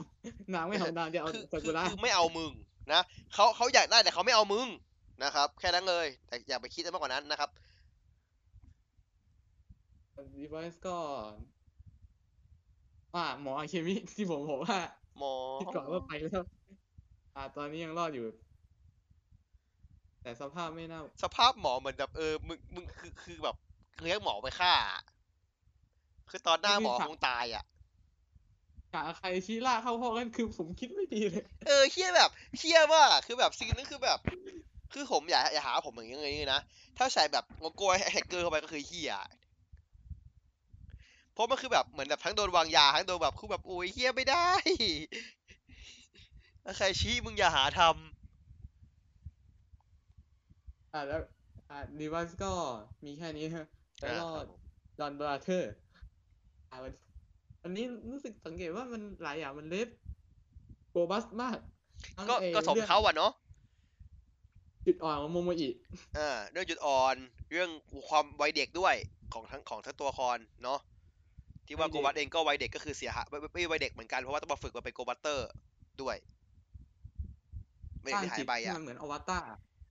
[0.56, 2.52] นางไม่เอานางจะเอาคือซาคืกุอระคือไม่เอามึง
[2.92, 3.02] นะ
[3.34, 4.68] เขาเขาอยากได้แต่เขาไม่เอามึง
[5.24, 7.50] นะครับ แค่นั้นเลย แต่อย่าไปคิดอะไรมากกว่านั้นนะครับ
[10.36, 10.98] ดีไวซ์ก็
[13.16, 14.78] อ่าหมออะเคมีที่ผมบอกว่า
[15.18, 16.44] หมอที่ก่อนว่าไปแล้ว
[17.36, 18.26] อ่า ตอนนี้ยังรอดอยู่
[20.26, 23.56] แต่สภาพไม่น่าสภาพหมอเหมือนแบบเออมึงมึงคือคือแบบ
[24.02, 24.74] เลี้ยงหมอไปฆ่า
[26.30, 27.66] คือตอนหน้าหมอคงตายอะ
[28.94, 34.20] กะใครชี้ล่าเข้าห้องนั่นคือผมคิดไม่ดีเลย เออเฮี้ยแบบเฮี้ยมากอะคือแบบซีนนั้นคือแบบ
[34.94, 36.62] คือผมอย่าอย่าหาผมอย่างเงี้ยเลยนะ
[36.98, 39.14] ถ้าใส่แบบโลโก้แฮกเกอร์เข้าไปก็คือเฮี้ย
[41.34, 44.50] เพราะมันคือแบบเหมือนแบบทั้งโดนวางยาทั้งโดนแบบคือแบบโอ้ยเฮี้ยไม่ได้
[46.64, 48.15] ถ้าใครชี้มึงอย่าหาทำ
[50.96, 51.22] อ่าแล้ว
[51.70, 52.48] อ่ารีไวซ์ก็
[53.06, 53.64] มีแค่นี้ฮะ
[54.00, 54.60] แล้วก็อ่าครับผม
[55.00, 55.68] ดอนบราเธอร์
[56.70, 56.94] อ่าวัน
[57.64, 59.88] อันนี้รู้สึกสังเกตว่ามันหลายอย่างมัน ref
[60.90, 61.58] โกบัสมาก
[62.16, 63.32] ทั้งก็ไอ้ก็สมเรื่องเขาอะเนาะ
[64.86, 65.70] จุดอ่อนของโมโมอิ
[66.18, 67.16] อ่าเรื่องจุดอ่อน
[67.52, 67.70] เรื่อง
[68.10, 68.96] ความวัยเด็กด้วย
[69.34, 70.80] ของทั้งของทั้งตัวละครเนาะ
[71.68, 75.48] ที่ว่าโกบัตเองก็วัยเด็กก็คือเสียหายไม่ไม่ไม่วัยเด็กเหมือนกันเพราะว่าต้องมาฝึกมาเป็นโกบัตเตอร์
[76.02, 76.18] ด้วย
[78.04, 79.44] ไม่สร้างได้หาจิยตไปที่อะมันเหมือนอวตาร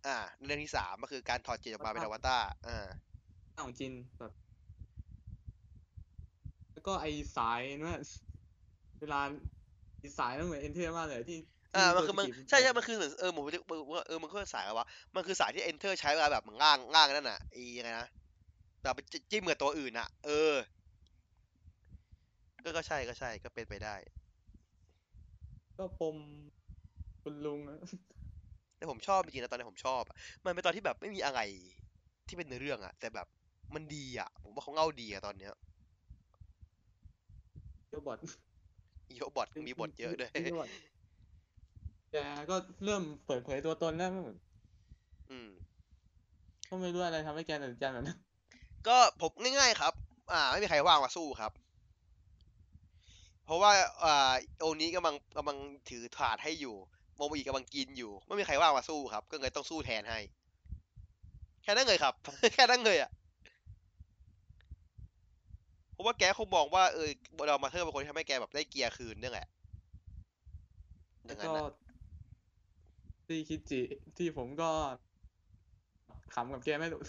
[0.06, 2.86] อ่าเรื่องที่สามก็คือการถอดจิตออกมาเป็นอวตารอ่า
[3.58, 4.32] ของจินแบบ
[6.72, 7.06] แล้วก็ไอ
[7.36, 8.02] สายนั่นนะ
[9.00, 9.20] เวลา
[10.02, 11.38] อีสายนั่นเหมือนเอนเทอร์มากเลยที่
[11.76, 13.60] อ่าที่มันคือมันตัวใช่ใช่จีบมันคือเหมือนเออผมจะ
[14.08, 18.06] เออมันคือสายอะไรวะมันคือสายที่ enter ใช้เวลาแบบเหมือนง่างง่างนั่นน่ะไอ้ยังไงนะ
[18.82, 19.00] แบบไป
[19.30, 20.54] จิ้มกับตัวอื่นอะ เออ
[22.64, 23.94] ก็ก็ใช่ก็ใช่ก็เป็นไปได้
[25.78, 26.16] ก็ปม
[27.22, 27.78] คุณลุงอะ
[28.84, 31.40] แต่ผมชอบจริงๆนะตอนนี้นผมชอบอะมันเป็นตอนที่แบบไม่มีอะไร
[32.28, 33.26] ที่เป็นเนื้อเรื่องอะแต่แบบ
[33.74, 35.52] มันดีอะผมว่าเขาเง่าดีอะตอนเนี้ย
[37.88, 38.18] เจ้าบอด
[39.10, 40.68] อีโอบอทมีบทเยอะด้วยเจ้าบอด
[42.10, 42.16] แก
[42.50, 44.10] ก็เริ่มเปิดเผยตัวตนแล้ว
[45.30, 45.48] อืม
[46.68, 48.18] ก็ไม่รู้อะไรทำให้แกตัดสินใจแบบนั้น
[48.86, 49.92] ก็ผมง่ายๆครับ
[50.32, 51.52] อ่า ไม่มีใครว่างมาสู้ครับ
[53.44, 53.72] เพราะว่า
[54.04, 55.58] อ่าโอนี้กำลังกำลัง
[55.90, 56.76] ถือถาดให้อยู่
[57.16, 60.18] โมโมอีกำลังกินอยู่ ไม่มีใครว่างมาสู้ครับ ก็เลยต้องสู้แทนให้
[61.62, 62.14] แค่นั้นเลยครับ
[62.54, 63.10] แค่นั้นเลยอะ
[65.92, 67.10] เพราะว่าแกคงมองว่าเออ
[67.46, 69.46] เรามาเธอร์เป็นคนที่ทำให้แกแบบได้เกียร์คืนนี่แหละ
[71.26, 71.64] อแล้ย่าวงนั้นก็อะ
[73.26, 73.80] ที่คิดจิ
[74.16, 74.70] ที่ผมก็
[76.34, 77.00] ขำกับแกไม่รู้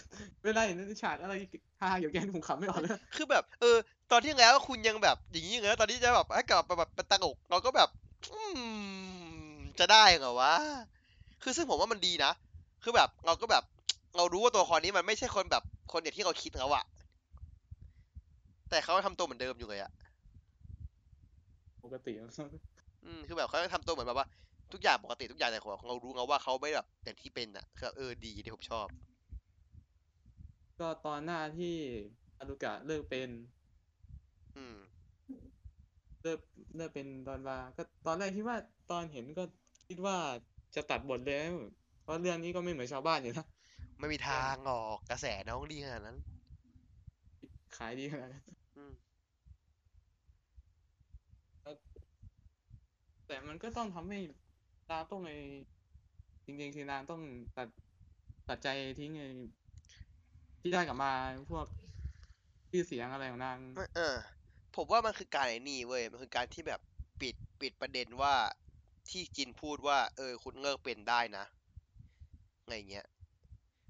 [0.44, 1.34] เวลาเห็นฉากอะไร
[1.80, 3.76] ฮาเกี่ยวกับแกนี่ผมขำไม่ออกเลยคือแบบ เออ
[4.10, 7.88] ตอนที่แล้วคุณยังแบบอย่างนี้อยู่นะตอนนี้จะแบบให้กลับมาแบบเป็นตลกเราก็แบบ
[8.32, 8.60] อืม
[9.80, 10.52] จะได้เหรอวะ
[11.42, 12.32] คือซึ่งผมว่ามันดีนะ
[12.82, 13.64] คือแบบเราก็แบบ
[14.16, 15.62] เรารู้ว่าตัวละครนี้มันไม่ใช่คนแบบ
[15.92, 16.84] คนอย่างที่เราคิดแล้วอะ
[18.70, 19.90] แต่เขาทำตัวเหมือนเดิมอยู่เลยอะ
[21.82, 22.12] ปกติ
[23.04, 24.28] อืมคือแบบเขาทำตัวเหมือนแบบว่า
[24.72, 28.86] ทุกอย่างปกติทุกอย่างแต่ของเรารู้แล้วว่าเขาไม่แบบอย่างที่เป็นอะคือแบบเออดีที่ผมชอบ
[30.80, 31.76] ก็ตอนหน้าที่
[32.38, 33.28] อารุกะเลิกเป็น
[34.56, 34.76] อืม
[36.22, 36.40] เลิก
[36.76, 38.58] เลิกเป็นตอนวาก็ตอนแรกคิดว่า
[38.90, 39.42] ตอนเห็นก็
[39.88, 40.16] คิดว่า
[40.74, 41.52] จะตัดบทเลยนะ
[42.02, 43.46] เพราะเรื่องนี้ก็ไม่เหมือนชาวบ้านอยู่นะ
[43.98, 46.18] ไม่มีทางออกกระแสน้องดีขนาดนั้น
[47.76, 48.44] ขายดีขนาดนั้น
[48.76, 48.92] อืม
[53.26, 54.18] แต่มันก็ต้องทำให้
[54.90, 55.30] นางต้องใน
[56.46, 57.22] จริงๆคือนางต้อง
[57.56, 57.68] ตัด
[58.48, 58.68] ตัดใจ
[58.98, 59.28] ทิ้งไอ้
[60.60, 61.12] ที่ได้กลับมา
[61.50, 61.66] พวก
[62.70, 64.16] ชื่อเสียงอะไรของนางไม่เออ
[64.76, 66.80] ผมว่ามันคือการไอ้นี่เว้ย มันคือการที่แบบ
[67.20, 68.34] ปิดปิดประเด็นว่า
[69.10, 71.44] ที่จินพูดว่า เออ คุณเลิกเป็นได้นะ
[72.68, 73.06] ไงเงี้ย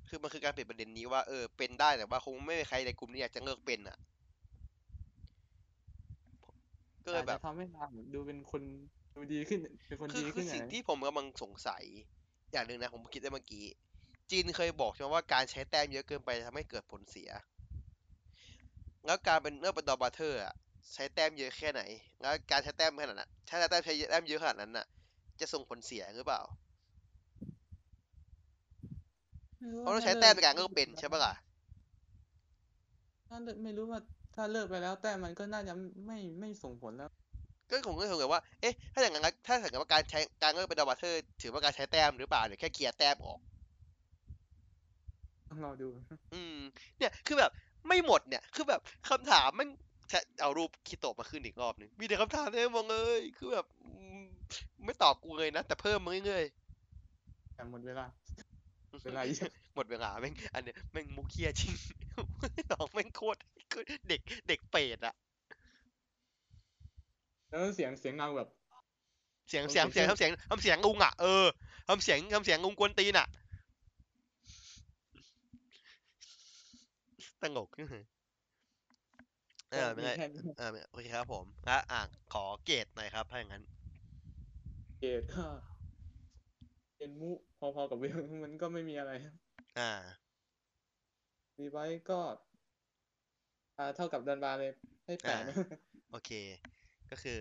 [0.09, 3.99] คือมันคือการปิดประเด็นนี้ว่าเออเป็นได้แต่ว่าคงไม่มีใครในกลุ่มนี้อยากจะเลิกเป็นอะ
[7.05, 8.63] ก็เลยอาจแบจะบทำให้นางดูเป็นคน
[9.15, 11.85] ดูดีขึ้นเป็นคนคือดีคืขึ้อนสิ่งอะที่ผมกำลังสงสัย
[12.53, 13.67] อย่างหนึ่งนะ ผมคิดได้เมื่อกี้
[14.31, 17.31] จีนเคยบอกใช่ไหมว่าการใช้แต้มเยอะเกินไปทำให้เกิดผลเสีย
[19.07, 20.55] แล้วการเป็นเลือกเป็นดอนบราเธอร์อะ
[20.95, 21.83] ใช้แต้มเยอะแค่ไหน
[22.21, 24.87] แล้วการใช้แต้มขนาดนั้นใช้แต้มใช้แต้มเยอะขนาดนั้นน่ะ
[25.41, 26.43] จะส่งผลเสียหรือเปล่า
[29.81, 31.35] เพราะต้องใช้แต้มในการเลิกเป็นใช่ปะล่ะ
[33.29, 34.01] ถ้าเลิกไม่รู้ว่า
[34.35, 35.75] ถ้าเลิกไปแล้ว แต่มันก็น่าจะ
[36.07, 37.11] ไม่ไม่ส่งผลแล้ว
[37.71, 43.41] ก็ผมก็สงสัยว่า เอ๊ะ ถ้าอย่างนั้นแล้วถ้าสมมติว่าการใช้การเลิกเป็นดอบัตเทอร์ถือว่าการใช้แต้มหรือเปล่าหรือแค่เคลียร์แต้มออก
[45.49, 45.89] ต้องรอดู
[46.35, 46.59] อืม
[46.99, 47.51] เนี่ยคือแบบ
[47.89, 49.69] ไม่หมดเนี่ย คือแบบคำถามมัน
[50.13, 53.89] จะเอารูปคิโตะมาขึ้นอีกรอบหนึงมีแต่คำถามเลยมองเลย คือแบบอื
[54.25, 54.36] ม
[54.85, 56.45] ไม่ตอบกูเลยนะ แต่เพิ่มมาเรื่อย
[57.55, 61.73] แต่หมดเวลาๆเวลาเยอะหมดเวลาแม่งอันเนี้ยแม่งมุกเคียจริง
[62.71, 63.39] น้องแม่งโคตร
[63.71, 65.15] โคตรเด็กเด็กเปรตอะ
[67.51, 68.49] แล้วเสียงเสียงเงาแบบ
[69.49, 71.45] เสียงโอเคเสียงเสียงเชื่อทำเสียงทำเสียงลุงอะเออ
[71.89, 73.27] ทำเสียงทำเสียงลุงกวนตีนอะ
[77.43, 77.69] ตลก
[79.71, 82.01] เออไม่มีได้แค่นี้เออโอเคครับผมอะอะ
[82.33, 83.63] ขอเกรดหน่อยครับถ้าอย่างนั้น
[84.99, 85.47] เกรดก็
[86.97, 89.13] เป็นมุพอๆกับเวลมันก็ไม่มีอะไร
[89.77, 89.91] อ่า
[91.59, 92.21] รีไวซ์ก็
[93.79, 94.73] อ่า เท่ากับดอนบราเลย
[95.07, 95.67] ให้แปดอ่า
[96.11, 96.31] โอเค
[97.11, 97.39] ก็คือ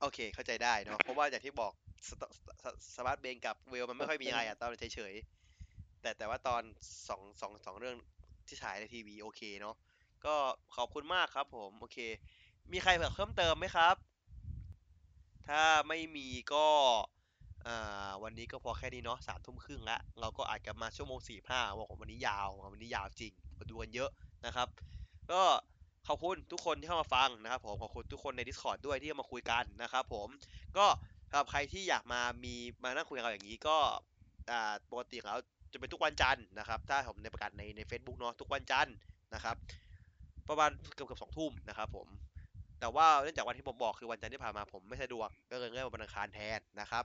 [0.00, 1.72] โอเค เข้าใจได้เนาะเพราะว่าอย่างที่บอก
[2.08, 2.22] สต
[2.62, 2.64] ส
[2.96, 6.62] สมาร์ทเบนกับเวลมันไม่ค่อยมีอะไรอะตอนเฉยๆแต่แต่ว่าตอน
[7.08, 7.96] สองสองสองเรื่อง
[8.48, 9.76] ที่ฉายในทีวีโอเคเนาะ
[10.24, 10.34] ก็
[10.76, 11.98] ขอบคุณมากครับผม โอเค
[12.72, 14.13] มีใครเพิ่มเพิ่มเติมไหมครับ
[15.46, 16.66] ถ้าไม่มีก็
[18.22, 24.10] วันนี้ก็พอแค่นี้เนาะสามทุ่มครึ่งละเราก็อาจจะมาชั่วโมงสี่ห้าบอกว่าวันนี้ยาววันนี้ยาวจริงมาดูกันเยอะ
[24.46, 24.68] นะครับ
[25.30, 25.42] ก็
[26.08, 30.28] ขอบคุณทุกคนที่เข้ามาฟังนะครับผมขอบคุณทุกคนใน Discord ด้วยที่มาคุยกันนะครับผม
[30.76, 30.86] ก็
[31.30, 33.76] สำหรับใครที่อยากมามีมานั่งคุยกับเราอย่างนี้ก็
[34.90, 35.38] ปกติแล้ว
[35.72, 38.94] จะเป็นทุกวันจันทร์นะครับ ถ้าผมในประกาศในใน Facebook เนาะทุกวันจันทร์
[39.34, 39.56] นะครับ
[40.48, 42.08] ประมาณเกือบเกือบสองทุ่มนะครับผม
[42.84, 47.04] แต่ว่าเนื่องจากวันที่ผมบอกคือวันจันทร์ที่ผ่านมาผมไม่สะดวก ก็เลยเลื่อนมาวันอังคารแทนนะครับ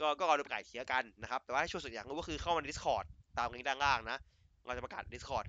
[0.00, 3.04] ก็ก็รอดูประกาศเคลียร์กันนะครับ แต่ว่าให้ช่วยสุดอย่างหนึงก็คือเข้ามาใน Discord
[3.38, 4.18] ตามลิงก์ด้านล่างนะ
[4.66, 5.46] เราจะประกาศ Discord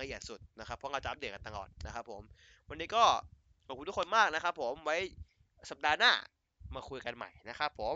[0.00, 2.22] ละเอียดสุดนะครับ เพราะเราจะอัปเดตกันตลอดนะครับผม
[2.68, 3.04] วันนี้ก็
[3.66, 4.96] ขอบคุณทุกคนมากนะครับ ผม ไว้
[5.70, 6.12] สัปดาห์หน้า
[6.74, 7.94] มาคุยกันใหม่นะครับ ผม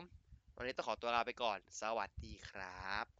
[0.56, 3.19] วันนี้ต้องขอตัวลาไปก่อน สวัสดีครับ